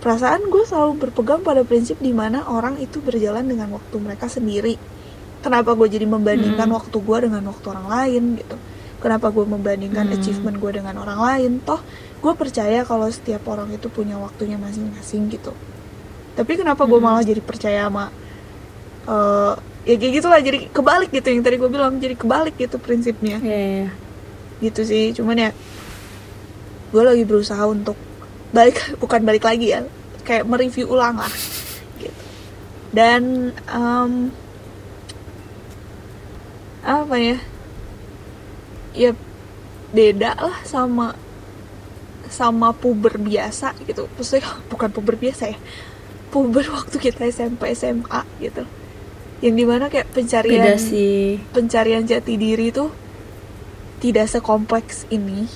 perasaan 0.01 0.49
gue 0.49 0.65
selalu 0.65 0.97
berpegang 0.97 1.45
pada 1.45 1.61
prinsip 1.61 2.01
di 2.01 2.11
mana 2.11 2.49
orang 2.49 2.81
itu 2.81 2.99
berjalan 2.99 3.45
dengan 3.45 3.69
waktu 3.71 3.97
mereka 4.01 4.27
sendiri 4.27 4.81
kenapa 5.41 5.77
gue 5.77 5.87
jadi 5.87 6.09
membandingkan 6.09 6.67
Hmm. 6.67 6.77
waktu 6.81 6.97
gue 6.99 7.19
dengan 7.29 7.43
waktu 7.47 7.67
orang 7.69 7.87
lain 7.87 8.23
gitu 8.41 8.57
kenapa 9.01 9.29
gue 9.29 9.45
membandingkan 9.45 10.09
Hmm. 10.09 10.17
achievement 10.17 10.57
gue 10.57 10.71
dengan 10.73 10.97
orang 10.97 11.21
lain 11.21 11.61
toh 11.61 11.81
gue 12.21 12.33
percaya 12.33 12.81
kalau 12.83 13.09
setiap 13.09 13.45
orang 13.45 13.69
itu 13.73 13.89
punya 13.89 14.17
waktunya 14.17 14.57
masing-masing 14.57 15.29
gitu 15.29 15.53
tapi 16.33 16.57
kenapa 16.57 16.89
gue 16.89 16.97
Hmm. 16.97 17.13
malah 17.13 17.21
jadi 17.21 17.45
percaya 17.45 17.85
sama 17.87 18.09
eh, 19.03 19.55
ya 19.89 19.95
kayak 19.97 20.13
gitulah 20.21 20.41
jadi 20.45 20.59
kebalik 20.69 21.11
gitu 21.11 21.29
yang 21.33 21.41
tadi 21.41 21.57
gue 21.57 21.71
bilang 21.73 21.97
jadi 21.97 22.15
kebalik 22.17 22.55
gitu 22.61 22.77
prinsipnya. 22.77 23.41
Ya, 23.41 23.57
ya, 23.57 23.73
ya. 23.87 23.91
gitu 24.61 24.81
sih 24.85 25.17
cuman 25.17 25.49
ya 25.49 25.51
gue 26.93 27.03
lagi 27.03 27.25
berusaha 27.25 27.65
untuk 27.65 27.97
balik 28.53 28.77
bukan 29.03 29.21
balik 29.25 29.45
lagi 29.47 29.73
ya 29.73 29.87
kayak 30.27 30.45
mereview 30.45 30.91
ulang 30.91 31.17
lah 31.17 31.33
gitu. 31.97 32.23
Dan 32.93 33.55
em, 33.71 34.13
apa 36.81 37.17
ya 37.17 37.37
ya 38.97 39.11
beda 39.95 40.35
lah 40.37 40.59
sama 40.67 41.17
sama 42.31 42.71
puber 42.77 43.17
biasa 43.17 43.75
gitu. 43.89 44.07
Maksudnya 44.19 44.45
bukan 44.73 44.89
puber 44.93 45.17
biasa 45.17 45.57
ya 45.57 45.59
puber 46.31 46.63
waktu 46.71 46.97
kita 47.03 47.27
SMP 47.27 47.75
SMA 47.75 48.23
gitu 48.39 48.63
yang 49.41 49.55
di 49.57 49.65
mana 49.65 49.89
kayak 49.89 50.13
pencarian 50.13 50.61
beda 50.61 50.75
sih. 50.77 51.41
pencarian 51.53 52.05
jati 52.05 52.37
diri 52.37 52.69
tuh 52.73 52.93
tidak 54.01 54.29
sekompleks 54.29 55.05
ini. 55.13 55.49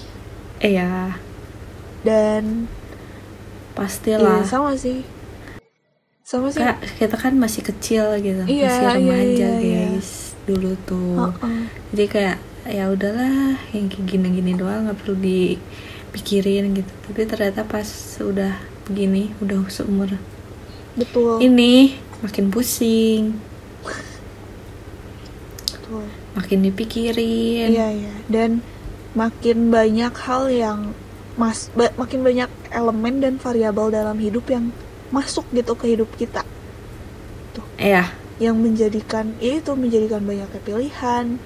Iya. 0.61 1.17
Dan 2.05 2.69
pastilah. 3.77 4.45
Ya 4.45 4.49
sama 4.49 4.77
sih. 4.77 5.05
Sama 6.25 6.49
sih. 6.53 6.65
Kak, 6.65 6.81
kita 7.01 7.17
kan 7.21 7.37
masih 7.37 7.61
kecil 7.61 8.17
gitu 8.21 8.45
Iya, 8.49 8.69
masih 8.69 8.81
iya, 8.81 8.93
remaja 8.97 9.21
iya, 9.29 9.51
iya. 9.61 9.83
guys 9.93 10.11
dulu 10.45 10.77
tuh. 10.85 11.33
Heeh. 11.41 11.61
jadi 11.93 12.05
kayak 12.09 12.39
ya 12.69 12.85
udahlah 12.93 13.57
yang 13.73 13.89
kayak 13.89 14.05
gini-gini 14.09 14.53
doang 14.57 14.89
nggak 14.89 15.01
perlu 15.01 15.17
dipikirin 15.17 16.77
gitu. 16.77 16.93
Tapi 17.09 17.21
ternyata 17.25 17.65
pas 17.65 17.89
udah 18.21 18.61
begini 18.85 19.33
udah 19.41 19.65
seumur 19.73 20.13
betul. 20.93 21.41
ini 21.41 21.97
makin 22.21 22.53
pusing 22.53 23.37
Betul. 25.95 26.07
makin 26.35 26.59
dipikirin. 26.67 27.69
Iya 27.71 27.89
iya. 27.95 28.15
Dan 28.27 28.59
makin 29.15 29.71
banyak 29.71 30.15
hal 30.27 30.51
yang 30.51 30.79
mas 31.39 31.71
ba- 31.75 31.95
makin 31.95 32.27
banyak 32.27 32.51
elemen 32.75 33.23
dan 33.23 33.35
variabel 33.39 33.95
dalam 33.95 34.19
hidup 34.19 34.51
yang 34.51 34.75
masuk 35.15 35.47
gitu 35.55 35.79
ke 35.79 35.95
hidup 35.95 36.11
kita. 36.19 36.43
Iya. 37.79 38.11
Yang 38.43 38.57
menjadikan 38.59 39.25
ya 39.39 39.63
itu 39.63 39.71
menjadikan 39.79 40.23
banyak 40.27 40.51
pilihan. 40.67 41.39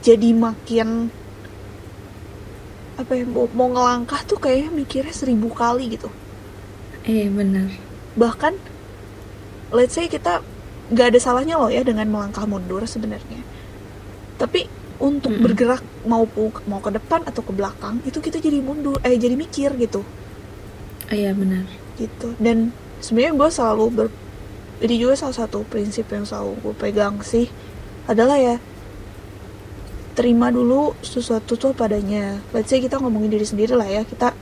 Jadi 0.00 0.32
makin 0.32 1.12
apa 2.96 3.12
ya 3.16 3.24
mau, 3.28 3.48
mau 3.52 3.68
ngelangkah 3.68 4.24
tuh 4.24 4.40
kayaknya 4.40 4.72
mikirnya 4.72 5.12
seribu 5.12 5.52
kali 5.52 5.92
gitu. 5.92 6.08
Iya 7.04 7.28
benar. 7.32 7.68
Bahkan 8.16 8.56
let's 9.72 9.96
say 9.96 10.08
kita 10.08 10.40
nggak 10.90 11.16
ada 11.16 11.20
salahnya 11.20 11.54
loh 11.60 11.70
ya 11.70 11.84
dengan 11.86 12.08
melangkah 12.10 12.44
mundur 12.48 12.82
sebenarnya 12.82 13.40
tapi 14.40 14.64
untuk 15.00 15.36
Mm-mm. 15.36 15.44
bergerak 15.44 15.84
mau 16.08 16.24
mau 16.64 16.80
ke 16.80 16.96
depan 16.96 17.24
atau 17.28 17.44
ke 17.44 17.52
belakang 17.52 18.00
itu 18.08 18.20
kita 18.24 18.40
jadi 18.40 18.64
mundur 18.64 18.96
eh 19.04 19.16
jadi 19.16 19.36
mikir 19.36 19.76
gitu. 19.76 20.00
Iya 21.12 21.36
benar. 21.36 21.68
Gitu. 22.00 22.36
Dan 22.40 22.72
sebenarnya 23.04 23.36
gue 23.36 23.48
selalu 23.52 23.84
ber 23.92 24.06
ini 24.80 24.96
juga 24.96 25.20
salah 25.20 25.36
satu 25.36 25.60
prinsip 25.68 26.08
yang 26.08 26.24
selalu 26.24 26.56
gue 26.64 26.74
pegang 26.76 27.20
sih 27.20 27.48
adalah 28.08 28.40
ya 28.40 28.56
terima 30.16 30.48
dulu 30.48 30.96
sesuatu 31.04 31.60
tuh 31.60 31.76
padanya. 31.76 32.40
Let's 32.56 32.72
say 32.72 32.80
kita 32.80 32.96
ngomongin 32.96 33.32
diri 33.36 33.44
sendiri 33.44 33.76
lah 33.76 33.88
ya 33.88 34.04
kita 34.08 34.32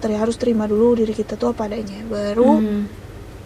teri 0.00 0.14
harus 0.16 0.36
terima 0.36 0.68
dulu 0.68 0.96
diri 0.96 1.16
kita 1.16 1.36
tuh 1.36 1.56
apa 1.56 1.68
adanya. 1.68 2.04
Baru 2.04 2.60
Hmm, 2.60 2.88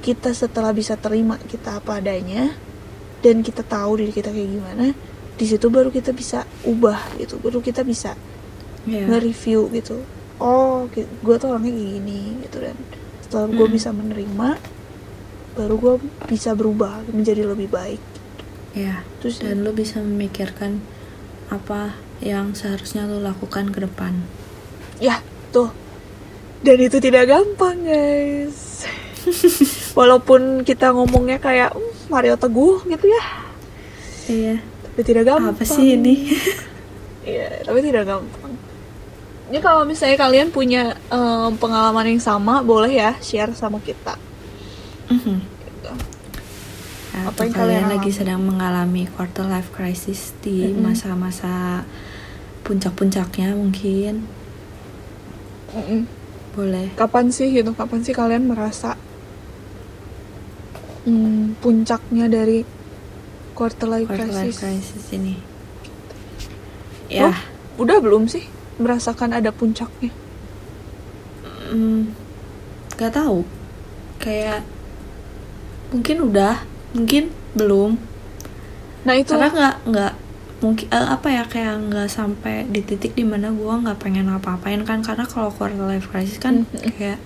kita 0.02 0.34
setelah 0.34 0.74
bisa 0.74 0.98
terima 0.98 1.38
kita 1.38 1.78
apa 1.78 2.02
adanya 2.02 2.54
dan 3.22 3.42
kita 3.42 3.62
tahu 3.62 4.02
diri 4.02 4.10
kita 4.10 4.34
kayak 4.34 4.50
gimana 4.50 4.86
di 5.32 5.46
situ 5.48 5.72
baru 5.72 5.88
kita 5.88 6.12
bisa 6.12 6.44
ubah 6.68 7.16
gitu 7.16 7.40
baru 7.40 7.64
kita 7.64 7.82
bisa 7.82 8.14
iya. 8.84 9.08
nge-review 9.08 9.72
gitu. 9.72 10.04
Oh 10.42 10.86
gue 10.92 11.36
tuh 11.38 11.48
orangnya 11.48 11.72
kayak 11.72 11.90
gini 11.98 12.20
gitu 12.44 12.56
dan 12.60 12.76
setelah 13.24 13.46
gue 13.48 13.66
Mm. 13.70 13.74
bisa 13.74 13.88
menerima 13.94 14.48
baru 15.52 15.74
gue 15.76 15.94
bisa 16.28 16.56
berubah 16.56 17.04
menjadi 17.08 17.48
lebih 17.48 17.68
baik. 17.72 18.02
Iya. 18.76 19.04
Terus 19.20 19.40
dan 19.40 19.64
lu 19.64 19.72
bisa 19.72 20.00
memikirkan 20.00 20.80
apa 21.52 21.96
yang 22.24 22.56
seharusnya 22.56 23.04
lu 23.04 23.20
lakukan 23.20 23.68
ke 23.68 23.84
depan. 23.84 24.16
Ya 25.00 25.20
tuh. 25.52 25.72
Dan 26.62 26.78
itu 26.78 27.02
tidak 27.02 27.28
gampang 27.28 27.84
guys. 27.84 28.86
Walaupun 29.98 30.64
kita 30.64 30.94
ngomongnya 30.94 31.36
kayak 31.42 31.74
"Hmm, 31.76 31.92
Mario 32.08 32.38
Teguh 32.38 32.84
gitu 32.88 33.06
ya. 33.06 33.24
Iya 34.30 34.71
tapi 34.92 35.02
tidak 35.08 35.24
gampang 35.24 35.56
apa 35.56 35.64
sih 35.64 35.96
ini 35.96 36.14
Iya, 37.22 37.62
tapi 37.62 37.78
tidak 37.86 38.04
gampang. 38.10 38.50
Ini 39.46 39.58
kalau 39.62 39.86
misalnya 39.86 40.18
kalian 40.18 40.50
punya 40.50 40.98
em, 41.06 41.54
pengalaman 41.54 42.10
yang 42.10 42.22
sama, 42.22 42.66
boleh 42.66 42.90
ya 42.90 43.14
share 43.22 43.54
sama 43.54 43.78
kita. 43.78 44.18
Mhm. 45.06 45.38
Gitu. 45.38 45.92
Atau 47.14 47.30
Apa 47.30 47.40
yang 47.46 47.54
kalian 47.54 47.84
kalian 47.86 47.92
lagi 47.94 48.10
sedang 48.10 48.42
mengalami 48.42 49.06
quarter 49.06 49.46
life 49.46 49.70
crisis 49.70 50.34
di 50.42 50.66
Mm-mm. 50.66 50.82
masa-masa 50.82 51.86
puncak-puncaknya 52.66 53.54
mungkin 53.54 54.26
Mm-mm. 55.76 56.08
boleh 56.56 56.90
Kapan 56.98 57.30
sih 57.30 57.52
gitu? 57.52 57.70
Kapan 57.76 58.00
sih 58.02 58.16
kalian 58.16 58.48
merasa 58.48 58.96
hmm, 61.04 61.60
puncaknya 61.60 62.26
dari 62.32 62.64
quarter 63.62 63.86
life 63.86 64.10
quarter 64.10 64.26
life 64.26 64.58
crisis? 64.58 64.58
crisis 64.58 65.04
ini 65.14 65.38
ya 67.06 67.30
Oh, 67.30 67.36
udah 67.78 68.02
belum 68.02 68.26
sih 68.26 68.42
merasakan 68.76 69.30
ada 69.30 69.54
puncaknya? 69.54 70.10
mm, 71.70 72.02
gak 72.96 73.14
tahu 73.14 73.46
kayak 74.18 74.66
mungkin 75.90 76.26
udah 76.26 76.62
mungkin 76.92 77.30
belum 77.54 77.94
Nah 79.02 79.14
itu 79.14 79.34
karena 79.34 79.50
nggak 79.50 79.76
nggak 79.90 80.12
mungkin 80.62 80.86
eh, 80.88 81.08
apa 81.10 81.26
ya 81.26 81.42
kayak 81.42 81.74
nggak 81.90 82.06
sampai 82.06 82.70
di 82.70 82.80
titik 82.80 83.12
di 83.12 83.26
mana 83.26 83.50
gue 83.50 83.66
nggak 83.82 83.98
pengen 83.98 84.30
apa-apain 84.30 84.78
kan 84.86 85.02
karena 85.02 85.26
kalau 85.26 85.50
quarter 85.50 85.82
life 85.84 86.06
crisis 86.06 86.38
kan 86.38 86.62
Mhm. 86.70 86.90
kayak 86.96 87.18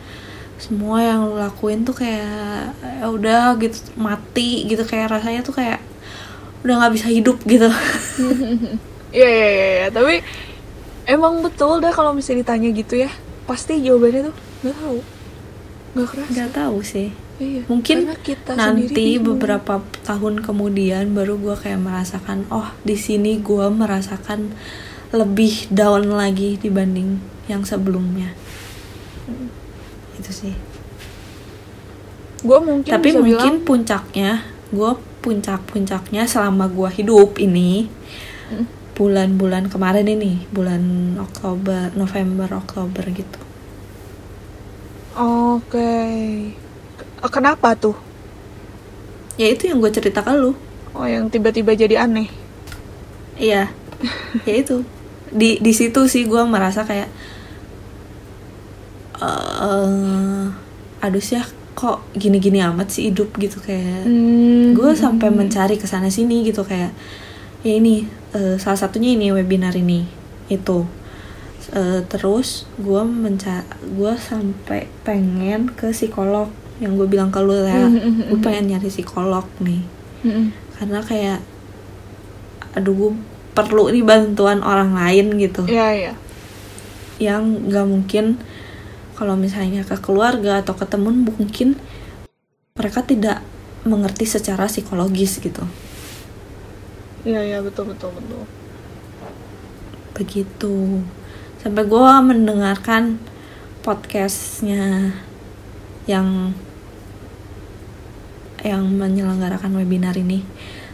semua 0.56 1.04
yang 1.04 1.20
lo 1.20 1.36
lakuin 1.36 1.84
tuh 1.84 1.92
kayak 1.92 2.72
ya 2.80 3.06
udah 3.06 3.60
gitu 3.60 3.76
mati 4.00 4.64
gitu 4.64 4.88
kayak 4.88 5.12
rasanya 5.12 5.44
tuh 5.44 5.52
kayak 5.52 5.84
udah 6.66 6.74
nggak 6.76 6.94
bisa 6.94 7.08
hidup 7.08 7.38
gitu 7.42 7.70
Iya 9.08 9.28
iya 9.30 9.48
iya 9.48 9.68
iya. 9.72 9.86
tapi 9.88 10.20
emang 11.06 11.40
betul 11.40 11.78
dah 11.78 11.88
kalau 11.88 12.10
misalnya 12.10 12.42
ditanya 12.42 12.68
gitu 12.68 12.94
ya, 12.98 13.10
pasti 13.44 13.78
jawabannya 13.78 14.28
tuh 14.28 14.34
nggak 14.60 14.76
tahu, 14.76 14.98
nggak 15.94 16.08
kerasa. 16.10 16.28
nggak 16.28 16.50
tahu 16.52 16.78
sih 16.82 17.08
Iya, 17.36 17.62
mungkin 17.66 18.16
kita 18.18 18.56
nanti 18.56 18.88
bingung. 18.88 19.36
beberapa 19.36 19.78
tahun 20.02 20.40
kemudian 20.40 21.12
baru 21.12 21.36
gue 21.36 21.52
kayak 21.54 21.76
merasakan 21.78 22.48
oh 22.48 22.72
di 22.80 22.96
sini 22.96 23.36
gue 23.38 23.68
merasakan 23.68 24.56
lebih 25.12 25.68
down 25.68 26.08
lagi 26.10 26.56
dibanding 26.56 27.16
yang 27.46 27.62
sebelumnya 27.62 28.32
Hmm. 29.24 29.50
itu 30.16 30.30
sih 30.30 30.54
gue 32.38 32.58
mungkin 32.58 32.88
tapi 32.88 33.10
mungkin 33.12 33.26
bilang, 33.26 33.56
puncaknya 33.62 34.30
gue 34.68 34.90
puncak 35.26 35.60
puncaknya 35.70 36.22
selama 36.32 36.64
gue 36.76 36.90
hidup 36.98 37.30
ini. 37.46 37.70
Mm. 38.52 38.66
bulan-bulan 38.96 39.64
kemarin 39.72 40.06
ini 40.16 40.32
bulan 40.56 40.82
Oktober 41.26 41.92
November 42.00 42.48
Oktober 42.62 43.04
gitu. 43.20 43.40
Oke. 45.16 45.90
K- 46.98 47.30
kenapa 47.34 47.68
tuh? 47.82 47.96
Ya 49.40 49.46
itu 49.52 49.68
yang 49.68 49.78
gue 49.82 49.92
cerita 49.92 50.20
ke 50.24 50.32
lu. 50.36 50.52
Oh 50.96 51.06
yang 51.08 51.28
tiba-tiba 51.32 51.72
jadi 51.76 52.04
aneh. 52.04 52.28
Iya, 53.36 53.68
ya 54.48 54.54
itu. 54.62 54.84
Di 55.30 55.60
di 55.60 55.72
situ 55.76 56.00
sih 56.08 56.24
gue 56.30 56.42
merasa 56.48 56.82
kayak, 56.88 57.08
eh 59.20 60.44
aduh 61.04 61.22
sih 61.22 61.40
kok 61.76 62.00
gini-gini 62.16 62.64
amat 62.64 62.88
sih 62.88 63.12
hidup 63.12 63.36
gitu 63.36 63.60
kayak, 63.60 64.08
Hmm. 64.08 64.72
gue 64.72 64.90
sampai 64.96 65.28
mencari 65.28 65.76
ke 65.76 65.84
sana 65.84 66.08
sini 66.08 66.40
gitu 66.42 66.64
kayak, 66.64 66.90
ya 67.60 67.72
ini 67.76 68.08
eh, 68.32 68.56
salah 68.56 68.80
satunya 68.80 69.12
ini 69.12 69.28
webinar 69.30 69.76
ini 69.76 70.08
itu, 70.48 70.88
Eh, 71.66 71.98
terus 72.06 72.62
gue 72.78 73.02
menca 73.02 73.66
gue 73.82 74.12
sampai 74.14 74.86
pengen 75.02 75.66
ke 75.68 75.90
psikolog 75.90 76.46
yang 76.78 76.94
gue 76.94 77.10
bilang 77.10 77.34
ke 77.34 77.42
lu 77.42 77.58
ya, 77.58 77.74
Hmm, 77.74 77.90
hmm, 77.90 78.02
hmm, 78.06 78.24
gue 78.30 78.38
hmm. 78.38 78.46
pengen 78.46 78.64
nyari 78.70 78.86
psikolog 78.86 79.42
nih 79.58 79.82
Mm-mm. 80.22 80.54
karena 80.78 81.02
kayak 81.02 81.38
aduh 82.70 82.94
gue 82.94 83.12
perlu 83.50 83.90
nih 83.90 84.06
bantuan 84.06 84.62
orang 84.62 84.94
lain 84.94 85.34
gitu 85.42 85.66
Iya 85.66 85.88
iya 85.90 86.12
yang 87.18 87.66
nggak 87.66 87.86
mungkin 87.90 88.38
kalau 89.16 89.34
misalnya 89.34 89.82
ke 89.82 89.96
keluarga 89.98 90.60
atau 90.60 90.76
ke 90.76 90.84
temen 90.84 91.24
mungkin 91.24 91.80
mereka 92.76 93.00
tidak 93.00 93.40
mengerti 93.88 94.28
secara 94.28 94.68
psikologis 94.68 95.40
gitu. 95.40 95.64
Iya 97.24 97.40
iya 97.42 97.58
betul 97.64 97.90
betul 97.90 98.12
betul. 98.14 98.44
Begitu. 100.12 101.02
Sampai 101.58 101.82
gue 101.88 102.12
mendengarkan 102.22 103.18
podcastnya 103.80 105.16
yang 106.06 106.54
yang 108.62 108.84
menyelenggarakan 108.86 109.74
webinar 109.74 110.14
ini. 110.14 110.44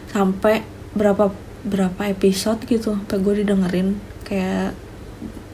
Sampai 0.09 0.65
berapa 0.93 1.33
berapa 1.63 2.01
episode 2.09 2.63
gitu 2.65 2.95
sampai 2.95 3.17
gue 3.19 3.33
didengerin. 3.43 3.99
Kayak 4.23 4.77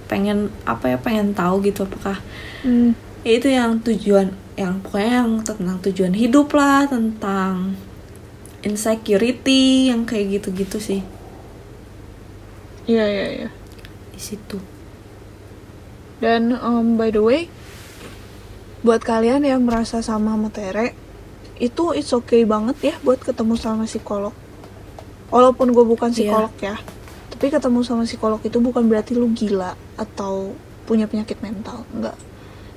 pengen 0.09 0.49
apa 0.65 0.89
ya 0.89 0.97
pengen 0.97 1.31
tahu 1.31 1.61
gitu 1.63 1.85
apakah 1.85 2.17
Hmm. 2.59 2.91
ya 3.23 3.39
itu 3.39 3.47
yang 3.47 3.79
tujuan 3.79 4.33
yang 4.59 4.83
pokoknya 4.83 5.23
yang 5.23 5.31
tentang 5.39 5.77
tujuan 5.79 6.11
hidup 6.11 6.51
lah 6.51 6.83
tentang 6.83 7.77
insecurity 8.59 9.87
yang 9.87 10.03
kayak 10.03 10.41
gitu-gitu 10.41 10.75
sih 10.75 11.01
iya 12.83 13.05
iya 13.07 13.25
iya 13.31 13.49
di 14.11 14.19
situ 14.19 14.59
Dan 16.19 16.51
um, 16.51 16.99
by 16.99 17.15
the 17.15 17.23
way, 17.23 17.47
buat 18.83 18.99
kalian 18.99 19.47
yang 19.47 19.63
merasa 19.63 20.03
sama 20.03 20.35
sama 20.35 20.51
Tere, 20.51 20.91
itu 21.55 21.95
it's 21.95 22.11
okay 22.11 22.43
banget 22.43 22.75
ya 22.83 22.95
buat 22.99 23.23
ketemu 23.23 23.55
sama 23.55 23.87
psikolog. 23.87 24.35
Walaupun 25.31 25.71
gue 25.71 25.85
bukan 25.87 26.11
Iya. 26.11 26.15
psikolog 26.19 26.53
ya, 26.59 26.75
tapi 27.39 27.55
ketemu 27.55 27.79
sama 27.87 28.03
psikolog 28.03 28.43
itu 28.43 28.59
bukan 28.59 28.83
berarti 28.91 29.15
lu 29.15 29.31
gila 29.31 29.71
atau 29.95 30.51
punya 30.83 31.07
penyakit 31.07 31.39
mental, 31.39 31.87
enggak 31.95 32.19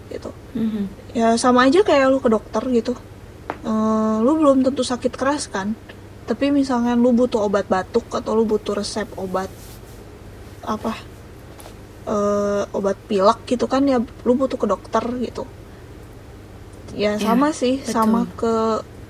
gitu. 0.07 0.31
Mhm. 0.55 1.19
Ya 1.19 1.35
sama 1.35 1.67
aja 1.67 1.83
kayak 1.83 2.07
lu 2.15 2.23
ke 2.23 2.31
dokter 2.31 2.63
gitu. 2.71 2.95
Eh, 3.67 4.17
lu 4.23 4.39
belum 4.39 4.63
tentu 4.63 4.87
sakit 4.87 5.19
keras 5.19 5.51
kan, 5.51 5.75
tapi 6.31 6.55
misalnya 6.55 6.95
lu 6.95 7.11
butuh 7.11 7.43
obat 7.43 7.67
batuk 7.67 8.07
atau 8.15 8.39
lu 8.39 8.47
butuh 8.47 8.79
resep 8.79 9.11
obat 9.19 9.51
apa 10.63 10.95
eh, 12.07 12.63
obat 12.71 12.95
pilek 13.11 13.43
gitu 13.51 13.67
kan 13.67 13.83
ya 13.83 13.99
lu 13.99 14.33
butuh 14.39 14.55
ke 14.55 14.67
dokter 14.71 15.03
gitu 15.19 15.43
ya 16.95 17.19
Iya, 17.19 17.35
sama 17.35 17.51
sih 17.51 17.83
betul. 17.83 17.91
sama 17.91 18.21
ke 18.39 18.55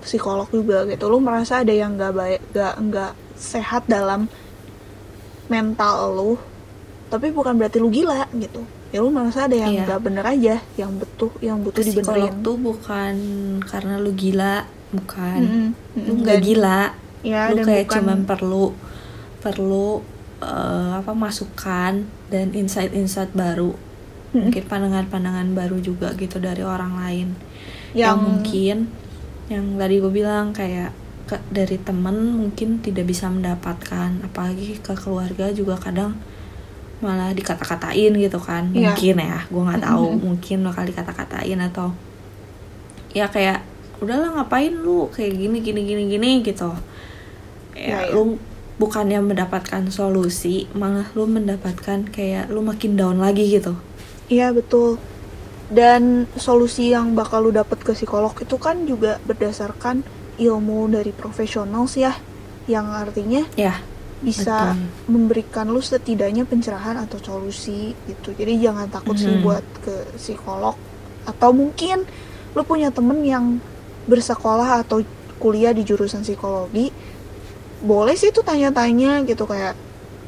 psikolog 0.00 0.48
juga 0.48 0.88
gitu 0.88 1.12
lu 1.12 1.20
merasa 1.20 1.60
ada 1.60 1.76
yang 1.76 2.00
nggak 2.00 2.12
baik 2.16 2.40
nggak 2.56 2.74
nggak 2.88 3.12
sehat 3.36 3.84
dalam 3.84 4.32
mental 5.52 5.96
lu 6.16 6.32
tapi 7.12 7.28
bukan 7.28 7.52
berarti 7.60 7.76
lu 7.76 7.92
gila 7.92 8.24
gitu. 8.32 8.64
Ya 8.88 9.04
lu 9.04 9.12
merasa 9.12 9.44
ada 9.44 9.52
yang 9.52 9.72
Iya. 9.72 9.84
nggak 9.84 10.00
bener 10.00 10.24
aja 10.24 10.56
yang 10.80 10.96
butuh 10.96 11.28
yang 11.44 11.60
butuh 11.60 11.84
psikolog 11.84 12.32
dibenerin. 12.32 12.40
tuh 12.40 12.56
bukan 12.56 13.14
karena 13.68 13.94
lu 14.00 14.16
gila 14.16 14.64
bukan. 14.96 15.40
Mm-mm, 15.44 16.04
lu 16.08 16.12
nggak 16.24 16.40
gila. 16.40 16.80
ya 17.22 17.52
lu 17.54 17.62
kayak 17.62 17.86
bukan 17.86 17.94
cuman 18.00 18.18
perlu 18.24 18.64
perlu 19.38 20.00
eh, 20.40 20.90
apa 20.98 21.12
masukan 21.12 22.08
dan 22.32 22.46
insight-insight 22.56 23.36
baru. 23.36 23.76
Mm-mm. 24.32 24.48
mungkin 24.48 24.64
pandangan-pandangan 24.64 25.52
baru 25.52 25.76
juga 25.84 26.16
gitu 26.16 26.40
dari 26.40 26.64
orang 26.64 26.96
lain. 26.96 27.28
Yang, 27.92 28.00
yang, 28.00 28.16
mungkin 28.16 28.76
yang 29.52 29.64
tadi 29.76 29.94
gue 30.00 30.08
bilang 30.08 30.56
kayak 30.56 30.96
dari 31.48 31.76
temen 31.78 32.14
mungkin 32.34 32.80
tidak 32.80 33.06
bisa 33.06 33.28
mendapatkan 33.28 34.20
apalagi 34.22 34.76
ke 34.78 34.92
keluarga 34.94 35.48
juga 35.50 35.76
kadang 35.76 36.16
malah 36.98 37.34
dikata-katain 37.34 38.14
gitu 38.14 38.38
kan 38.38 38.70
Iya. 38.70 38.94
mungkin 38.94 39.16
ya 39.18 39.38
gue 39.46 39.62
nggak 39.62 39.82
tahu 39.82 40.04
Mm-mm. 40.06 40.22
mungkin 40.22 40.58
bakal 40.62 40.82
dikata-katain 40.86 41.58
atau 41.58 41.88
ya 43.12 43.26
kayak 43.26 43.60
udahlah 43.98 44.34
ngapain 44.34 44.72
lu 44.72 45.10
kayak 45.10 45.34
gini 45.34 45.58
gini 45.60 45.80
gini 45.82 46.02
gini 46.08 46.30
gitu 46.42 46.70
Ya, 47.72 48.04
ya, 48.04 48.12
ya. 48.12 48.12
lu 48.12 48.36
bukannya 48.76 49.18
mendapatkan 49.18 49.88
solusi 49.88 50.68
malah 50.74 51.08
lu 51.14 51.24
mendapatkan 51.24 52.04
kayak 52.06 52.52
lu 52.52 52.60
makin 52.60 52.94
down 52.94 53.16
lagi 53.16 53.48
gitu 53.48 53.74
Iya 54.28 54.48
betul. 54.48 54.96
Dan 55.68 56.24
solusi 56.36 56.88
yang 56.88 57.12
bakal 57.12 57.44
lu 57.44 57.52
dapet 57.52 57.80
ke 57.80 57.92
psikolog 57.92 58.32
itu 58.32 58.56
kan 58.56 58.84
juga 58.84 59.20
berdasarkan 59.24 60.00
ilmu 60.38 60.88
dari 60.88 61.12
profesional 61.12 61.84
sih 61.88 62.04
ya, 62.06 62.14
yang 62.70 62.88
artinya 62.92 63.44
ya 63.58 63.76
bisa 64.22 64.78
Betul. 64.78 65.10
memberikan 65.10 65.66
lu 65.66 65.82
setidaknya 65.82 66.46
pencerahan 66.46 66.94
atau 66.94 67.18
solusi 67.18 67.90
gitu. 68.06 68.30
Jadi 68.38 68.62
jangan 68.62 68.86
takut 68.86 69.18
sih 69.18 69.34
Mhm. 69.34 69.42
buat 69.42 69.66
ke 69.82 70.14
psikolog 70.14 70.78
atau 71.26 71.50
mungkin 71.50 72.06
lu 72.54 72.62
punya 72.62 72.94
temen 72.94 73.18
yang 73.26 73.58
bersekolah 74.06 74.82
atau 74.86 75.02
kuliah 75.42 75.74
di 75.74 75.82
jurusan 75.82 76.22
psikologi, 76.22 76.94
boleh 77.82 78.14
sih 78.14 78.30
tuh 78.30 78.46
tanya-tanya 78.46 79.26
gitu 79.26 79.42
kayak 79.42 79.74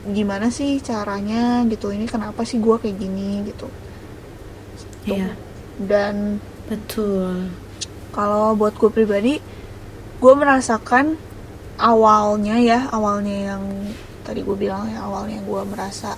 gimana 0.05 0.51
sih 0.51 0.83
caranya 0.83 1.63
gitu 1.71 1.95
ini 1.95 2.05
kenapa 2.11 2.43
sih 2.43 2.59
gua 2.59 2.83
kayak 2.83 2.99
gini 2.99 3.47
gitu. 3.47 3.71
Iya, 5.07 5.37
dan 5.79 6.41
betul. 6.67 7.53
kalau 8.11 8.55
buat 8.55 8.79
gue 8.79 8.91
pribadi 8.95 9.43
gue 10.25 10.33
merasakan 10.33 11.21
awalnya 11.77 12.57
ya 12.57 12.89
awalnya 12.89 13.53
yang 13.53 13.63
tadi 14.25 14.41
gue 14.41 14.57
bilang 14.57 14.89
ya 14.89 15.05
awalnya 15.05 15.45
gue 15.45 15.63
merasa 15.69 16.17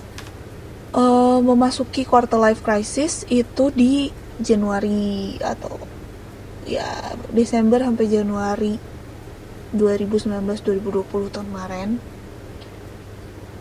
eh, 0.95 1.39
memasuki 1.43 2.07
quarter 2.07 2.39
life 2.39 2.63
crisis 2.63 3.27
itu 3.27 3.67
di 3.75 4.07
Januari 4.39 5.35
atau 5.43 5.75
ya 6.63 6.87
Desember 7.35 7.83
sampai 7.83 8.07
Januari 8.07 8.73
2019-2020 9.75 11.27
tahun 11.35 11.47
kemarin 11.51 11.89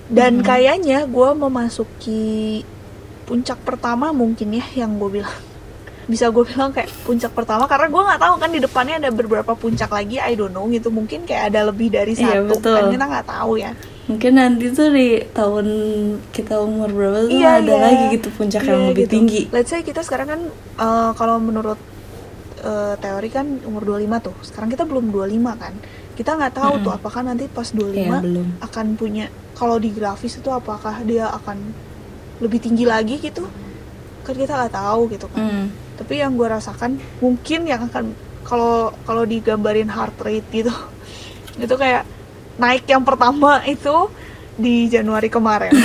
dan 0.06 0.38
Mhm. 0.38 0.44
kayaknya 0.46 0.98
gue 1.10 1.30
memasuki 1.34 2.62
puncak 3.26 3.58
pertama 3.66 4.14
mungkin 4.14 4.54
ya 4.54 4.66
yang 4.78 4.94
gue 5.02 5.18
bilang 5.18 5.45
bisa 6.06 6.30
gue 6.30 6.44
bilang 6.44 6.70
kayak 6.70 6.86
puncak 7.02 7.30
pertama 7.30 7.66
karena 7.66 7.86
gue 7.86 7.98
nggak 8.00 8.20
tahu 8.20 8.34
kan 8.36 8.48
di 8.48 8.60
depannya 8.60 8.94
ada 8.96 9.10
beberapa 9.10 9.52
puncak 9.52 9.90
lagi 9.90 10.16
I 10.16 10.32
don't 10.32 10.50
know 10.50 10.66
gitu 10.68 10.86
mungkin 10.88 11.22
kayak 11.22 11.50
ada 11.50 11.66
lebih 11.66 11.90
dari 11.90 12.14
Iya, 12.14 12.40
satu 12.40 12.54
betul. 12.54 12.76
kan 12.76 12.84
kita 12.88 13.04
nggak 13.06 13.26
tahu 13.28 13.52
ya 13.56 13.72
Mungkin 14.06 14.32
nanti 14.32 14.70
tuh 14.70 14.88
di 14.88 15.18
tahun 15.28 15.66
kita 16.30 16.54
umur 16.56 16.88
berapa 16.88 17.26
tuh 17.26 17.30
Iya, 17.32 17.58
ada 17.58 17.68
iya. 17.68 17.82
lagi 17.82 18.04
gitu 18.12 18.28
puncak 18.30 18.62
yang 18.62 18.78
Iya, 18.78 18.88
lebih 18.88 19.02
gitu. 19.02 19.12
tinggi. 19.12 19.42
let's 19.50 19.66
say 19.66 19.82
kita 19.82 20.00
sekarang 20.00 20.28
kan 20.28 20.40
eh, 20.78 21.10
kalau 21.12 21.36
menurut 21.36 21.78
eh, 22.56 22.94
teori 22.96 23.28
kan 23.28 23.46
umur 23.60 23.82
25 23.96 24.06
tuh 24.22 24.36
sekarang 24.44 24.68
kita 24.68 24.84
belum 24.84 25.10
25 25.10 25.26
kan 25.56 25.74
kita 26.14 26.30
nggak 26.32 26.54
tahu 26.54 26.72
Mm-mm. 26.72 26.84
tuh 26.86 26.92
apakah 26.94 27.20
nanti 27.20 27.44
pas 27.46 27.66
25 27.66 27.82
Iya, 27.92 28.18
belum. 28.20 28.46
akan 28.62 28.86
punya 28.94 29.26
kalau 29.52 29.76
di 29.76 29.90
grafis 29.90 30.38
itu 30.38 30.48
apakah 30.48 31.02
dia 31.02 31.26
akan 31.28 31.58
lebih 32.38 32.58
tinggi 32.58 32.86
lagi 32.86 33.18
gitu 33.18 33.42
kan 34.22 34.34
kita 34.34 34.54
nggak 34.54 34.70
tahu 34.72 35.02
gitu 35.08 35.26
kan 35.26 35.42
Hmm. 35.42 35.66
Tapi 35.96 36.20
yang 36.20 36.36
gue 36.36 36.48
rasakan 36.48 37.00
mungkin 37.18 37.66
yang 37.66 37.88
akan 37.88 38.12
kalau 38.46 38.94
kalau 39.02 39.26
digambarin 39.26 39.90
heart 39.90 40.14
rate 40.22 40.46
gitu 40.52 40.72
itu 41.64 41.74
kayak 41.74 42.06
naik 42.56 42.84
yang 42.88 43.04
pertama 43.04 43.60
itu 43.64 44.08
di 44.56 44.88
Januari 44.88 45.28
kemarin 45.28 45.72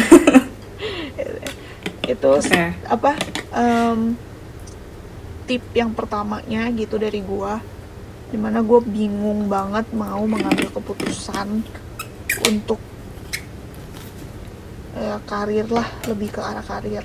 itu 2.11 2.31
Oke. 2.31 2.63
apa 2.87 3.11
em, 3.55 4.15
tip 5.47 5.63
yang 5.75 5.91
pertamanya 5.91 6.71
gitu 6.71 6.95
dari 6.95 7.19
gua 7.19 7.59
di 8.31 8.39
mana 8.39 8.63
gue 8.63 8.79
bingung 8.87 9.51
banget 9.51 9.91
mau 9.91 10.23
mengambil 10.23 10.71
keputusan 10.71 11.67
untuk 12.47 12.79
ya, 14.95 15.19
karir 15.27 15.67
lah 15.67 15.83
lebih 16.07 16.31
ke 16.31 16.39
arah 16.39 16.63
karir 16.63 17.03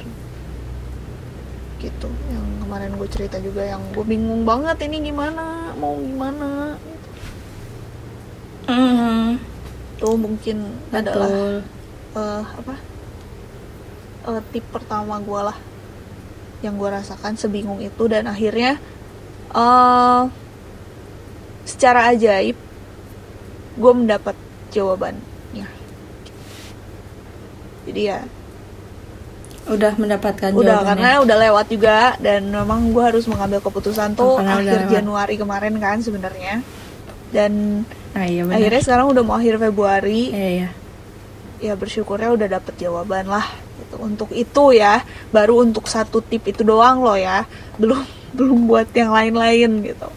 gitu. 1.81 2.09
Yang 2.33 2.47
kemarin 2.65 2.93
gue 2.97 3.09
cerita 3.09 3.37
juga 3.41 3.63
yang 3.63 3.83
gue 3.93 4.05
bingung 4.05 4.43
banget 4.43 4.77
ini 4.89 5.13
gimana 5.13 5.73
mau 5.77 5.97
gimana. 6.01 6.75
Hmm, 8.67 9.39
tuh 10.03 10.19
mungkin 10.19 10.75
adalah 10.91 11.31
betul. 11.31 11.55
eh, 12.19 12.43
apa? 12.43 12.75
Eh, 14.27 14.43
tip 14.51 14.65
pertama 14.75 15.23
gue 15.23 15.41
lah 15.41 15.59
yang 16.65 16.75
gue 16.81 16.89
rasakan 16.89 17.39
sebingung 17.39 17.79
itu 17.79 18.09
dan 18.11 18.27
akhirnya 18.27 18.81
eh 19.55 20.23
secara 21.67 22.11
ajaib 22.11 22.59
gue 23.77 23.93
mendapat 23.93 24.35
jawabannya. 24.73 25.69
Jadi 27.87 28.01
ya 28.03 28.27
Udah 29.67 29.93
mendapatkan 29.95 30.51
udah 30.51 30.63
jawabannya. 30.79 30.89
karena 30.89 31.11
udah 31.21 31.37
lewat 31.41 31.67
juga 31.69 31.99
dan 32.17 32.47
memang 32.47 32.91
gue 32.91 33.03
harus 33.03 33.27
mengambil 33.27 33.59
keputusan 33.59 34.15
tuh 34.15 34.37
Oh, 34.37 34.39
akhir 34.39 34.63
lewat. 34.81 34.93
Januari 34.93 35.35
kemarin 35.35 35.75
kan 35.77 35.99
sebenarnya 35.99 36.63
dan 37.29 37.83
Nah, 38.13 38.25
iya 38.25 38.43
benar. 38.43 38.57
akhirnya 38.57 38.81
sekarang 38.81 39.07
udah 39.09 39.23
mau 39.23 39.37
akhir 39.37 39.59
Februari 39.59 40.31
Iya, 40.31 40.49
iya. 40.57 40.69
ya 41.59 41.75
bersyukurnya 41.75 42.31
udah 42.31 42.49
dapet 42.51 42.79
jawaban 42.79 43.27
lah 43.27 43.45
gitu. 43.77 43.97
untuk 43.99 44.31
itu 44.31 44.65
ya 44.73 45.03
baru 45.29 45.61
untuk 45.61 45.85
satu 45.85 46.21
tip 46.21 46.45
itu 46.45 46.63
doang 46.63 47.01
loh 47.01 47.15
ya 47.15 47.45
belum 47.77 48.01
belum 48.39 48.59
buat 48.65 48.89
yang 48.93 49.11
lain-lain 49.11 49.83
gitu 49.85 50.09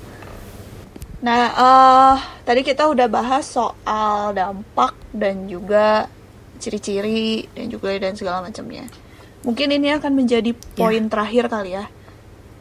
nah 1.20 1.41
eh 1.52 2.16
tadi 2.43 2.62
kita 2.62 2.86
udah 2.86 3.08
bahas 3.08 3.43
soal 3.43 4.32
dampak 4.32 4.95
dan 5.12 5.43
juga 5.45 6.08
ciri-ciri 6.56 7.43
dan 7.52 7.68
juga 7.68 7.91
dan 7.93 8.16
segala 8.16 8.39
macamnya 8.41 8.88
mungkin 9.44 9.72
ini 9.72 9.96
akan 9.96 10.12
menjadi 10.14 10.52
poin 10.76 11.08
terakhir 11.08 11.48
kali 11.48 11.80
ya 11.80 11.86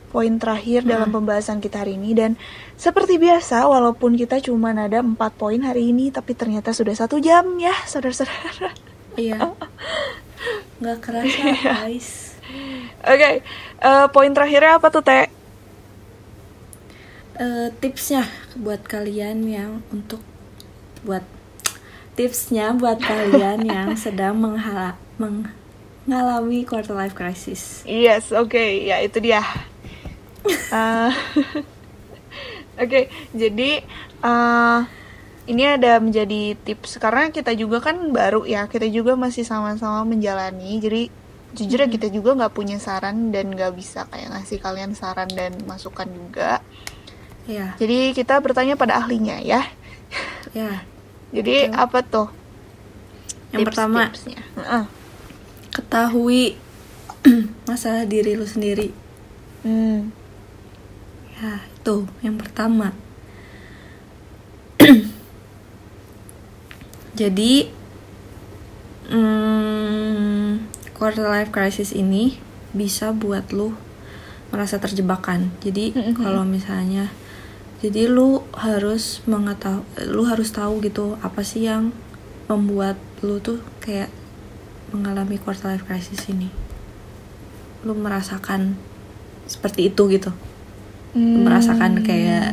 poin 0.09 0.41
terakhir 0.41 0.89
dalam 0.89 1.13
pembahasan 1.13 1.61
kita 1.61 1.85
hari 1.85 2.01
ini 2.01 2.17
dan 2.17 2.41
seperti 2.81 3.21
biasa 3.21 3.69
walaupun 3.69 4.17
kita 4.17 4.41
cuma 4.41 4.73
ada 4.73 5.05
empat 5.05 5.37
poin 5.37 5.61
hari 5.61 5.93
ini 5.93 6.09
tapi 6.09 6.33
ternyata 6.33 6.73
sudah 6.73 6.97
satu 6.97 7.21
jam 7.21 7.45
ya 7.61 7.77
saudara-saudara 7.85 8.73
Iya. 9.19 9.39
Nggak 10.81 10.99
kerasa, 11.03 11.43
guys. 11.59 12.39
Oke, 13.03 13.43
eh, 13.83 14.07
poin 14.15 14.31
terakhirnya 14.31 14.79
apa 14.79 14.89
tuh 14.95 15.03
Teh? 15.03 15.27
Eh, 17.39 17.69
tipsnya 17.83 18.31
buat 18.55 18.87
kalian 18.87 19.43
yang 19.47 19.83
untuk 19.91 20.23
buat 21.03 21.27
tipsnya 22.15 22.75
buat 22.75 23.03
kalian 23.03 23.67
yang 23.67 23.89
sedang 24.07 24.39
menghala, 24.39 24.95
mengalami 26.09 26.65
quarter 26.65 26.97
life 26.97 27.13
crisis. 27.13 27.85
Yes, 27.85 28.33
oke, 28.33 28.57
ya 28.89 29.05
itu 29.05 29.21
dia. 29.21 29.45
Eh, 30.49 31.13
Oke, 32.79 33.11
jadi 33.35 33.83
eh, 34.23 34.81
ini 35.51 35.63
ada 35.67 35.99
menjadi 35.99 36.55
tips 36.63 37.03
karena 37.03 37.35
kita 37.35 37.51
juga 37.59 37.83
kan 37.83 38.15
baru 38.15 38.47
ya, 38.47 38.71
kita 38.71 38.87
juga 38.87 39.19
masih 39.19 39.43
sama-sama 39.43 40.07
menjalani. 40.07 40.79
Jadi 40.79 41.03
jujur 41.59 41.81
ya 41.81 41.89
kita 41.91 42.07
juga 42.13 42.39
nggak 42.39 42.55
punya 42.55 42.79
saran 42.79 43.35
dan 43.35 43.51
nggak 43.51 43.75
bisa 43.75 44.07
kayak 44.13 44.31
ngasih 44.31 44.59
kalian 44.63 44.93
saran 44.95 45.27
dan 45.35 45.59
masukan 45.67 46.07
juga. 46.07 46.63
Ya, 47.49 47.73
Jadi 47.81 48.13
kita 48.13 48.39
bertanya 48.45 48.77
pada 48.77 49.01
ahlinya 49.01 49.41
ya. 49.43 49.67
ya. 50.55 50.85
Jadi 51.37 51.67
Betul. 51.67 51.81
apa 51.83 51.99
tuh? 52.05 52.29
Yang 53.51 53.73
pertama, 53.73 54.01
Tips-tipsnya. 54.07 54.41
Heeh. 54.55 54.98
Ketahui 55.79 56.59
masalah 57.71 58.03
diri 58.03 58.35
lu 58.35 58.43
sendiri. 58.43 58.91
Hmm. 59.63 60.11
Ya, 61.39 61.63
itu 61.63 62.11
yang 62.19 62.35
pertama. 62.35 62.91
Jadi, 67.19 67.71
hmm, 69.11 70.67
quarter 70.95 71.27
life 71.31 71.55
crisis 71.55 71.95
ini 71.95 72.39
bisa 72.75 73.15
buat 73.15 73.55
lu 73.55 73.75
merasa 74.51 74.83
terjebakan. 74.83 75.55
Jadi, 75.63 75.95
Mhm. 75.95 76.15
kalau 76.19 76.43
misalnya, 76.43 77.11
jadi 77.79 78.11
lu 78.11 78.43
harus 78.59 79.23
mengetahui, 79.31 79.87
lu 80.11 80.27
harus 80.27 80.51
tahu 80.51 80.83
gitu 80.83 81.15
apa 81.23 81.47
sih 81.47 81.71
yang 81.71 81.95
membuat 82.51 82.99
lu 83.23 83.39
tuh 83.39 83.63
kayak 83.79 84.11
mengalami 84.91 85.37
quarter 85.37 85.71
life 85.71 85.85
crisis 85.85 86.25
ini. 86.27 86.49
Lu 87.83 87.93
merasakan 87.93 88.75
seperti 89.45 89.89
itu 89.89 90.05
gitu 90.09 90.29
Hmm. 91.09 91.41
merasakan 91.41 92.05
kayak 92.05 92.53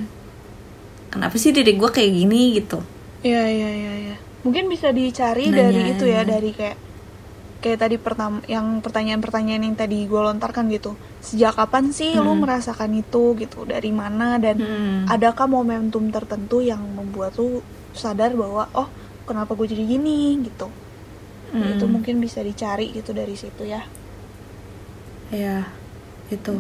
kenapa 1.09 1.35
sih 1.35 1.51
diri 1.51 1.75
gue 1.75 1.89
kayak 1.89 2.07
gini 2.07 2.55
gitu 2.55 2.79
Iya 3.19 3.43
iya 3.43 3.69
iya 3.69 3.93
iya. 3.99 4.15
Mungkin 4.41 4.69
bisa 4.69 4.93
dicari 4.93 5.49
Nanya. 5.49 5.59
dari 5.65 5.81
itu 5.91 6.05
ya 6.05 6.21
dari 6.21 6.53
kayak 6.53 6.77
kayak 7.57 7.79
tadi 7.81 7.95
pertama 7.97 8.39
yang 8.45 8.79
pertanyaan-pertanyaan 8.79 9.59
yang 9.61 9.75
tadi 9.75 10.05
gue 10.05 10.21
lontarkan 10.21 10.69
gitu. 10.69 10.93
Sejak 11.19 11.51
kapan 11.53 11.89
sih 11.89 12.15
lu 12.15 12.31
Hmm. 12.31 12.45
merasakan 12.45 12.93
itu 12.93 13.35
gitu? 13.35 13.65
Dari 13.65 13.89
mana 13.89 14.37
dan 14.37 14.55
Hmm. 14.55 15.03
adakah 15.09 15.49
momentum 15.49 16.07
tertentu 16.07 16.61
yang 16.61 16.79
membuat 16.79 17.35
lu 17.35 17.59
sadar 17.91 18.31
bahwa 18.31 18.69
oh 18.71 18.87
kenapa 19.23 19.51
gue 19.51 19.67
jadi 19.67 19.83
gini 19.89 20.37
gitu. 20.43 20.69
Hmm. 21.53 21.63
Itu 21.73 21.85
mungkin 21.93 22.15
bisa 22.25 22.39
dicari 22.45 22.85
gitu 22.97 23.11
dari 23.19 23.35
situ 23.37 23.63
ya. 23.65 23.81
ya 25.33 25.69
itu 26.33 26.55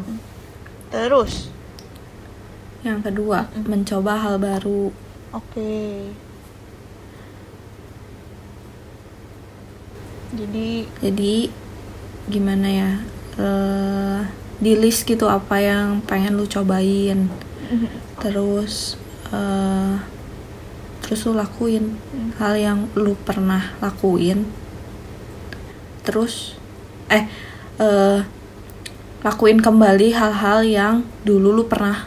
Terus, 0.89 1.49
yang 2.87 2.99
kedua 3.05 3.39
Mm-mm. 3.51 3.65
mencoba 3.71 4.13
hal 4.23 4.35
baru 4.39 4.93
oke. 5.33 5.75
Jadi 10.35 10.67
jadi 10.99 11.33
gimana 12.27 12.67
ya 12.81 12.91
eh 13.37 14.21
di 14.63 14.73
list 14.79 15.05
gitu 15.05 15.27
apa 15.27 15.59
yang 15.59 15.99
pengen 16.09 16.39
lu 16.39 16.45
cobain 16.47 17.29
terus 18.21 18.97
eh 19.31 19.95
terus 21.03 21.21
lu 21.27 21.33
lakuin 21.37 21.85
Hmm. 22.11 22.31
hal 22.39 22.53
yang 22.57 22.79
lu 22.97 23.13
pernah 23.27 23.75
lakuin 23.83 24.39
terus 26.05 26.53
eh 27.09 27.25
eh 27.81 28.21
lakuin 29.25 29.57
kembali 29.57 30.13
hal-hal 30.13 30.61
yang 30.61 30.95
dulu 31.25 31.49
lu 31.49 31.63
pernah 31.65 32.05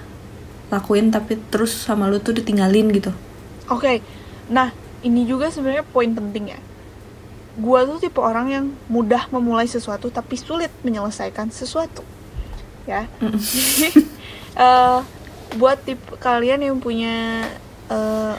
lakuin 0.71 1.11
tapi 1.11 1.35
terus 1.51 1.75
sama 1.75 2.07
lu 2.07 2.23
tuh 2.23 2.39
ditinggalin 2.39 2.95
gitu 2.95 3.11
Oke, 3.69 4.01
nah 4.49 4.73
ini 5.05 5.29
juga 5.29 5.53
sebenarnya 5.53 5.85
poin 5.85 6.09
penting 6.09 6.57
ya. 6.57 6.61
Gua 7.61 7.85
tuh 7.85 8.01
tipe 8.01 8.17
orang 8.17 8.49
yang 8.49 8.65
mudah 8.89 9.29
memulai 9.29 9.69
sesuatu 9.69 10.09
tapi 10.09 10.41
sulit 10.41 10.73
menyelesaikan 10.81 11.53
sesuatu, 11.53 12.01
ya. 12.89 13.05
Mm-mm. 13.21 13.37
Jadi 13.37 13.89
eh, 14.65 14.99
buat 15.61 15.85
tipe 15.85 16.17
kalian 16.17 16.65
yang 16.65 16.81
punya 16.81 17.45
eh, 17.93 18.35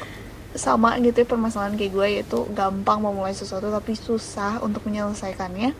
sama 0.58 0.98
gitu 0.98 1.22
ya 1.22 1.28
permasalahan 1.30 1.78
kayak 1.78 1.92
gue 1.94 2.08
yaitu 2.10 2.40
gampang 2.54 2.98
memulai 3.00 3.34
sesuatu 3.34 3.70
tapi 3.70 3.94
susah 3.94 4.58
untuk 4.62 4.82
menyelesaikannya, 4.90 5.78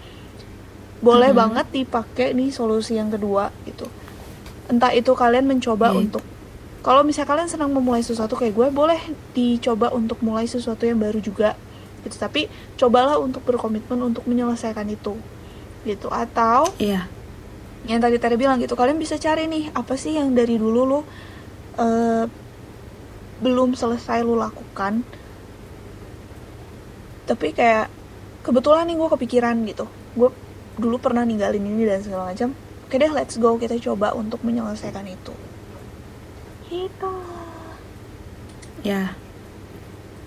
boleh 1.02 1.32
Mhm. 1.34 1.38
banget 1.38 1.66
dipakai 1.74 2.38
nih 2.38 2.54
solusi 2.54 2.96
yang 2.96 3.10
kedua 3.10 3.50
gitu. 3.66 3.90
Entah 4.70 4.94
itu 4.94 5.10
kalian 5.18 5.50
mencoba 5.50 5.90
Iya. 5.90 6.06
untuk 6.06 6.22
kalau 6.80 7.04
misalnya 7.04 7.28
kalian 7.34 7.50
senang 7.50 7.74
memulai 7.74 8.00
sesuatu 8.00 8.38
kayak 8.38 8.56
gue 8.56 8.68
boleh 8.72 9.02
dicoba 9.34 9.92
untuk 9.92 10.22
mulai 10.22 10.48
sesuatu 10.48 10.88
yang 10.88 10.96
baru 10.96 11.20
juga 11.20 11.58
gitu 12.00 12.16
tapi 12.16 12.48
cobalah 12.80 13.20
untuk 13.20 13.44
berkomitmen 13.44 14.00
untuk 14.00 14.24
menyelesaikan 14.24 14.88
itu 14.88 15.20
gitu 15.84 16.08
atau 16.08 16.64
iya 16.80 17.12
yang 17.84 18.00
tadi 18.00 18.16
tadi 18.16 18.40
bilang 18.40 18.64
gitu 18.64 18.80
kalian 18.80 18.96
bisa 18.96 19.20
cari 19.20 19.52
nih 19.52 19.76
apa 19.76 20.00
sih 20.00 20.16
yang 20.16 20.32
dari 20.32 20.56
dulu 20.56 20.82
lo 20.88 21.00
belum 23.40 23.76
selesai 23.76 24.24
lo 24.24 24.36
lakukan. 24.36 25.04
Tapi 27.26 27.48
kayak 27.56 27.88
kebetulan 28.44 28.88
nih 28.88 28.96
gue 29.00 29.10
kepikiran 29.10 29.56
gitu. 29.68 29.86
Gue 30.16 30.30
dulu 30.80 31.00
pernah 31.00 31.24
ninggalin 31.28 31.64
ini 31.64 31.84
dan 31.88 32.04
segala 32.04 32.32
macam. 32.32 32.56
Oke 32.88 32.96
deh 32.98 33.12
let's 33.12 33.38
go. 33.38 33.56
Kita 33.56 33.76
coba 33.80 34.16
untuk 34.16 34.44
menyelesaikan 34.44 35.06
itu. 35.08 35.34
Gitu. 36.68 37.14
Ya. 38.84 39.14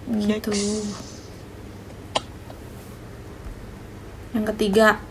Gitu. 0.07 0.53
Yang 4.33 4.45
ketiga 4.57 5.03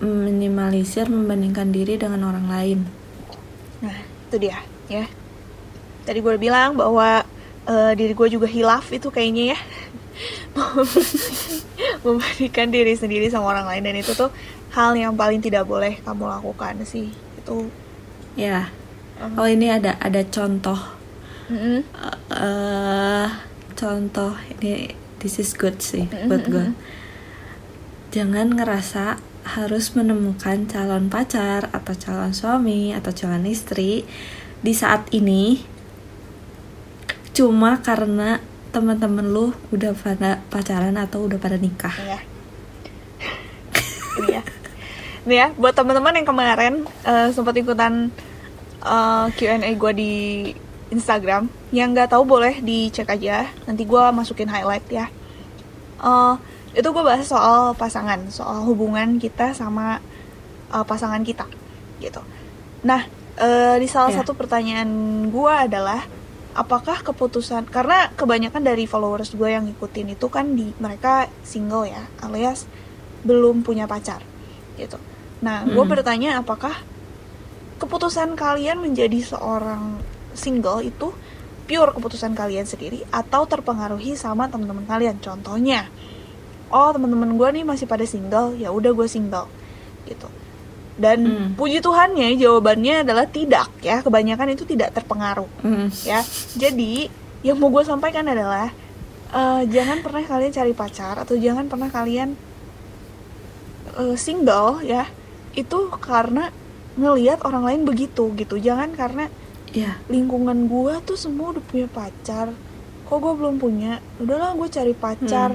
minimalisir 0.00 1.08
membandingkan 1.08 1.72
diri 1.72 2.00
dengan 2.00 2.24
orang 2.28 2.46
lain. 2.48 2.78
Nah, 3.84 3.96
itu 4.28 4.36
dia 4.40 4.60
ya. 4.88 5.04
Tadi 6.10 6.18
gue 6.18 6.34
bilang 6.42 6.74
bahwa 6.74 7.22
eh, 7.70 7.92
diri 7.94 8.18
gue 8.18 8.28
juga 8.34 8.50
hilaf 8.50 8.90
itu 8.90 9.14
kayaknya 9.14 9.54
ya. 9.54 9.58
Membandingkan 12.04 12.68
diri 12.74 12.98
sendiri 12.98 13.30
sama 13.30 13.54
orang 13.54 13.70
lain 13.70 13.86
dan 13.86 13.96
itu 14.02 14.10
tuh 14.18 14.34
hal 14.74 14.98
yang 14.98 15.14
paling 15.14 15.38
tidak 15.38 15.70
boleh 15.70 16.02
kamu 16.02 16.26
lakukan 16.26 16.82
sih. 16.82 17.14
Itu 17.38 17.70
ya 18.38 18.70
em, 19.18 19.34
oh 19.38 19.48
ini 19.48 19.70
ada 19.70 19.98
ada 19.98 20.22
contoh 20.26 20.78
mm-mm, 21.50 21.82
eh 22.30 23.28
contoh 23.74 24.32
ini 24.58 24.94
this 25.18 25.40
is 25.42 25.52
good 25.56 25.82
sih 25.82 26.06
Mm-mm, 26.06 26.28
buat 26.30 26.44
gue 26.46 26.66
mm-mm. 26.72 26.78
jangan 28.14 28.54
ngerasa 28.54 29.18
harus 29.56 29.96
menemukan 29.96 30.68
calon 30.68 31.08
pacar 31.08 31.72
atau 31.72 31.94
calon 31.96 32.32
suami 32.36 32.92
atau 32.92 33.10
calon 33.10 33.48
istri 33.48 34.04
di 34.60 34.72
saat 34.76 35.08
ini 35.16 35.64
cuma 37.40 37.80
karena 37.80 38.36
teman-teman 38.68 39.24
lu 39.24 39.56
udah 39.72 39.96
pada 39.96 40.44
pacaran 40.52 40.92
atau 41.00 41.24
udah 41.24 41.40
pada 41.40 41.56
nikah 41.56 41.96
ya. 42.04 42.20
Ini 44.20 44.28
ya. 44.28 44.42
Ini 45.24 45.34
ya, 45.40 45.48
buat 45.56 45.72
teman-teman 45.72 46.20
yang 46.20 46.28
kemarin 46.28 46.74
eh, 47.00 47.32
sempat 47.32 47.56
ikutan 47.56 48.12
eh, 48.84 49.26
Q&A 49.32 49.72
gue 49.72 49.92
di 49.96 50.12
Instagram, 50.92 51.48
yang 51.72 51.96
nggak 51.96 52.12
tahu 52.12 52.28
boleh 52.28 52.60
dicek 52.60 53.08
aja. 53.08 53.48
Nanti 53.64 53.88
gue 53.88 54.04
masukin 54.12 54.52
highlight 54.52 54.84
ya. 54.92 55.08
Eh, 56.04 56.34
itu 56.76 56.88
gue 56.92 57.02
bahas 57.02 57.24
soal 57.24 57.72
pasangan, 57.72 58.20
soal 58.28 58.68
hubungan 58.68 59.16
kita 59.16 59.56
sama 59.56 60.04
eh, 60.68 60.84
pasangan 60.84 61.24
kita, 61.24 61.48
gitu. 62.04 62.20
Nah, 62.84 63.08
eh, 63.40 63.80
di 63.80 63.88
salah 63.88 64.12
Ya. 64.12 64.20
satu 64.20 64.36
pertanyaan 64.36 64.88
gue 65.32 65.52
adalah 65.56 66.04
apakah 66.52 67.02
keputusan 67.06 67.70
karena 67.70 68.10
kebanyakan 68.18 68.66
dari 68.66 68.84
followers 68.84 69.34
gue 69.38 69.48
yang 69.50 69.70
ngikutin 69.70 70.18
itu 70.18 70.26
kan 70.26 70.58
di 70.58 70.74
mereka 70.82 71.30
single 71.46 71.86
ya 71.86 72.02
alias 72.26 72.66
belum 73.22 73.62
punya 73.62 73.86
pacar 73.86 74.24
gitu. 74.74 74.98
Nah 75.44 75.62
gue 75.68 75.84
Hmm. 75.84 75.92
bertanya 75.94 76.40
apakah 76.42 76.74
keputusan 77.78 78.34
kalian 78.36 78.82
menjadi 78.82 79.22
seorang 79.22 80.02
single 80.34 80.82
itu 80.84 81.14
pure 81.70 81.94
keputusan 81.94 82.34
kalian 82.34 82.66
sendiri 82.66 83.06
atau 83.14 83.46
terpengaruhi 83.46 84.18
sama 84.18 84.50
teman-teman 84.50 84.84
kalian? 84.90 85.22
Contohnya 85.22 85.86
oh 86.70 86.90
teman-teman 86.90 87.34
gue 87.38 87.48
nih 87.60 87.64
masih 87.66 87.86
pada 87.86 88.02
single 88.06 88.58
ya 88.58 88.74
udah 88.74 88.90
gue 88.94 89.06
single 89.06 89.46
gitu 90.06 90.26
dan 91.00 91.18
Hmm. 91.20 91.48
puji 91.56 91.80
Tuhannya 91.80 92.36
jawabannya 92.36 93.02
adalah 93.02 93.24
tidak 93.24 93.72
ya. 93.80 93.98
Kebanyakan 93.98 94.52
itu 94.52 94.62
tidak 94.62 94.92
terpengaruh 94.92 95.48
Mm. 95.60 95.88
ya. 96.04 96.20
Jadi 96.54 97.08
yang 97.40 97.56
mau 97.56 97.68
gue 97.68 97.80
sampaikan 97.82 98.22
adalah 98.24 98.68
eh, 99.30 99.62
jangan 99.66 99.98
pernah 100.00 100.20
kalian 100.20 100.52
cari 100.52 100.72
pacar 100.72 101.16
atau 101.16 101.34
jangan 101.34 101.66
pernah 101.66 101.88
kalian 101.88 102.36
eh, 103.96 104.14
single 104.14 104.84
ya. 104.84 105.08
Itu 105.52 105.90
karena 105.96 106.52
ngelihat 106.94 107.42
orang 107.42 107.64
lain 107.64 107.82
begitu 107.82 108.30
gitu. 108.34 108.58
Jangan 108.58 108.92
karena 108.92 109.26
ya 109.70 109.98
lingkungan 110.06 110.66
gue 110.66 110.98
tuh 111.02 111.14
semua 111.14 111.54
udah 111.54 111.64
punya 111.64 111.86
pacar. 111.86 112.50
Kok 113.06 113.16
gue 113.16 113.34
belum 113.34 113.56
punya? 113.56 113.98
Udahlah 114.18 114.54
gue 114.54 114.68
cari 114.68 114.94
pacar 114.94 115.50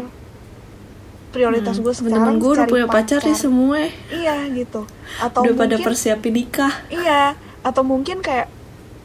prioritas 1.35 1.75
gue 1.77 1.91
sekarang 1.91 2.15
Hmm. 2.15 2.27
temen 2.31 2.39
gue 2.39 2.51
udah 2.55 2.65
punya 2.65 2.87
pacar 2.87 3.19
nih 3.19 3.35
semua. 3.35 3.91
Iya 4.07 4.35
gitu. 4.55 4.87
Atau 5.19 5.43
udah 5.43 5.53
pada 5.53 5.75
mungkin 5.75 5.85
persiapin 5.85 6.33
nikah. 6.33 6.73
Iya, 6.87 7.35
atau 7.59 7.83
mungkin 7.83 8.23
kayak 8.23 8.47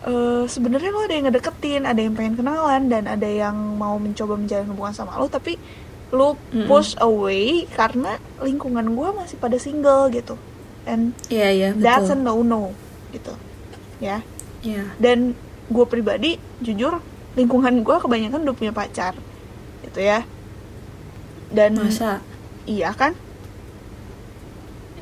eh, 0.00 0.44
sebenarnya 0.46 0.90
lo 0.90 1.04
ada 1.04 1.12
yang 1.12 1.26
ngedeketin 1.28 1.84
ada 1.84 2.00
yang 2.00 2.16
pengen 2.16 2.32
kenalan 2.32 2.88
dan 2.88 3.04
ada 3.04 3.26
yang 3.26 3.52
mau 3.76 3.98
mencoba 3.98 4.32
menjalin 4.32 4.64
hubungan 4.64 4.96
sama 4.96 5.18
lo 5.18 5.28
tapi 5.28 5.60
lo 6.08 6.40
push 6.64 6.96
away 6.98 7.68
karena 7.68 8.16
lingkungan 8.40 8.96
gue 8.96 9.08
masih 9.12 9.36
pada 9.36 9.60
single 9.60 10.08
gitu. 10.08 10.40
And 10.88 11.12
Iya 11.28 11.48
iya 11.52 11.68
that's 11.76 12.08
a 12.08 12.16
no 12.16 12.40
no 12.40 12.72
gitu. 13.12 13.36
Ya. 14.00 14.24
Iya. 14.60 14.88
dan 14.96 15.32
gue 15.68 15.84
pribadi 15.84 16.36
jujur 16.60 17.00
lingkungan 17.32 17.80
gue 17.80 17.96
kebanyakan 17.96 18.44
udah 18.44 18.56
punya 18.56 18.72
pacar 18.72 19.16
gitu 19.80 20.00
ya 20.00 20.24
dan 21.50 21.72
Masa? 21.74 22.22
iya 22.64 22.94
kan? 22.94 23.12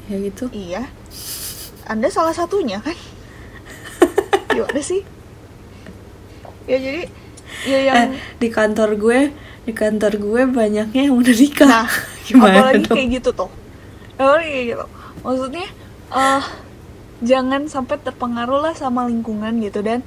Ya 0.05 0.17
gitu? 0.19 0.49
iya. 0.51 0.89
Anda 1.85 2.09
salah 2.09 2.33
satunya 2.33 2.81
kan? 2.81 2.97
Gimana 4.53 4.81
sih? 4.81 5.05
Ya 6.65 6.77
jadi 6.77 7.03
ya 7.65 7.79
yang 7.83 7.97
Eh, 7.97 8.09
di 8.39 8.49
kantor 8.49 8.97
gue, 8.97 9.21
di 9.65 9.73
kantor 9.73 10.13
gue 10.17 10.43
banyaknya 10.47 11.09
yang 11.09 11.17
udah 11.17 11.35
nikah. 11.35 11.69
nah 11.69 11.89
Gimana 12.29 12.73
apalagi 12.73 12.85
dong? 12.85 12.97
kayak 12.97 13.09
gitu 13.21 13.31
tuh? 13.35 13.51
Apalagi 14.17 14.49
kayak 14.49 14.67
gitu. 14.73 14.85
Maksudnya 15.21 15.67
eh 16.09 16.45
jangan 17.21 17.67
sampai 17.67 17.97
terpengaruh 17.99 18.61
lah 18.63 18.75
sama 18.77 19.05
lingkungan 19.05 19.61
gitu. 19.61 19.81
Dan 19.81 20.05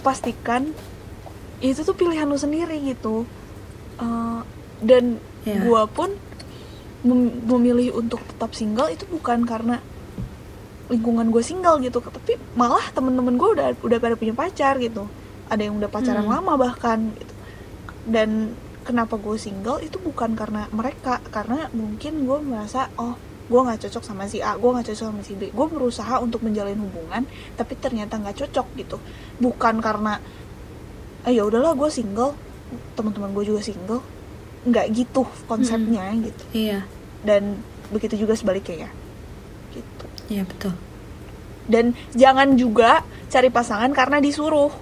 pastikan 0.00 0.72
itu 1.60 1.80
tuh 1.82 1.92
pilihan 1.92 2.24
lu 2.24 2.36
sendiri 2.36 2.76
gitu. 2.84 3.24
Eh, 3.98 4.40
dan 4.80 5.18
Iya. 5.42 5.64
gua 5.64 5.86
pun 5.86 6.12
mem- 7.02 7.40
memilih 7.46 7.94
untuk 7.96 8.20
tetap 8.26 8.52
single 8.52 8.90
itu 8.90 9.06
bukan 9.06 9.46
karena 9.46 9.78
lingkungan 10.88 11.28
gue 11.28 11.44
single 11.44 11.78
gitu 11.78 12.00
tapi 12.00 12.40
malah 12.56 12.80
temen-temen 12.90 13.36
gue 13.36 13.48
udah 13.54 13.68
udah 13.78 13.98
pada 14.00 14.16
punya 14.16 14.32
pacar 14.32 14.80
gitu. 14.80 15.04
Ada 15.48 15.68
yang 15.68 15.76
udah 15.76 15.88
pacaran 15.88 16.24
Hmm. 16.24 16.32
lama 16.40 16.56
bahkan 16.58 17.12
gitu. 17.12 17.34
Dan 18.08 18.56
kenapa 18.82 19.20
gue 19.20 19.36
single 19.36 19.84
itu 19.84 20.00
bukan 20.00 20.32
karena 20.32 20.64
mereka 20.72 21.20
karena 21.28 21.68
mungkin 21.70 22.24
gue 22.24 22.38
merasa 22.40 22.88
oh 22.96 23.20
gue 23.48 23.60
nggak 23.62 23.84
cocok 23.84 24.02
sama 24.02 24.28
si 24.28 24.40
A 24.40 24.56
gue 24.56 24.64
nggak 24.64 24.92
cocok 24.92 25.06
sama 25.06 25.22
si 25.22 25.36
B. 25.36 25.52
Gue 25.52 25.66
berusaha 25.68 26.18
untuk 26.18 26.40
menjalin 26.40 26.80
hubungan 26.80 27.28
tapi 27.54 27.76
ternyata 27.76 28.16
nggak 28.16 28.48
cocok 28.48 28.66
gitu. 28.76 28.96
Bukan 29.38 29.78
karena 29.78 30.20
ah 31.22 31.30
ya 31.30 31.44
udahlah 31.44 31.76
gue 31.76 31.88
single. 31.88 32.32
Teman-teman 32.96 33.32
gue 33.32 33.44
juga 33.46 33.60
single 33.60 34.00
nggak 34.70 34.86
gitu 34.92 35.24
konsepnya 35.48 36.12
gitu. 36.20 36.44
Iya, 36.52 36.84
dan 37.24 37.60
begitu 37.88 38.14
juga 38.20 38.36
sebaliknya 38.36 38.86
ya. 38.86 38.90
Gitu. 39.72 40.04
Iya 40.28 40.42
betul. 40.44 40.72
dan 41.68 41.92
jangan 42.16 42.56
juga 42.56 43.04
cari 43.28 43.52
pasangan 43.52 43.92
karena 43.92 44.24
disuruh 44.24 44.72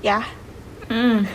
ya. 0.00 0.24
Hmm, 0.88 1.28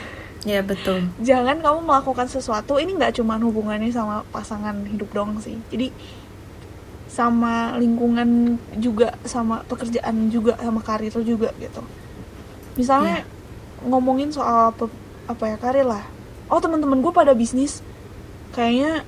iya 0.44 0.66
betul. 0.66 1.08
jangan 1.22 1.62
kamu 1.62 1.86
melakukan 1.86 2.28
sesuatu 2.28 2.82
ini 2.82 2.98
nggak 2.98 3.22
cuma 3.22 3.38
hubungannya 3.38 3.94
sama 3.94 4.26
pasangan 4.34 4.74
hidup 4.90 5.14
dong 5.14 5.38
sih. 5.40 5.62
Jadi 5.70 5.94
sama 7.06 7.78
lingkungan 7.80 8.60
juga 8.82 9.16
sama 9.24 9.62
pekerjaan 9.70 10.28
juga 10.34 10.58
sama 10.60 10.82
karir 10.82 11.14
juga 11.22 11.54
gitu. 11.62 11.86
Misalnya 12.76 13.24
ngomongin 13.86 14.34
soal 14.34 14.74
apa, 14.74 14.90
apa 15.30 15.44
ya 15.48 15.58
karir 15.62 15.86
lah. 15.88 16.04
Oh 16.50 16.60
teman-teman 16.60 17.00
gue 17.00 17.14
pada 17.14 17.32
bisnis 17.38 17.80
kayaknya 18.56 19.04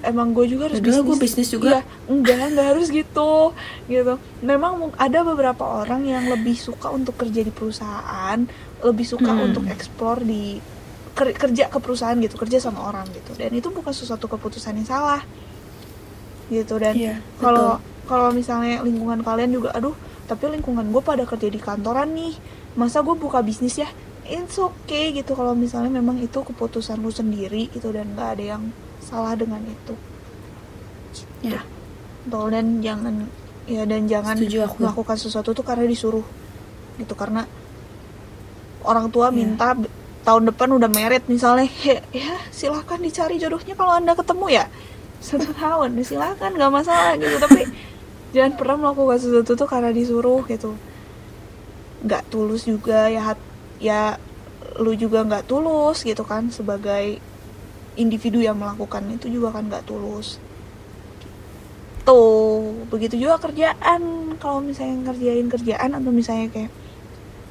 emang 0.00 0.30
gue 0.30 0.46
juga 0.46 0.70
harus 0.70 0.78
bisnis 0.78 1.02
gue 1.02 1.16
bisnis 1.18 1.48
juga. 1.50 1.68
Iya, 1.68 1.80
enggak 2.06 2.38
enggak 2.54 2.66
harus 2.70 2.86
gitu 2.88 3.50
gitu 3.86 4.14
memang 4.42 4.94
ada 4.94 5.22
beberapa 5.22 5.62
orang 5.82 6.06
yang 6.06 6.26
lebih 6.26 6.54
suka 6.54 6.90
untuk 6.90 7.18
kerja 7.18 7.42
di 7.42 7.50
perusahaan 7.50 8.38
lebih 8.78 9.06
suka 9.06 9.30
Hmm. 9.30 9.46
untuk 9.50 9.66
eksplor 9.66 10.22
di 10.22 10.62
ker- 11.14 11.34
kerja 11.34 11.66
ke 11.66 11.78
perusahaan 11.78 12.14
gitu 12.14 12.38
kerja 12.38 12.58
sama 12.58 12.86
orang 12.86 13.10
gitu 13.10 13.34
dan 13.34 13.50
itu 13.50 13.70
bukan 13.70 13.90
sesuatu 13.90 14.30
keputusan 14.30 14.78
yang 14.78 14.86
salah 14.86 15.22
gitu 16.48 16.78
dan 16.78 16.94
Iya, 16.94 17.14
kalau 17.36 17.76
betul. 17.76 18.06
kalau 18.08 18.28
misalnya 18.32 18.80
lingkungan 18.80 19.20
kalian 19.20 19.50
juga 19.50 19.74
aduh 19.74 19.92
tapi 20.24 20.48
lingkungan 20.48 20.86
gue 20.88 21.02
pada 21.02 21.26
kerja 21.26 21.48
di 21.48 21.58
kantoran 21.58 22.14
nih 22.14 22.38
masa 22.72 23.02
gue 23.02 23.18
buka 23.18 23.42
bisnis 23.42 23.76
ya 23.76 23.88
it's 24.28 24.56
okay 24.56 25.10
gitu 25.10 25.32
kalau 25.32 25.52
misalnya 25.52 25.90
memang 25.90 26.16
itu 26.18 26.38
keputusan 26.38 26.96
lu 26.96 27.10
sendiri 27.10 27.68
gitu 27.68 27.88
dan 27.88 28.12
nggak 28.12 28.28
ada 28.34 28.44
yang 28.52 28.62
salah 29.00 29.32
dengan 29.32 29.60
itu 29.62 29.94
Ya, 31.40 31.62
Betul, 32.24 32.50
dan 32.50 32.66
jangan 32.78 33.14
ya 33.64 33.82
dan 33.84 34.04
jangan 34.04 34.34
Setuju 34.34 34.66
aku. 34.66 34.82
melakukan 34.82 35.16
sesuatu 35.16 35.50
tuh 35.52 35.62
karena 35.62 35.84
disuruh 35.84 36.26
gitu 36.96 37.14
karena 37.14 37.46
orang 38.82 39.06
tua 39.08 39.28
Iya. 39.28 39.34
minta 39.34 39.68
tahun 40.20 40.50
depan 40.50 40.68
udah 40.72 40.88
merit 40.88 41.24
misalnya 41.26 41.70
ya, 41.80 42.02
ya 42.10 42.36
silahkan 42.50 42.98
dicari 42.98 43.36
jodohnya 43.36 43.72
kalau 43.72 43.94
anda 43.94 44.12
ketemu 44.12 44.46
ya 44.52 44.64
satu 45.18 45.46
tahun 45.56 45.94
silahkan 46.00 46.50
nggak 46.50 46.72
masalah 46.72 47.14
gitu 47.16 47.38
tapi 47.38 47.64
jangan 48.30 48.52
pernah 48.54 48.76
melakukan 48.78 49.18
sesuatu 49.18 49.52
tuh 49.54 49.66
karena 49.66 49.90
disuruh 49.90 50.42
gitu 50.44 50.74
nggak 52.00 52.22
tulus 52.28 52.62
juga 52.62 53.06
ya 53.06 53.32
hat- 53.32 53.46
ya 53.78 54.18
lu 54.78 54.94
juga 54.94 55.26
nggak 55.26 55.46
tulus 55.50 56.06
gitu 56.06 56.22
kan 56.22 56.50
sebagai 56.50 57.18
individu 57.98 58.38
yang 58.38 58.58
melakukan 58.58 59.06
itu 59.10 59.26
juga 59.26 59.58
kan 59.58 59.66
nggak 59.66 59.86
tulus 59.86 60.38
tuh 62.06 62.86
begitu 62.88 63.20
juga 63.20 63.36
kerjaan 63.42 64.34
kalau 64.40 64.64
misalnya 64.64 65.10
ngerjain 65.10 65.50
kerjaan 65.50 65.90
atau 65.98 66.10
misalnya 66.14 66.48
kayak 66.48 66.72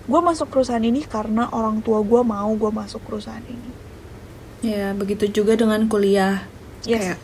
gue 0.08 0.20
masuk 0.24 0.48
perusahaan 0.50 0.82
ini 0.82 1.04
karena 1.04 1.52
orang 1.52 1.84
tua 1.84 2.00
gue 2.02 2.22
mau 2.24 2.50
gue 2.56 2.72
masuk 2.72 3.04
perusahaan 3.06 3.44
ini 3.44 3.88
ya 4.66 4.94
begitu 4.98 5.30
juga 5.30 5.54
dengan 5.54 5.86
kuliah. 5.86 6.50
Yes. 6.86 7.14
Kayak 7.14 7.20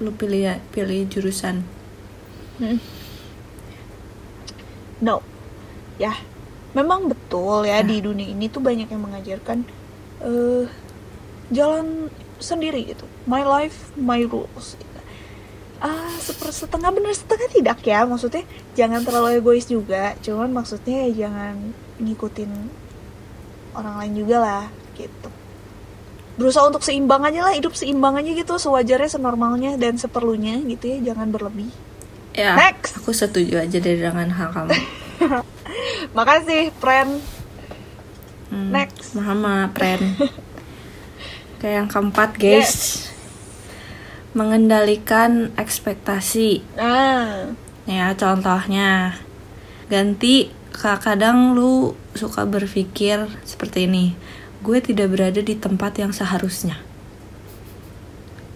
lu 0.00 0.10
pilih 0.16 0.58
pilih 0.72 1.06
jurusan. 1.06 1.62
Mm. 2.54 2.78
no 5.02 5.18
ya 5.98 6.14
memang 6.74 7.06
betul 7.08 7.62
ya 7.64 7.80
di 7.80 8.02
dunia 8.02 8.28
ini 8.34 8.50
tuh 8.50 8.60
banyak 8.60 8.90
yang 8.90 9.02
mengajarkan 9.02 9.62
eh 10.20 10.66
jalan 11.54 12.10
sendiri 12.42 12.94
gitu. 12.94 13.06
My 13.24 13.46
life 13.46 13.94
my 13.94 14.26
rules. 14.26 14.74
Ah 15.78 16.10
seper 16.18 16.50
setengah 16.50 16.90
benar 16.90 17.14
setengah 17.14 17.48
tidak 17.50 17.78
ya 17.86 18.02
maksudnya 18.08 18.42
jangan 18.74 19.06
terlalu 19.06 19.38
egois 19.38 19.70
juga. 19.70 20.18
Cuman 20.20 20.50
maksudnya 20.50 21.06
ya 21.08 21.26
jangan 21.26 21.74
ngikutin 22.02 22.50
orang 23.78 23.94
lain 24.02 24.12
juga 24.18 24.36
lah 24.42 24.64
gitu. 24.98 25.30
Berusaha 26.34 26.66
untuk 26.66 26.82
seimbang 26.82 27.22
aja 27.22 27.46
lah 27.46 27.54
hidup 27.54 27.78
seimbang 27.78 28.18
aja 28.18 28.30
gitu 28.34 28.58
sewajarnya 28.58 29.06
senormalnya 29.06 29.78
dan 29.78 29.94
seperlunya 29.94 30.58
gitu 30.66 30.90
ya 30.90 31.14
jangan 31.14 31.30
berlebih. 31.30 31.70
Ya, 32.34 32.58
Next. 32.58 32.98
aku 32.98 33.14
setuju 33.14 33.62
aja 33.62 33.78
deh 33.78 33.94
dengan 33.94 34.26
hal 34.34 34.50
kamu. 34.50 34.74
makasih 36.16 36.70
friend 36.78 37.20
Hmm, 38.44 38.70
Next. 38.70 39.18
Mama, 39.18 39.66
friend. 39.74 40.14
Kayak 41.58 41.74
yang 41.74 41.88
keempat, 41.90 42.30
guys. 42.38 43.02
Mengendalikan 44.30 45.50
ekspektasi. 45.58 46.62
ah 46.78 47.50
Ya, 47.82 48.14
contohnya 48.14 49.18
ganti 49.90 50.54
ka- 50.70 51.02
kadang 51.02 51.58
lu 51.58 51.98
suka 52.14 52.46
berpikir 52.46 53.26
seperti 53.42 53.90
ini. 53.90 54.14
Gue 54.62 54.78
tidak 54.78 55.10
berada 55.10 55.42
di 55.42 55.58
tempat 55.58 55.98
yang 55.98 56.14
seharusnya. 56.14 56.78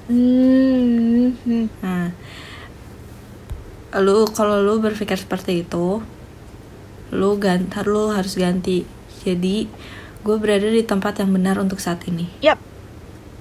hmm. 0.06 1.66
Nah, 1.82 2.14
lu 3.98 4.30
kalau 4.30 4.62
lu 4.62 4.78
berpikir 4.78 5.18
seperti 5.18 5.66
itu, 5.66 6.00
lu 7.12 7.40
ganti, 7.40 7.80
lu 7.88 8.12
harus 8.12 8.36
ganti. 8.36 8.84
Jadi, 9.24 9.68
gue 10.24 10.36
berada 10.36 10.68
di 10.68 10.82
tempat 10.84 11.20
yang 11.24 11.32
benar 11.32 11.56
untuk 11.56 11.80
saat 11.80 12.04
ini. 12.08 12.28
Yap, 12.44 12.58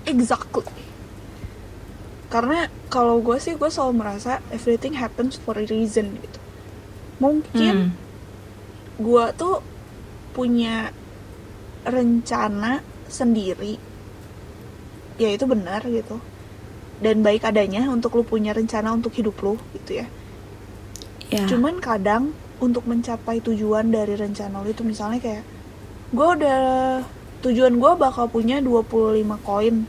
exactly. 0.08 0.64
Karena 2.28 2.68
kalau 2.92 3.24
gue 3.24 3.40
sih 3.40 3.56
gue 3.56 3.72
selalu 3.72 4.04
merasa 4.04 4.44
everything 4.52 5.00
happens 5.00 5.40
for 5.40 5.56
a 5.56 5.64
reason 5.64 6.20
gitu. 6.20 6.40
Mungkin 7.24 7.76
Hmm. 7.92 7.96
gue 9.00 9.26
tuh 9.40 9.64
punya 10.36 10.92
rencana 11.88 12.84
sendiri, 13.08 13.80
ya 15.16 15.32
itu 15.32 15.48
benar 15.48 15.88
gitu. 15.88 16.20
Dan 17.00 17.24
baik 17.24 17.48
adanya 17.48 17.88
untuk 17.88 18.18
lu 18.18 18.28
punya 18.28 18.52
rencana 18.52 18.92
untuk 18.92 19.16
hidup 19.16 19.40
lu 19.40 19.56
gitu 19.72 20.04
ya. 20.04 20.08
Ya. 21.32 21.48
Cuman 21.48 21.80
kadang 21.80 22.36
untuk 22.58 22.90
mencapai 22.90 23.40
tujuan 23.42 23.94
dari 23.94 24.18
rencana 24.18 24.62
lu 24.66 24.74
itu 24.74 24.82
misalnya 24.82 25.22
kayak 25.22 25.44
gue 26.10 26.28
udah 26.40 26.62
tujuan 27.46 27.78
gue 27.78 27.92
bakal 27.96 28.26
punya 28.28 28.58
25 28.64 29.24
koin. 29.46 29.86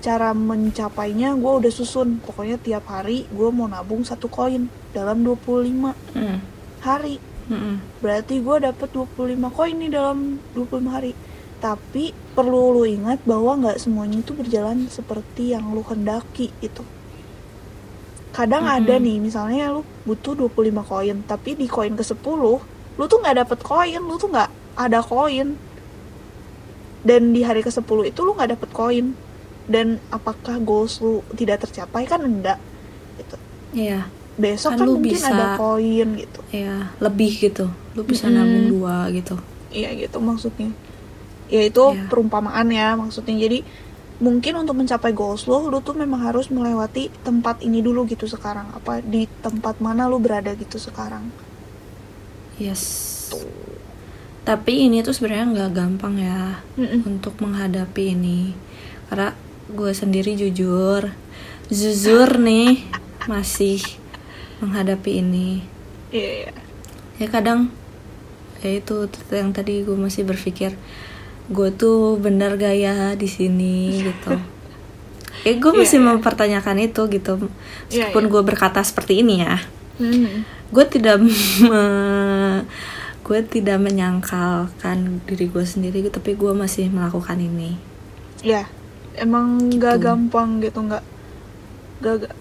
Cara 0.00 0.30
mencapainya 0.32 1.34
gue 1.34 1.52
udah 1.64 1.72
susun. 1.72 2.22
Pokoknya 2.22 2.56
tiap 2.62 2.86
hari 2.88 3.26
gue 3.28 3.48
mau 3.50 3.66
nabung 3.66 4.06
satu 4.06 4.30
koin 4.30 4.70
dalam 4.90 5.20
25 5.24 5.92
Hmm. 6.16 6.38
hari. 6.80 7.18
Mm-mm. 7.46 7.78
berarti 8.02 8.42
gue 8.42 8.56
dapet 8.58 8.90
25 8.90 9.38
koin 9.54 9.78
nih 9.78 9.94
dalam 9.94 10.42
25 10.50 10.90
hari 10.90 11.14
tapi 11.62 12.10
perlu 12.34 12.74
lu 12.74 12.82
ingat 12.82 13.22
bahwa 13.22 13.54
nggak 13.62 13.78
semuanya 13.78 14.18
itu 14.18 14.34
berjalan 14.34 14.90
seperti 14.90 15.54
yang 15.54 15.70
lu 15.70 15.86
hendaki 15.86 16.50
itu 16.58 16.82
kadang 18.36 18.64
Mm-mm. 18.64 18.76
ada 18.78 18.94
nih 18.98 19.16
misalnya 19.18 19.72
lu 19.72 19.80
butuh 20.04 20.36
25 20.36 20.52
koin 20.84 21.16
tapi 21.24 21.56
di 21.56 21.64
koin 21.66 21.96
ke 21.96 22.04
10 22.04 22.20
lu 22.92 23.04
tuh 23.06 23.18
nggak 23.18 23.36
dapet 23.38 23.58
koin 23.62 23.98
lu 23.98 24.14
tuh 24.14 24.28
nggak 24.28 24.48
ada 24.76 25.00
koin 25.00 25.56
dan 27.00 27.30
di 27.30 27.40
hari 27.40 27.62
ke 27.62 27.70
10 27.70 27.80
itu 28.04 28.20
lu 28.20 28.34
nggak 28.34 28.50
dapet 28.52 28.70
koin 28.70 29.06
dan 29.66 29.86
apakah 30.10 30.60
goals 30.60 30.98
lu 30.98 31.24
tidak 31.32 31.64
tercapai 31.64 32.04
kan 32.04 32.20
enggak 32.20 32.58
gitu 33.16 33.36
Iya, 33.72 34.08
besok 34.36 34.72
Kan 34.72 34.78
kan, 34.78 34.86
lu 34.86 34.92
mungkin 34.96 35.12
bisa- 35.12 35.32
ada 35.32 35.56
koin 35.56 36.08
gitu 36.16 36.40
iya, 36.50 36.92
lebih 36.96 37.32
gitu. 37.40 37.66
Lu 37.92 38.02
bisa 38.02 38.26
Mm-mm. 38.26 38.36
nabung 38.38 38.66
dua 38.70 38.96
gitu. 39.10 39.36
Iya 39.68 39.92
gitu 39.96 40.16
maksudnya. 40.18 40.70
Ya 41.46 41.60
itu 41.62 41.82
Iya. 41.82 42.08
perumpamaan 42.08 42.68
ya 42.68 42.94
maksudnya. 42.94 43.36
Jadi 43.36 43.66
mungkin 44.16 44.56
untuk 44.56 44.76
mencapai 44.80 45.12
goals 45.12 45.44
lo, 45.44 45.68
lo 45.68 45.84
tuh 45.84 45.92
memang 45.92 46.24
harus 46.24 46.48
melewati 46.48 47.12
tempat 47.20 47.60
ini 47.60 47.84
dulu 47.84 48.08
gitu 48.08 48.24
sekarang. 48.24 48.72
Apa 48.72 49.04
di 49.04 49.28
tempat 49.44 49.78
mana 49.80 50.08
lo 50.08 50.16
berada 50.16 50.56
gitu 50.56 50.80
sekarang. 50.80 51.28
Yes. 52.56 53.12
Tapi 54.46 54.86
ini 54.86 55.02
tuh 55.02 55.12
sebenarnya 55.12 55.50
nggak 55.52 55.72
gampang 55.74 56.14
ya 56.22 56.62
Mm-mm. 56.78 57.02
untuk 57.04 57.36
menghadapi 57.42 58.14
ini. 58.14 58.54
Karena 59.10 59.34
gue 59.66 59.92
sendiri 59.92 60.38
jujur, 60.38 61.10
jujur 61.68 62.28
nih 62.38 62.86
masih 63.26 63.82
menghadapi 64.62 65.20
ini. 65.20 65.66
Iya, 66.14 66.30
iya. 66.46 66.52
Ya 67.18 67.26
kadang 67.28 67.74
ya 68.62 68.80
itu 68.80 69.10
yang 69.34 69.52
tadi 69.52 69.84
gue 69.84 69.98
masih 69.98 70.24
berpikir 70.24 70.78
gue 71.48 71.68
tuh 71.70 72.16
bener 72.16 72.54
gaya 72.56 73.14
di 73.14 73.26
sini 73.26 73.74
gitu. 74.02 74.34
Eh 75.44 75.54
gue 75.54 75.68
Iya, 75.68 75.78
masih 75.78 75.98
iya. 76.00 76.06
mempertanyakan 76.08 76.76
itu 76.80 77.02
gitu. 77.06 77.32
Iya, 77.86 78.10
Meskipun 78.10 78.24
iya. 78.24 78.30
gue 78.30 78.42
berkata 78.42 78.80
seperti 78.80 79.20
ini 79.20 79.40
ya. 79.40 79.56
Mm-mm. 79.96 80.42
gue 80.66 80.84
tidak 80.84 81.22
me- 81.62 82.66
gue 83.22 83.40
tidak 83.44 83.78
menyangkalkan 83.78 84.98
diri 85.24 85.46
gue 85.46 85.62
sendiri 85.62 86.02
tapi 86.06 86.34
gue 86.34 86.50
masih 86.52 86.86
melakukan 86.88 87.34
ini 87.36 87.78
Ya, 88.38 88.66
emang 89.14 89.56
nggak 89.68 89.96
Gitu. 89.96 90.04
gampang 90.04 90.60
gitu 90.60 90.78
nggak 90.80 91.02
nggak 91.96 92.14
nggak- 92.18 92.36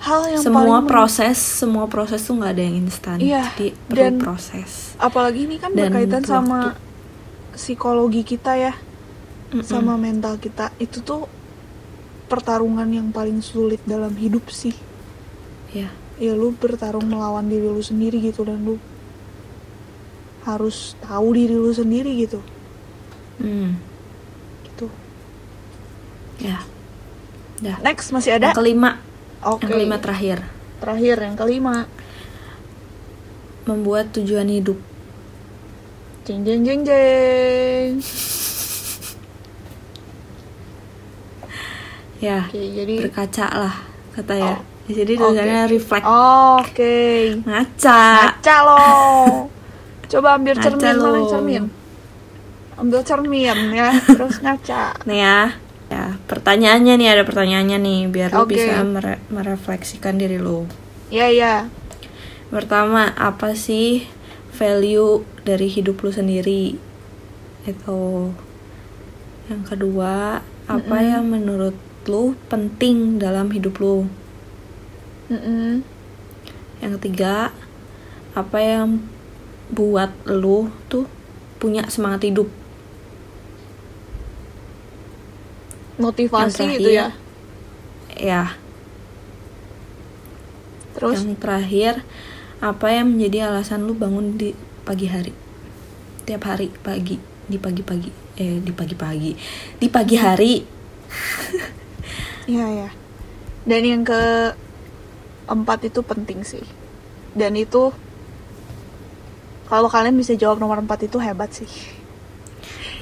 hal 0.00 0.20
yang 0.26 0.42
semua 0.42 0.60
paling 0.60 0.74
men- 0.78 0.90
proses 0.90 1.36
semua 1.36 1.84
proses 1.86 2.20
tuh 2.20 2.34
nggak 2.34 2.52
ada 2.52 2.62
yang 2.62 2.76
instan 2.78 3.16
Iya, 3.18 3.42
jadi 3.50 3.68
perlu 3.82 3.96
dan- 4.00 4.18
proses 4.18 4.70
apalagi 4.96 5.40
ini 5.44 5.56
kan 5.56 5.70
dan 5.70 5.88
berkaitan 5.88 6.22
sama 6.22 6.58
waktu. 6.68 6.83
Psikologi 7.54 8.22
kita 8.26 8.54
ya. 8.58 8.74
Mm-mm. 9.54 9.62
sama 9.62 9.94
mental 9.94 10.34
kita 10.42 10.74
itu 10.82 10.98
tuh 10.98 11.30
pertarungan 12.26 12.90
yang 12.90 13.14
paling 13.14 13.38
sulit 13.38 13.78
dalam 13.86 14.10
hidup 14.18 14.50
sih. 14.50 14.74
Ya 15.70 15.94
ya 16.18 16.34
lu 16.34 16.54
bertarung 16.54 17.06
melawan 17.10 17.46
diri 17.50 17.66
lu 17.66 17.82
sendiri 17.82 18.22
gitu 18.22 18.46
dan 18.46 18.62
lu 18.62 18.78
harus 20.46 20.94
tahu 21.02 21.34
diri 21.34 21.54
lu 21.54 21.70
sendiri 21.70 22.12
gitu. 22.26 22.40
Hmm, 23.38 23.78
gitu. 24.66 24.86
Ya. 26.38 26.62
Dah 27.62 27.78
next 27.82 28.10
masih 28.10 28.38
ada? 28.38 28.50
Yang 28.50 28.58
kelima. 28.58 28.90
Oke. 29.44 29.66
yang 29.66 29.70
kelima 29.70 29.96
terakhir. 30.02 30.38
Terakhir 30.82 31.16
yang 31.22 31.36
kelima. 31.38 31.76
Membuat 33.64 34.12
tujuan 34.12 34.50
hidup 34.52 34.76
jeng 36.24 36.40
jeng 36.42 36.60
jeng 36.62 36.80
jeng 36.82 37.88
ya 42.18 42.48
oke 42.48 42.56
jadi 42.56 42.94
berkaca 43.02 43.46
lah 43.54 43.74
kata 44.12 44.34
ya 44.34 44.54
Oh. 44.54 44.60
jadi 44.86 45.12
tulisannya 45.14 45.62
oke. 45.62 45.70
reflect 45.70 46.04
oke 46.04 46.98
ngaca 47.42 48.00
ngaca 48.20 48.56
lo 48.62 48.84
coba 50.06 50.28
ambil 50.34 50.54
Ngaca 50.54 50.64
cermin 50.70 50.94
mana 50.94 51.08
lo. 51.10 51.24
cermin 51.26 51.64
ambil 52.74 53.00
cermin 53.02 53.56
ya 53.70 53.88
terus 54.10 54.36
ngaca 54.40 54.82
Nih 55.04 55.20
ya, 55.20 55.38
ya 55.88 56.04
pertanyaannya 56.22 56.94
nih 56.94 57.08
ada 57.10 57.22
pertanyaannya 57.22 57.78
nih 57.78 57.98
biar 58.08 58.30
lu 58.30 58.44
Oke. 58.44 58.56
bisa 58.56 58.80
mere- 58.82 59.20
merefleksikan 59.28 60.16
diri 60.16 60.36
lu. 60.36 60.64
ya 61.08 61.28
ya 61.28 61.68
Pertama, 62.44 63.10
apa 63.10 63.56
sih 63.56 64.06
value 64.52 65.24
dari 65.48 65.66
hidup 65.76 65.96
lu 66.04 66.10
sendiri? 66.18 66.62
Itu. 67.70 68.00
Yang 69.50 69.62
kedua, 69.76 70.14
apa 70.76 70.96
Mm-mm. 70.96 71.10
yang 71.10 71.24
menurut 71.34 71.76
lu 72.10 72.36
penting 72.52 72.96
dalam 73.22 73.46
hidup 73.56 73.74
lu? 73.82 73.96
Mm-mm. 75.30 75.84
Yang 76.82 76.92
ketiga, 77.00 77.50
apa 78.34 78.58
yang 78.60 78.88
buat 79.72 80.12
lu 80.28 80.70
tuh 80.92 81.06
punya 81.60 81.88
semangat 81.90 82.28
hidup? 82.28 82.48
motivasi 86.02 86.62
Yang 86.62 86.78
gitu 86.78 86.88
ya 86.90 87.06
Ya, 88.16 88.56
terus 90.94 91.18
Yang 91.18 91.40
terakhir, 91.42 91.92
apa 92.70 92.86
yang 92.96 93.06
menjadi 93.16 93.38
alasan 93.52 93.84
lu 93.88 93.94
bangun 94.02 94.26
di 94.40 94.48
pagi 94.84 95.08
hari? 95.08 95.32
Tiap 96.28 96.42
hari 96.44 96.68
pagi, 96.84 97.16
di 97.48 97.56
pagi-pagi, 97.56 98.10
eh 98.36 98.60
di 98.60 98.72
pagi-pagi, 98.72 99.32
di 99.80 99.88
pagi 99.88 100.16
hari. 100.20 100.54
Iya 102.44 102.66
ya. 102.84 102.90
Dan 103.64 103.82
yang 103.88 104.02
ke 104.04 104.52
empat 105.48 105.88
itu 105.88 106.04
penting 106.04 106.44
sih. 106.44 106.64
Dan 107.32 107.56
itu 107.56 107.92
kalau 109.64 109.88
kalian 109.88 110.14
bisa 110.20 110.36
jawab 110.36 110.60
nomor 110.60 110.78
empat 110.84 111.08
itu 111.08 111.16
hebat 111.16 111.48
sih. 111.56 111.68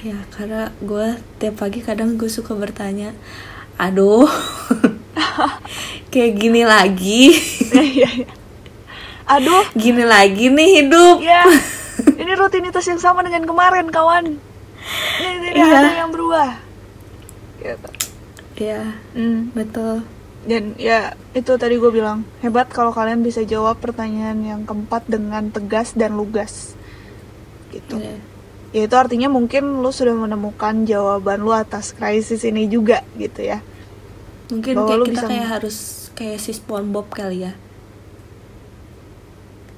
Ya, 0.03 0.19
karena 0.35 0.71
gue 0.83 1.19
tiap 1.39 1.63
pagi 1.63 1.79
kadang 1.79 2.19
gue 2.19 2.27
suka 2.27 2.55
bertanya, 2.55 3.15
aduh, 3.79 4.27
kayak 6.11 6.35
gini 6.35 6.67
lagi, 6.67 7.31
Iya 7.71 8.27
iya. 8.27 8.42
Aduh, 9.25 9.63
gini 9.73 10.03
lagi 10.03 10.47
nih 10.47 10.81
hidup. 10.81 11.17
ya. 11.19 11.43
Ini 12.21 12.31
rutinitas 12.33 12.83
yang 12.83 12.97
sama 12.97 13.21
dengan 13.21 13.43
kemarin, 13.43 13.87
kawan. 13.87 14.35
Ini 15.15 15.37
tidak 15.41 15.55
Iya. 15.55 15.79
ada 15.79 15.95
yang 15.97 16.11
berubah. 16.11 16.49
Gitu. 17.57 17.89
Ya, 18.59 18.81
Hmm. 19.11 19.49
betul. 19.51 20.03
Dan 20.43 20.75
ya 20.75 21.15
itu 21.31 21.55
tadi 21.55 21.75
gue 21.75 21.87
bilang 21.89 22.27
hebat 22.39 22.67
kalau 22.67 22.91
kalian 22.91 23.21
bisa 23.21 23.41
jawab 23.41 23.79
pertanyaan 23.79 24.43
yang 24.43 24.61
keempat 24.61 25.07
dengan 25.07 25.47
tegas 25.47 25.93
dan 25.93 26.13
lugas. 26.13 26.75
Gitu. 27.69 27.97
Ya. 27.97 28.17
ya 28.71 28.81
itu 28.83 28.93
artinya 28.93 29.25
mungkin 29.27 29.79
lu 29.79 29.89
sudah 29.89 30.13
menemukan 30.13 30.83
jawaban 30.83 31.41
lu 31.41 31.49
atas 31.49 31.89
krisis 31.89 32.41
ini 32.43 32.65
juga 32.65 33.01
gitu 33.15 33.41
ya 33.43 33.65
Mungkin 34.47 34.73
Bahwa 34.75 34.87
kayak 34.87 35.01
kita 35.03 35.13
bisa- 35.15 35.25
kayak 35.27 35.47
harus 35.47 35.77
kayak 36.13 36.37
si 36.37 36.51
SpongeBob 36.51 37.09
kali 37.09 37.37
ya. 37.43 37.57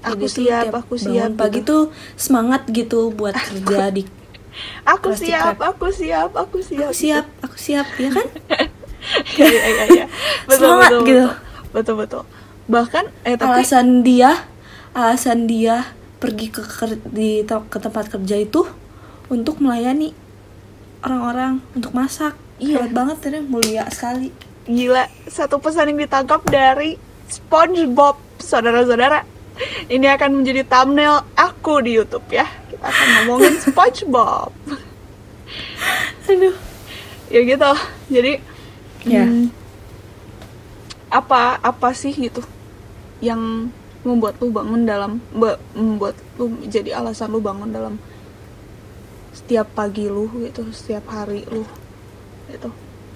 Aku 0.05 0.25
Jadi 0.29 0.45
siap 0.45 0.65
aku 0.71 0.93
siap. 0.95 1.31
pagi 1.33 1.59
gitu. 1.59 1.67
tuh 1.67 1.83
semangat 2.15 2.61
gitu 2.69 3.09
buat 3.09 3.33
kerja 3.33 3.89
di 3.89 4.03
aku 4.93 5.11
siap 5.11 5.57
wrap. 5.57 5.75
aku 5.75 5.87
siap 5.91 6.31
aku 6.31 6.57
siap. 6.61 6.89
Aku 6.89 6.95
siap 6.95 7.25
aku 7.41 7.57
siap 7.57 7.87
ya 7.97 8.09
kan? 8.13 8.27
Iya 9.37 9.45
iya 9.45 9.83
iya. 9.93 10.05
Betul 10.49 10.65
Semangat 10.65 10.89
betul, 10.89 11.05
gitu. 11.05 11.27
betul 11.69 11.95
betul 11.99 12.23
bahkan 12.65 13.05
eh 13.21 13.37
tapi 13.37 13.61
alasan 13.61 14.01
dia 14.01 14.49
alasan 14.97 15.45
dia 15.45 15.93
pergi 16.17 16.49
ke 16.49 16.65
ker- 16.65 17.05
di 17.13 17.45
ke 17.45 17.77
tempat 17.77 18.09
kerja 18.09 18.41
itu 18.41 18.65
untuk 19.29 19.61
melayani 19.61 20.17
orang-orang 21.05 21.61
untuk 21.77 21.93
masak. 21.93 22.33
Iya. 22.57 22.87
hebat 22.87 22.91
banget 22.95 23.17
ya 23.29 23.41
mulia 23.43 23.83
sekali. 23.91 24.31
Gila 24.65 25.05
satu 25.27 25.61
pesan 25.61 25.93
yang 25.93 26.07
ditangkap 26.07 26.41
dari 26.47 26.97
SpongeBob 27.29 28.17
saudara-saudara 28.41 29.21
ini 29.93 30.07
akan 30.11 30.41
menjadi 30.41 30.67
thumbnail 30.67 31.23
aku 31.35 31.79
di 31.83 31.95
YouTube 31.95 32.27
ya. 32.31 32.47
Kita 32.69 32.85
akan 32.85 33.07
ngomongin 33.23 33.55
SpongeBob. 33.63 34.51
Aduh. 36.29 36.55
Ya 37.31 37.39
gitu. 37.41 37.71
Jadi 38.11 38.33
Ya. 39.05 39.21
hmm, 39.21 39.53
apa 41.13 41.61
apa 41.61 41.93
sih 41.93 42.09
gitu 42.09 42.41
yang 43.21 43.69
membuat 44.01 44.41
lu 44.41 44.49
bangun 44.49 44.81
dalam 44.81 45.21
membuat 45.77 46.17
lu 46.41 46.57
jadi 46.65 46.97
alasan 46.97 47.29
lu 47.29 47.37
bangun 47.37 47.69
dalam 47.69 48.01
setiap 49.29 49.69
pagi 49.77 50.09
lu 50.09 50.25
gitu 50.41 50.65
setiap 50.73 51.05
hari 51.13 51.45
lu 51.53 51.61
gitu. 52.49 52.73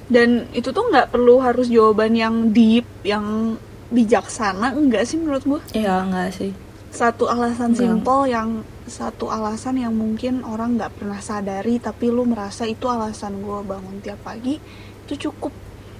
Dan 0.10 0.50
itu 0.54 0.70
tuh 0.70 0.90
nggak 0.94 1.10
perlu 1.10 1.42
harus 1.42 1.70
jawaban 1.70 2.14
yang 2.14 2.54
deep 2.54 2.86
yang 3.02 3.58
bijaksana 3.90 4.74
enggak 4.78 5.06
sih 5.06 5.18
menurut 5.18 5.44
gua? 5.46 5.62
Ya 5.74 6.06
enggak 6.06 6.34
sih. 6.38 6.54
Satu 6.90 7.30
alasan 7.30 7.78
simpel 7.78 8.30
yang 8.30 8.66
satu 8.90 9.30
alasan 9.30 9.78
yang 9.78 9.94
mungkin 9.94 10.42
orang 10.42 10.74
nggak 10.78 10.98
pernah 10.98 11.22
sadari 11.22 11.78
tapi 11.78 12.10
lu 12.10 12.26
merasa 12.26 12.66
itu 12.66 12.90
alasan 12.90 13.46
gue 13.46 13.60
bangun 13.62 14.02
tiap 14.02 14.18
pagi 14.26 14.58
itu 15.06 15.30
cukup. 15.30 15.54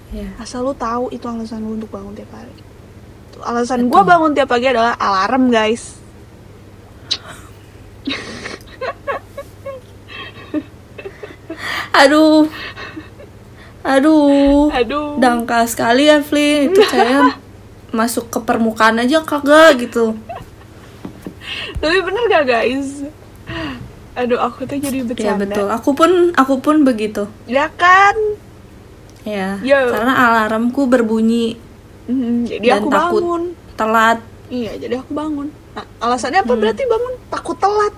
Ya 0.10 0.34
asal 0.42 0.66
lu 0.66 0.74
tahu 0.74 1.14
itu 1.14 1.30
alasan 1.30 1.62
lu 1.62 1.78
untuk 1.78 1.94
bangun 1.94 2.18
tiap 2.18 2.34
hari. 2.34 2.54
Alasan 3.46 3.86
gue 3.86 4.02
bangun 4.02 4.34
tiap 4.34 4.50
pagi 4.50 4.74
adalah 4.74 4.98
alarm 4.98 5.54
guys. 5.54 6.02
Aduh. 12.00 12.48
Aduh. 13.84 14.72
Aduh. 14.72 15.20
Dangkal 15.20 15.68
sekali 15.68 16.08
ya 16.08 16.24
Fli 16.24 16.72
itu 16.72 16.82
saya 16.88 17.36
masuk 17.92 18.28
ke 18.28 18.40
permukaan 18.40 18.98
aja 18.98 19.22
kagak 19.22 19.80
gitu. 19.80 20.14
Tapi 21.76 21.98
bener 22.00 22.24
gak 22.28 22.46
guys? 22.46 23.02
Aduh 24.14 24.38
aku 24.38 24.64
tuh 24.64 24.78
jadi 24.78 25.00
ya 25.00 25.06
bercanda. 25.06 25.44
betul. 25.44 25.68
Aku 25.70 25.90
pun 25.94 26.12
aku 26.34 26.60
pun 26.60 26.84
begitu. 26.84 27.26
Ya 27.46 27.72
kan? 27.72 28.14
Ya 29.24 29.58
Yo. 29.60 29.90
karena 29.90 30.14
alarmku 30.16 30.86
berbunyi 30.86 31.58
Hmm, 32.04 32.42
jadi 32.42 32.66
Dan 32.68 32.78
aku 32.80 32.90
takut. 32.90 33.22
bangun. 33.22 33.44
telat. 33.76 34.20
Iya 34.50 34.72
jadi 34.78 34.98
aku 34.98 35.14
bangun. 35.14 35.48
Nah, 35.72 35.86
alasannya 36.00 36.42
apa? 36.42 36.52
Hmm. 36.52 36.60
berarti 36.60 36.84
bangun 36.84 37.14
takut 37.30 37.54
telat. 37.56 37.94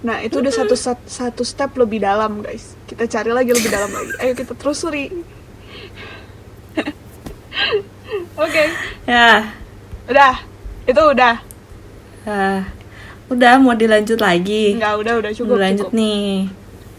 Nah 0.00 0.16
itu 0.18 0.34
udah 0.36 0.50
satu 0.50 0.74
sat- 0.74 1.06
satu 1.06 1.40
step 1.40 1.70
lebih 1.74 2.00
dalam 2.00 2.40
guys. 2.40 2.74
Kita 2.84 3.06
cari 3.06 3.30
lagi 3.30 3.50
lebih 3.50 3.70
dalam 3.70 3.86
lagi. 3.88 4.12
Ayo 4.18 4.32
kita 4.32 4.52
telusuri 4.52 5.14
oke. 8.34 8.64
Ya. 9.06 9.54
Udah. 10.10 10.34
Itu 10.86 11.02
udah. 11.14 11.36
Ah, 12.28 12.68
udah 13.32 13.56
mau 13.62 13.72
dilanjut 13.72 14.20
lagi. 14.20 14.76
Enggak, 14.76 14.94
udah 15.00 15.14
udah 15.24 15.32
cukup 15.32 15.56
lanjut 15.56 15.88
cukup. 15.88 15.98
nih. 15.98 16.50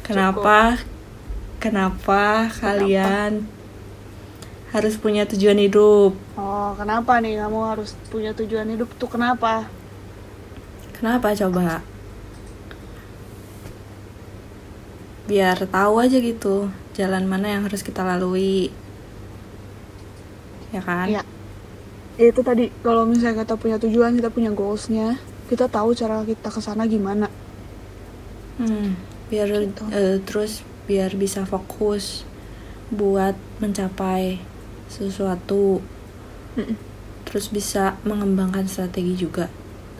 Kenapa 0.02 0.82
kenapa? 1.62 2.50
kalian 2.58 3.46
harus 4.74 4.98
punya 4.98 5.30
tujuan 5.30 5.62
hidup? 5.62 6.18
Oh 6.34 6.74
kenapa 6.74 7.22
nih 7.22 7.38
kamu 7.38 7.60
harus 7.70 7.94
punya 8.10 8.34
tujuan 8.34 8.66
hidup 8.72 8.90
tuh 8.98 9.12
kenapa? 9.12 9.70
Kenapa 10.98 11.38
coba? 11.38 11.86
Biar 15.30 15.62
tahu 15.70 16.02
aja 16.02 16.18
gitu 16.18 16.74
jalan 16.98 17.30
mana 17.30 17.54
yang 17.54 17.64
harus 17.68 17.86
kita 17.86 18.02
lalui 18.02 18.74
ya 20.76 20.82
kan 20.82 21.08
Iya. 21.08 21.22
Ya, 22.20 22.26
itu 22.32 22.42
tadi 22.50 22.64
kalau 22.86 23.04
misalnya 23.10 23.44
kita 23.44 23.56
punya 23.58 23.78
tujuan 23.82 24.14
kita 24.20 24.30
punya 24.36 24.52
goalsnya 24.54 25.18
kita 25.50 25.66
tahu 25.72 25.90
cara 25.98 26.22
kita 26.28 26.50
ke 26.56 26.62
sana 26.62 26.84
gimana 26.88 27.28
Hmm, 28.60 28.94
biar 29.32 29.48
Gitu. 29.50 29.84
eh, 29.92 30.18
terus 30.28 30.62
biar 30.88 31.12
bisa 31.18 31.42
fokus 31.48 32.28
buat 32.92 33.36
mencapai 33.64 34.44
sesuatu 34.92 35.82
Mm-mm. 36.58 36.76
terus 37.28 37.48
bisa 37.50 37.98
mengembangkan 38.04 38.68
strategi 38.68 39.16
juga 39.16 39.48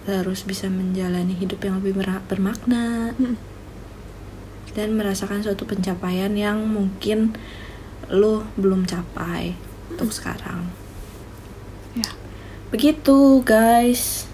terus 0.06 0.44
bisa 0.44 0.68
menjalani 0.68 1.34
hidup 1.38 1.60
yang 1.64 1.80
lebih 1.80 1.94
bermakna 2.30 3.16
Mm-mm. 3.18 3.36
dan 4.76 4.96
merasakan 4.96 5.44
suatu 5.44 5.64
pencapaian 5.68 6.32
yang 6.32 6.64
mungkin 6.64 7.36
lo 8.12 8.48
belum 8.60 8.88
capai 8.88 9.56
untuk 10.02 10.18
sekarang 10.18 10.66
ya 11.94 12.10
begitu 12.74 13.46
guys 13.46 14.26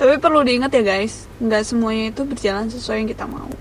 Tapi 0.00 0.16
perlu 0.16 0.40
diingat 0.40 0.72
ya 0.72 0.80
guys, 0.80 1.28
nggak 1.44 1.60
semuanya 1.60 2.08
itu 2.08 2.24
berjalan 2.24 2.72
sesuai 2.72 3.04
yang 3.04 3.10
kita 3.12 3.28
mau. 3.28 3.52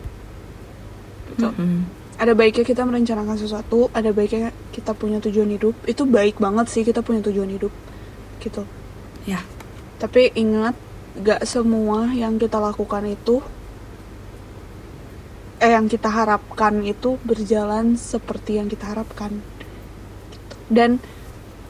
Gitu. 1.35 1.51
Mm-mm. 1.51 1.83
Ada 2.15 2.31
baiknya 2.31 2.63
kita 2.63 2.87
merencanakan 2.87 3.35
sesuatu, 3.35 3.91
ada 3.91 4.15
baiknya 4.15 4.55
kita 4.71 4.95
punya 4.95 5.19
tujuan 5.19 5.51
hidup. 5.51 5.75
Itu 5.83 6.07
baik 6.07 6.39
banget 6.39 6.71
sih 6.71 6.87
kita 6.87 7.03
punya 7.03 7.19
tujuan 7.27 7.51
hidup, 7.51 7.75
gitu. 8.39 8.63
ya 9.27 9.43
Tapi 9.99 10.31
ingat, 10.31 10.79
nggak 11.19 11.43
semua 11.43 12.07
yang 12.15 12.39
kita 12.39 12.55
lakukan 12.55 13.03
itu, 13.03 13.43
eh 15.59 15.75
yang 15.75 15.91
kita 15.91 16.07
harapkan 16.07 16.79
itu 16.87 17.19
berjalan 17.27 17.99
seperti 17.99 18.63
yang 18.63 18.71
kita 18.71 18.95
harapkan. 18.95 19.43
Gitu. 20.31 20.55
Dan 20.71 21.03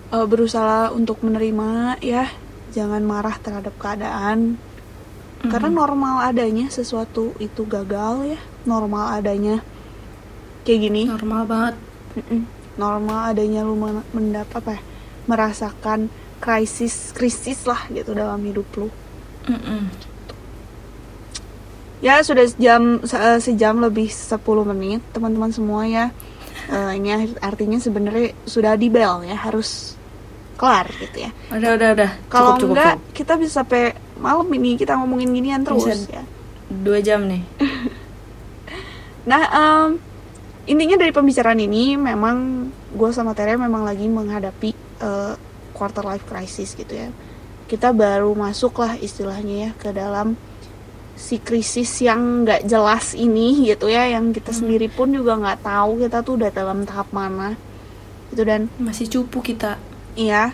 eh, 0.09 0.25
berusaha 0.25 0.89
untuk 0.89 1.21
menerima 1.21 1.97
ya, 2.01 2.29
jangan 2.69 3.01
marah 3.01 3.35
terhadap 3.37 3.73
keadaan, 3.77 4.57
karena 5.39 5.69
Mm-mm. 5.71 5.79
normal 5.79 6.15
adanya 6.21 6.67
sesuatu 6.69 7.33
itu 7.37 7.63
gagal 7.65 8.35
ya. 8.35 8.39
Normal 8.63 9.17
adanya 9.17 9.63
kayak 10.63 10.79
gini. 10.83 11.03
Normal 11.07 11.43
banget. 11.45 11.75
Mm-mm. 12.17 12.41
normal 12.79 13.35
adanya 13.35 13.59
lu 13.61 13.75
men- 13.75 14.07
mendap 14.15 14.47
apa 14.55 14.79
ya 14.79 14.81
merasakan 15.27 16.07
krisis 16.39 17.11
krisis 17.11 17.67
lah 17.67 17.83
gitu 17.91 18.15
dalam 18.15 18.39
hidup 18.39 18.63
lu. 18.79 18.87
Mm-mm. 19.45 19.91
ya 21.99 22.23
sudah 22.23 22.47
sejam 22.47 23.03
se- 23.03 23.19
eh, 23.19 23.39
sejam 23.43 23.83
lebih 23.83 24.07
10 24.07 24.63
menit 24.63 25.03
teman-teman 25.11 25.51
semua 25.51 25.83
ya. 25.83 26.07
Eh, 26.71 26.91
ini 26.95 27.11
art- 27.11 27.39
artinya 27.43 27.75
sebenarnya 27.75 28.31
sudah 28.47 28.79
di 28.79 28.87
bel 28.87 29.27
ya. 29.27 29.35
Harus 29.35 29.98
kelar 30.59 30.91
gitu 30.99 31.17
ya 31.23 31.31
udah 31.49 31.71
udah 31.79 31.89
udah 31.95 32.11
kalau 32.27 32.59
enggak 32.59 32.99
cukup. 32.99 33.15
kita 33.15 33.33
bisa 33.39 33.63
sampai 33.63 33.95
malam 34.19 34.45
ini 34.51 34.75
kita 34.75 34.99
ngomongin 34.99 35.31
ginian 35.31 35.63
terus 35.63 35.87
Bisa. 35.87 36.19
ya 36.19 36.23
dua 36.69 36.99
jam 36.99 37.23
nih 37.23 37.41
Nah, 39.19 39.43
em, 39.45 39.89
intinya 40.65 40.97
dari 40.97 41.13
pembicaraan 41.13 41.59
ini 41.59 41.93
memang 41.93 42.69
gue 42.89 43.09
sama 43.13 43.37
Tere 43.37 43.53
memang 43.53 43.85
lagi 43.85 44.09
menghadapi 44.09 44.69
eh, 44.99 45.33
quarter 45.69 46.01
life 46.01 46.25
crisis 46.25 46.73
gitu 46.73 46.97
ya. 46.97 47.09
Kita 47.69 47.93
baru 47.93 48.33
masuk 48.33 48.81
lah 48.81 48.97
istilahnya 48.97 49.69
ya 49.69 49.71
ke 49.77 49.93
dalam 49.93 50.33
si 51.13 51.37
krisis 51.37 51.99
yang 52.01 52.41
nggak 52.41 52.65
jelas 52.65 53.13
ini 53.13 53.69
gitu 53.69 53.85
ya, 53.85 54.07
yang 54.09 54.31
kita 54.31 54.49
Hmm. 54.49 54.59
sendiri 54.65 54.87
pun 54.89 55.11
juga 55.11 55.37
nggak 55.37 55.61
tahu 55.61 56.01
kita 56.01 56.23
tuh 56.23 56.39
udah 56.39 56.49
dalam 56.49 56.87
tahap 56.87 57.11
mana 57.11 57.53
gitu 58.31 58.41
dan 58.41 58.69
masih 58.77 59.05
cupu 59.05 59.41
kita 59.43 59.77
iya. 60.15 60.53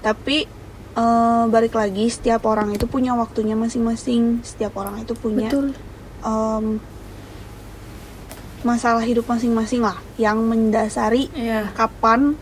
Tapi 0.00 0.48
eh, 0.96 1.44
balik 1.48 1.76
lagi 1.76 2.08
setiap 2.08 2.44
orang 2.48 2.72
itu 2.72 2.88
punya 2.88 3.12
waktunya 3.14 3.54
masing-masing, 3.54 4.40
setiap 4.42 4.76
orang 4.80 5.00
itu 5.04 5.12
punya 5.12 5.48
betul 5.48 5.76
em, 6.24 6.80
masalah 8.60 9.00
hidup 9.04 9.24
masing-masing 9.24 9.80
lah 9.80 9.96
yang 10.20 10.36
mendasari 10.44 11.32
ya 11.32 11.72
kapan 11.72 12.36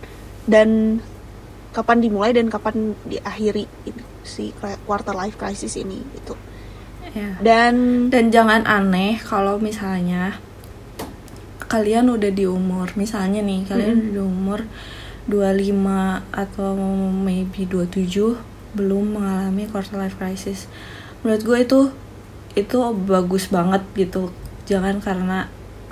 dan 0.51 0.99
kapan 1.71 2.03
dimulai 2.03 2.35
dan 2.35 2.51
kapan 2.51 2.99
diakhiri 3.07 3.71
si 4.27 4.51
quarter 4.59 5.15
life 5.15 5.39
crisis 5.39 5.79
ini 5.79 6.03
gitu 6.19 6.35
ya 7.15 7.39
dan 7.39 8.09
dan 8.11 8.35
jangan 8.35 8.67
aneh 8.67 9.23
kalau 9.23 9.63
misalnya 9.63 10.43
kalian 11.71 12.11
udah 12.11 12.33
di 12.35 12.49
umur 12.49 12.91
misalnya 12.99 13.45
nih 13.45 13.63
kalian 13.69 13.89
Mm-mm. 13.95 14.03
udah 14.03 14.13
di 14.13 14.23
umur 14.25 14.61
25 15.29 15.77
atau 16.33 16.73
maybe 17.13 17.69
27 17.69 18.17
belum 18.73 19.21
mengalami 19.21 19.69
quarter 19.69 19.97
life 19.97 20.17
crisis. 20.17 20.67
Menurut 21.21 21.43
gue 21.45 21.59
itu 21.63 21.81
itu 22.57 22.77
bagus 23.05 23.49
banget 23.49 23.85
gitu. 23.95 24.33
Jangan 24.65 24.99
karena 24.99 25.49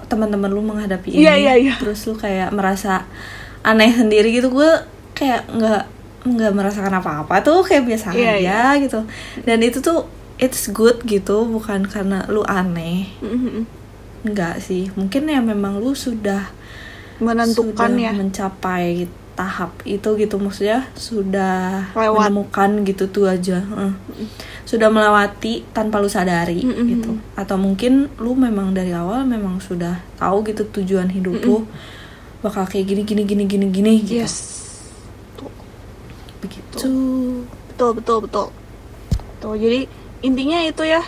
teman-teman 0.06 0.48
lu 0.48 0.62
menghadapi 0.62 1.12
ini 1.12 1.26
Iya, 1.26 1.34
iya, 1.36 1.54
iya. 1.58 1.74
terus 1.76 2.06
lu 2.06 2.14
kayak 2.14 2.52
merasa 2.52 3.04
aneh 3.60 3.92
sendiri 3.92 4.32
gitu. 4.32 4.48
Gue 4.48 4.68
kayak 5.12 5.48
nggak 5.52 5.82
nggak 6.26 6.52
merasakan 6.52 6.94
apa-apa 6.98 7.38
tuh 7.40 7.62
kayak 7.62 7.86
biasa 7.86 8.16
Iya, 8.16 8.32
aja 8.40 8.58
gitu. 8.80 9.00
Dan 9.44 9.60
itu 9.62 9.78
tuh 9.78 10.08
it's 10.36 10.68
good 10.72 11.00
gitu 11.04 11.44
bukan 11.44 11.84
karena 11.84 12.24
lu 12.28 12.40
aneh. 12.44 13.08
Enggak 14.24 14.58
sih. 14.64 14.88
Mungkin 14.96 15.28
ya 15.28 15.38
memang 15.44 15.78
lu 15.78 15.92
sudah 15.92 16.50
menentukan 17.16 17.90
sudah 17.96 18.04
ya. 18.04 18.12
mencapai 18.12 19.08
tahap 19.36 19.76
itu 19.84 20.16
gitu 20.16 20.40
maksudnya 20.40 20.88
sudah 20.96 21.92
Lewat. 21.92 22.32
menemukan 22.32 22.70
gitu 22.88 23.04
tuh 23.12 23.28
aja 23.28 23.60
eh. 23.60 23.92
sudah 24.64 24.88
melewati 24.88 25.60
tanpa 25.76 26.00
lu 26.00 26.08
sadari 26.08 26.64
Mm-mm. 26.64 26.86
gitu. 26.88 27.10
Atau 27.36 27.60
mungkin 27.60 28.08
lu 28.16 28.32
memang 28.32 28.72
dari 28.72 28.96
awal 28.96 29.28
memang 29.28 29.60
sudah 29.60 30.00
tahu 30.16 30.40
gitu 30.48 30.64
tujuan 30.80 31.12
hidup 31.12 31.36
lu 31.44 31.68
bakal 32.40 32.64
kayak 32.64 32.88
gini 32.88 33.02
gini 33.04 33.22
gini 33.28 33.44
gini 33.44 33.66
gini 33.68 33.92
gitu. 34.02 34.24
Yes. 34.24 34.34
Begitu. 36.40 36.76
Betul 37.70 37.90
betul 38.00 38.18
betul. 38.24 38.46
Tuh 39.44 39.54
jadi 39.60 39.84
intinya 40.24 40.64
itu 40.64 40.80
ya 40.88 41.04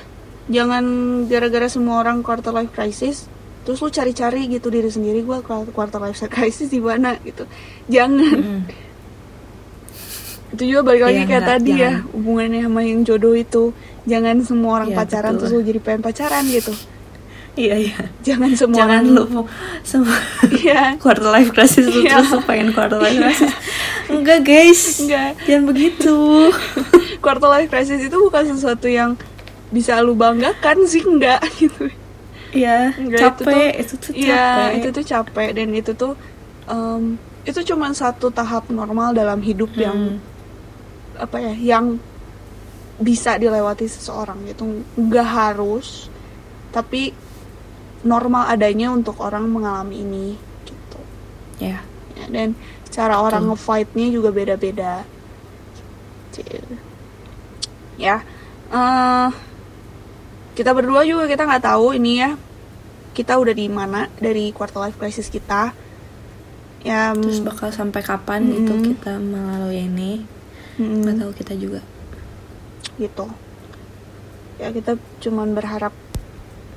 jangan 0.52 0.84
gara-gara 1.28 1.68
semua 1.68 2.05
orang 2.05 2.20
quarter 2.20 2.52
life 2.52 2.72
crisis 2.76 3.28
terus 3.69 3.85
lu 3.85 3.93
cari-cari 3.93 4.49
gitu 4.49 4.73
diri 4.73 4.89
sendiri 4.89 5.20
gua 5.20 5.45
quarter 5.45 6.01
life 6.01 6.16
crisis 6.27 6.73
di 6.73 6.81
mana 6.81 7.20
gitu. 7.20 7.45
Jangan. 7.85 8.16
Mm-mm. 8.32 8.61
itu 10.49 10.65
juga 10.65 10.81
balik 10.81 11.05
lagi 11.05 11.20
Iya, 11.20 11.28
kayak 11.28 11.43
enggak, 11.45 11.53
tadi 11.61 11.73
ya 11.77 11.93
jangan. 12.01 12.12
hubungannya 12.16 12.61
sama 12.65 12.81
yang 12.81 13.01
jodoh 13.05 13.35
itu. 13.36 13.65
Jangan 14.09 14.36
semua 14.40 14.70
orang 14.81 14.89
Iya, 14.89 14.97
pacaran 14.97 15.32
betul. 15.36 15.40
terus 15.45 15.53
lu 15.53 15.62
jadi 15.69 15.81
pengen 15.85 16.01
pacaran 16.01 16.45
gitu. 16.49 16.73
Iya 17.53 17.74
iya. 17.77 17.99
Jangan 18.24 18.51
semua 18.57 18.78
jangan 18.81 19.03
orang 19.05 19.12
lu 19.12 19.24
mau 19.28 19.45
semua 19.85 20.16
iya. 20.57 20.81
quarter 21.05 21.28
life 21.28 21.53
crisis 21.53 21.85
lu 21.85 22.01
Iya. 22.01 22.24
terus 22.24 22.31
lu 22.32 22.40
pengen 22.49 22.73
quarter 22.73 22.97
life 22.97 23.20
crisis. 23.20 23.53
Enggak 24.09 24.39
guys. 24.40 24.81
Enggak. 25.05 25.31
Jangan 25.45 25.65
begitu. 25.69 26.16
Quarter 27.20 27.51
life 27.51 27.69
crisis 27.69 28.01
itu 28.01 28.16
bukan 28.16 28.47
sesuatu 28.49 28.89
yang 28.89 29.19
bisa 29.69 30.01
lu 30.01 30.16
banggakan 30.16 30.86
sih 30.89 31.05
enggak 31.05 31.45
gitu 31.61 31.93
Iya, 32.49 32.97
Enggak, 32.97 33.20
itu 33.37 33.45
capek 33.45 33.70
itu 33.85 33.95
tuh, 34.01 34.12
capek. 34.16 34.69
Iya, 34.73 34.77
itu 34.81 34.89
tuh 34.97 35.05
capek 35.05 35.49
dan 35.57 35.69
itu 35.77 35.93
tuh 35.95 36.12
em, 36.69 37.03
itu 37.49 37.61
cuma 37.69 37.93
satu 37.93 38.29
tahap 38.33 38.69
normal 38.73 39.12
dalam 39.16 39.41
hidup 39.45 39.70
yang 39.77 39.99
Hmm. 39.99 40.19
apa 41.19 41.37
ya, 41.43 41.55
yang 41.77 41.87
bisa 42.99 43.39
dilewati 43.39 43.87
seseorang 43.87 44.39
gitu. 44.51 44.65
Nggak 44.99 45.29
harus, 45.29 46.11
tapi 46.75 47.15
normal 48.07 48.51
adanya 48.55 48.91
untuk 48.95 49.19
orang 49.23 49.47
mengalami 49.51 50.03
ini 50.03 50.27
gitu. 50.66 51.01
ya 51.59 51.79
Ya, 52.19 52.27
dan 52.35 52.59
cara 52.91 53.23
orang 53.23 53.47
Betul. 53.47 53.55
nge-fight-nya 53.55 54.07
juga 54.11 54.31
beda-beda. 54.35 55.07
Ya, 57.99 58.23
eh, 58.70 59.29
kita 60.59 60.74
berdua 60.74 61.06
juga 61.06 61.30
kita 61.30 61.47
nggak 61.47 61.64
tahu 61.70 61.94
ini 61.94 62.12
ya 62.18 62.35
kita 63.18 63.35
udah 63.35 63.51
di 63.51 63.66
mana 63.66 64.06
dari 64.22 64.55
quarter 64.55 64.78
life 64.86 64.94
crisis 64.94 65.26
kita. 65.26 65.74
Ya, 66.86 67.10
terus 67.10 67.43
mm, 67.43 67.51
bakal 67.51 67.74
sampai 67.74 68.06
kapan 68.06 68.47
gitu 68.55 68.78
Mm-mm. 68.78 68.86
kita 68.94 69.18
melalui 69.18 69.82
ini 69.90 70.22
mm, 70.78 71.02
nggak 71.02 71.16
tahu 71.18 71.32
kita 71.35 71.59
juga 71.59 71.82
gitu. 72.98 73.26
Ya 74.62 74.70
kita 74.70 74.94
cuman 75.22 75.59
berharap 75.59 75.90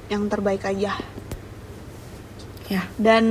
yang 0.09 0.25
terbaik 0.25 0.65
aja. 0.65 0.97
ya 2.65 2.81
Dan 2.97 3.25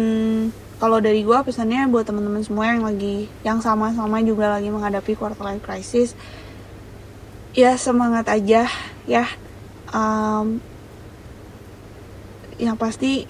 kalau 0.78 1.02
dari 1.02 1.26
gua 1.26 1.42
pesannya 1.42 1.90
buat 1.90 2.06
teman-teman 2.06 2.46
semua 2.46 2.70
yang 2.70 2.86
lagi 2.86 3.26
yang 3.42 3.58
sama-sama 3.58 4.22
juga 4.22 4.54
lagi 4.54 4.70
menghadapi 4.70 5.18
quarter 5.18 5.42
life 5.42 5.66
crisis, 5.66 6.14
ya 7.58 7.74
semangat 7.74 8.30
aja 8.30 8.70
ya. 9.10 9.26
Am, 9.90 10.62
yang 12.60 12.76
pasti 12.76 13.24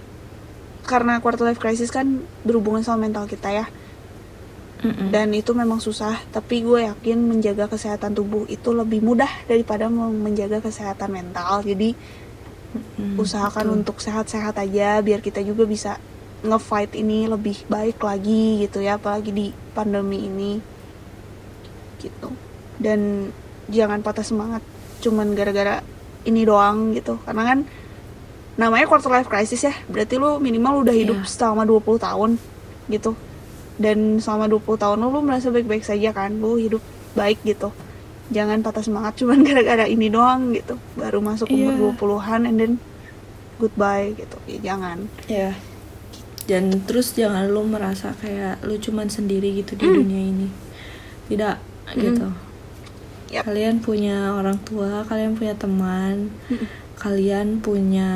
karena 0.85 1.21
quarter 1.23 1.47
life 1.47 1.61
crisis 1.61 1.93
kan 1.93 2.25
berhubungan 2.43 2.83
sama 2.83 3.07
mental 3.07 3.25
kita 3.29 3.53
ya. 3.53 3.67
Mm-mm. 4.81 5.13
Dan 5.13 5.37
itu 5.37 5.53
memang 5.53 5.77
susah, 5.77 6.17
tapi 6.33 6.65
gue 6.65 6.89
yakin 6.89 7.21
menjaga 7.21 7.69
kesehatan 7.69 8.17
tubuh 8.17 8.49
itu 8.49 8.73
lebih 8.73 9.05
mudah 9.05 9.29
daripada 9.45 9.93
menjaga 9.93 10.65
kesehatan 10.65 11.13
mental. 11.13 11.61
Jadi 11.61 11.93
Mm, 12.71 13.19
usahakan 13.19 13.67
betul. 13.67 13.77
untuk 13.83 13.97
sehat-sehat 13.99 14.55
aja 14.55 15.03
biar 15.03 15.19
kita 15.19 15.43
juga 15.43 15.67
bisa 15.67 15.99
nge-fight 16.47 16.95
ini 16.95 17.27
lebih 17.27 17.67
baik 17.67 17.99
lagi 17.99 18.63
gitu 18.63 18.79
ya 18.79 18.95
apalagi 18.95 19.35
di 19.35 19.47
pandemi 19.75 20.31
ini 20.31 20.63
gitu 21.99 22.31
dan 22.79 23.29
jangan 23.67 24.07
patah 24.07 24.23
semangat 24.23 24.63
cuman 25.03 25.35
gara-gara 25.35 25.83
ini 26.23 26.43
doang 26.43 26.93
gitu. 26.93 27.17
Karena 27.21 27.43
kan 27.45 27.59
namanya 28.55 28.85
quarter 28.85 29.09
life 29.11 29.27
crisis 29.27 29.63
ya. 29.63 29.75
Berarti 29.87 30.17
lu 30.17 30.37
minimal 30.37 30.83
udah 30.83 30.93
hidup 30.93 31.19
Iya. 31.19 31.29
selama 31.29 31.63
20 31.65 31.97
tahun 31.97 32.31
gitu. 32.89 33.15
Dan 33.77 34.19
selama 34.19 34.45
20 34.47 34.77
tahun 34.77 34.97
lu, 34.99 35.09
lu 35.09 35.21
merasa 35.21 35.49
baik-baik 35.49 35.81
saja 35.83 36.11
kan? 36.11 36.35
Lu 36.35 36.55
hidup 36.55 36.85
baik 37.13 37.41
gitu. 37.43 37.73
Jangan 38.29 38.61
patah 38.61 38.81
semangat 38.81 39.17
cuman 39.21 39.41
gara-gara 39.41 39.85
ini 39.85 40.07
doang 40.07 40.53
gitu. 40.53 40.77
Baru 40.95 41.21
masuk 41.21 41.49
umur 41.49 41.73
Iya. 41.73 41.81
20-an 41.97 42.43
and 42.45 42.57
then 42.57 42.73
goodbye 43.57 44.13
gitu. 44.15 44.37
Ya 44.47 44.73
jangan. 44.73 45.09
Ya 45.27 45.57
dan 46.45 46.83
terus 46.83 47.15
jangan 47.15 47.47
lu 47.47 47.63
merasa 47.63 48.11
kayak 48.19 48.59
lu 48.61 48.75
cuman 48.75 49.07
sendiri 49.07 49.55
gitu 49.57 49.79
di 49.79 49.87
Mm. 49.87 49.95
dunia 49.95 50.21
ini. 50.27 50.49
Tidak 51.29 51.57
Mm. 51.87 52.01
gitu 52.01 52.27
Yap. 53.31 53.47
kalian 53.47 53.79
punya 53.79 54.35
orang 54.35 54.59
tua 54.67 55.07
kalian 55.07 55.39
punya 55.39 55.55
teman 55.55 56.35
Mm. 56.51 56.67
kalian 56.99 57.49
punya 57.63 58.11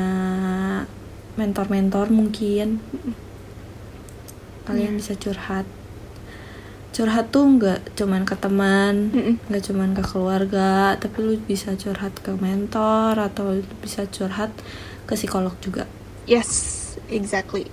mentor-mentor 1.35 2.11
mungkin. 2.11 2.79
Kalian 4.65 4.97
bisa 4.97 5.13
curhat. 5.15 5.65
Curhat 6.91 7.27
tuh 7.27 7.43
nggak 7.59 7.91
cuman 7.95 8.23
ke 8.23 8.35
teman 8.39 9.11
nggak 9.47 9.63
cuman 9.67 9.91
ke 9.91 10.03
keluarga 10.05 10.95
tapi 10.95 11.17
lu 11.19 11.35
bisa 11.39 11.75
curhat 11.75 12.15
ke 12.23 12.31
mentor 12.35 13.19
atau 13.19 13.59
bisa 13.83 14.07
curhat 14.07 14.51
ke 15.03 15.13
psikolog 15.13 15.51
juga. 15.59 15.83
Yes 16.23 16.81
exactly. 17.09 17.67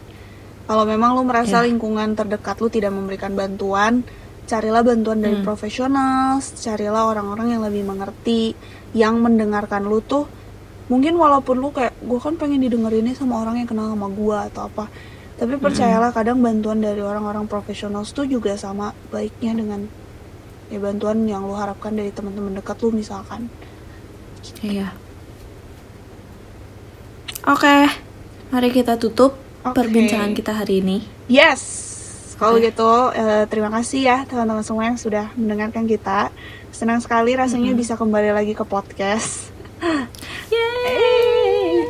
Kalau 0.66 0.82
memang 0.82 1.14
lu 1.14 1.22
merasa 1.22 1.62
Ya. 1.62 1.66
lingkungan 1.70 2.14
terdekat 2.14 2.58
lu 2.58 2.66
tidak 2.66 2.90
memberikan 2.90 3.32
bantuan 3.32 4.02
carilah 4.52 4.84
bantuan 4.84 5.24
dari 5.24 5.40
Hmm. 5.40 5.46
profesional 5.48 6.36
carilah 6.44 7.08
orang-orang 7.08 7.56
yang 7.56 7.62
lebih 7.64 7.88
mengerti 7.88 8.52
yang 8.92 9.16
mendengarkan 9.24 9.88
lu 9.88 10.04
tuh 10.04 10.28
mungkin 10.92 11.16
walaupun 11.16 11.56
lu 11.56 11.72
kayak 11.72 11.96
gue 12.04 12.20
kan 12.20 12.36
pengen 12.36 12.60
didengerinnya 12.60 13.16
sama 13.16 13.40
orang 13.40 13.64
yang 13.64 13.68
kenal 13.70 13.88
sama 13.88 14.12
gue 14.12 14.38
atau 14.52 14.68
apa 14.68 14.92
tapi 15.40 15.56
percayalah 15.56 16.12
kadang 16.12 16.44
bantuan 16.44 16.84
dari 16.84 17.00
orang-orang 17.00 17.48
profesional 17.48 18.04
itu 18.04 18.28
juga 18.28 18.52
sama 18.60 18.92
baiknya 19.08 19.56
dengan 19.56 19.80
ya 20.68 20.76
bantuan 20.76 21.24
yang 21.24 21.48
lu 21.48 21.56
harapkan 21.56 21.96
dari 21.96 22.12
teman-teman 22.12 22.60
dekat 22.60 22.76
lu 22.84 22.92
misalkan 22.92 23.48
Iya. 24.58 24.90
Oke, 27.46 27.90
mari 28.50 28.68
kita 28.70 28.94
tutup 28.98 29.34
Oke. 29.62 29.74
perbincangan 29.74 30.34
kita 30.34 30.54
hari 30.54 30.82
ini. 30.82 30.98
Yes, 31.26 31.62
kalau 32.42 32.58
Oke. 32.58 32.74
gitu 32.74 32.90
eh, 33.14 33.46
terima 33.46 33.70
kasih 33.70 34.00
ya 34.02 34.18
teman-teman 34.26 34.66
semua 34.66 34.90
yang 34.90 34.98
sudah 34.98 35.30
mendengarkan 35.38 35.86
kita. 35.86 36.34
Senang 36.74 36.98
sekali 36.98 37.38
rasanya 37.38 37.70
bisa 37.70 37.94
kembali 37.94 38.34
lagi 38.34 38.50
ke 38.50 38.66
podcast. 38.66 39.54
Yeay. 40.50 41.86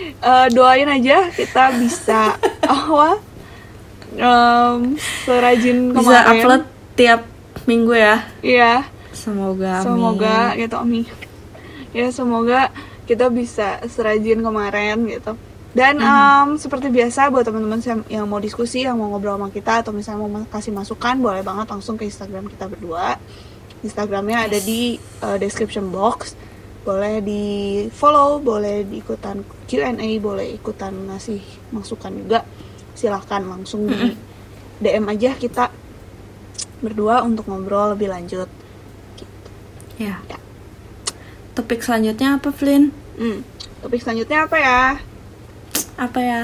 Eh, 0.00 0.46
doain 0.56 0.88
aja 0.88 1.28
kita 1.28 1.76
bisa 1.76 2.32
apa? 2.64 3.20
Em, 4.16 4.96
serajin 5.28 5.92
Bisa 5.92 6.00
kemarin. 6.24 6.40
upload 6.40 6.62
tiap 6.96 7.20
minggu 7.68 7.92
ya. 7.92 8.24
Iya, 8.40 8.88
Semoga. 9.12 9.80
amin. 9.80 9.86
semoga 9.86 10.38
gitu 10.56 10.76
Ami. 10.80 11.02
Ya 11.92 12.08
semoga 12.08 12.72
kita 13.04 13.28
bisa 13.28 13.84
serajin 13.84 14.40
kemarin 14.40 15.04
gitu. 15.04 15.36
Dan 15.70 16.02
em, 16.02 16.58
seperti 16.58 16.90
biasa 16.90 17.30
buat 17.30 17.46
teman-teman 17.46 17.78
yang- 18.10 18.26
mau 18.26 18.42
diskusi, 18.42 18.82
yang 18.82 18.98
mau 18.98 19.06
ngobrol 19.06 19.38
sama 19.38 19.48
kita 19.48 19.86
atau 19.86 19.94
misalnya 19.94 20.26
mau 20.26 20.42
kasih 20.50 20.74
masukan, 20.74 21.14
boleh 21.16 21.46
banget 21.46 21.70
langsung 21.70 21.94
ke 21.94 22.02
Instagram 22.04 22.50
kita 22.50 22.66
berdua. 22.66 23.14
Instagramnya 23.80 24.50
ada 24.50 24.58
Yes. 24.58 24.66
di 24.66 24.80
eh, 24.98 25.36
description 25.38 25.88
box. 25.88 26.34
Boleh 26.80 27.20
di 27.20 27.42
follow, 27.92 28.40
boleh 28.40 28.82
diikutan 28.82 29.44
Q&A, 29.68 30.10
boleh 30.18 30.56
ikutan 30.56 30.90
ngasih 31.06 31.38
masukan 31.70 32.08
juga. 32.18 32.40
Silahkan 32.96 33.44
langsung 33.44 33.86
di 33.86 34.16
DM 34.80 35.06
aja 35.06 35.36
kita 35.36 35.70
berdua 36.80 37.20
untuk 37.20 37.46
ngobrol 37.46 37.92
lebih 37.94 38.08
lanjut. 38.08 38.48
Ya. 40.00 40.18
Ya. 40.26 40.38
Topik 41.52 41.84
selanjutnya 41.84 42.40
apa, 42.40 42.48
Flynn? 42.48 42.88
Hmm. 43.20 43.44
Topik 43.84 44.00
selanjutnya 44.00 44.48
apa 44.48 44.56
ya? 44.56 44.80
Apa 46.00 46.18
ya? 46.18 46.40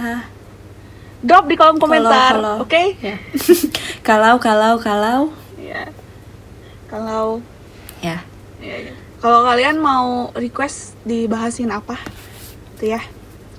Drop 1.25 1.49
di 1.49 1.57
kolom 1.57 1.81
komentar, 1.81 2.37
oke? 2.61 2.83
Ya. 3.01 3.17
kalau, 4.09 4.37
kalau, 4.37 4.77
kalau. 4.77 5.33
Ya. 5.57 5.89
Kalau 6.87 7.41
Ya. 7.99 8.21
ya, 8.61 8.77
ya. 8.79 8.93
kalau 9.19 9.41
kalian 9.43 9.81
mau 9.81 10.29
request 10.37 10.93
dibahasin 11.03 11.73
apa, 11.73 11.97
tuh 12.77 12.93
ya, 12.93 13.01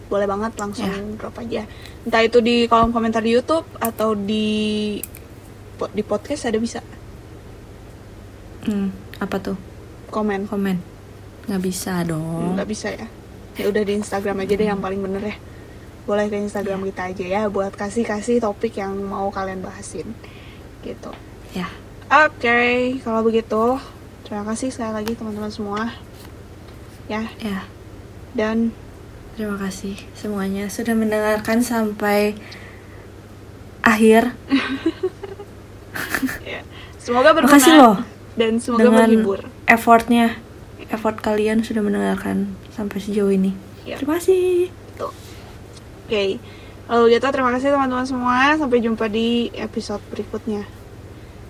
boleh 0.08 0.30
banget 0.30 0.54
langsung 0.56 0.86
Ya. 0.86 1.02
drop 1.18 1.36
aja. 1.36 1.66
Entah 2.06 2.22
itu 2.22 2.40
di 2.40 2.70
kolom 2.70 2.94
komentar 2.94 3.20
di 3.20 3.34
YouTube 3.34 3.66
atau 3.82 4.14
di 4.14 5.02
di 5.92 6.02
podcast 6.02 6.46
ada 6.46 6.58
bisa 6.58 6.80
Hmm, 8.64 8.90
apa 9.18 9.38
tuh? 9.40 9.58
komen. 10.08 10.46
Komen. 10.46 10.78
Nggak 11.48 11.62
bisa 11.62 12.00
dong. 12.04 12.56
Nggak 12.56 12.70
bisa 12.70 12.88
ya. 12.92 13.08
Ya 13.56 13.66
udah 13.68 13.82
di 13.82 13.94
Instagram 13.96 14.40
aja 14.40 14.54
deh 14.54 14.68
yang 14.68 14.80
paling 14.80 15.02
bener 15.02 15.24
ya. 15.26 15.36
Boleh 16.08 16.26
ke 16.26 16.40
Instagram 16.40 16.80
Iya. 16.80 16.88
kita 16.88 17.02
aja 17.06 17.26
ya 17.28 17.42
buat 17.46 17.76
kasih-kasih 17.76 18.40
topik 18.40 18.80
yang 18.80 18.96
mau 18.98 19.28
kalian 19.28 19.60
bahasin. 19.60 20.16
Gitu. 20.80 21.12
Ya. 21.52 21.68
Oke, 22.08 22.96
kalau 23.04 23.20
begitu 23.22 23.76
terima 24.24 24.48
kasih 24.48 24.72
sekali 24.72 24.96
lagi 24.96 25.14
teman-teman 25.14 25.52
semua. 25.52 25.82
Ya, 27.06 27.28
Ya. 27.38 27.68
dan 28.34 28.72
Terima 29.36 29.54
kasih 29.54 29.94
semuanya 30.12 30.66
sudah 30.66 30.98
mendengarkan 30.98 31.62
sampai 31.62 32.34
akhir. 33.82 34.34
ya, 36.44 36.66
Semoga 36.98 37.32
berguna 37.32 37.54
Makasih 37.54 37.74
loh 37.78 37.98
dan 38.34 38.58
semoga 38.58 38.84
dengan 38.84 39.06
menghibur. 39.06 39.40
effortnya, 39.66 40.42
effort 40.90 41.22
kalian 41.22 41.62
sudah 41.62 41.82
mendengarkan 41.82 42.50
sampai 42.70 42.98
sejauh 42.98 43.30
ini. 43.30 43.54
Iya. 43.86 44.02
Terima 44.02 44.18
kasih. 44.18 44.74
Oke. 46.08 46.40
Lalu 46.88 47.20
gitu 47.20 47.28
terima 47.36 47.52
kasih 47.52 47.76
teman-teman 47.76 48.08
semua. 48.08 48.56
Sampai 48.56 48.80
jumpa 48.80 49.12
di 49.12 49.52
episode 49.60 50.00
berikutnya. 50.08 50.64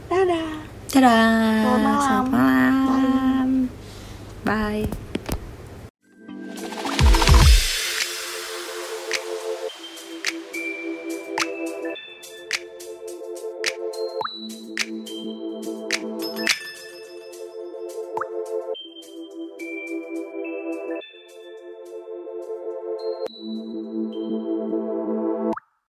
Dadah. 0.09 0.65
Dadah. 0.89 1.61
Selamat 1.61 1.77
malam. 1.77 2.01
Selamat 2.01 2.29
malam. 2.33 3.49
Bye. 4.41 5.06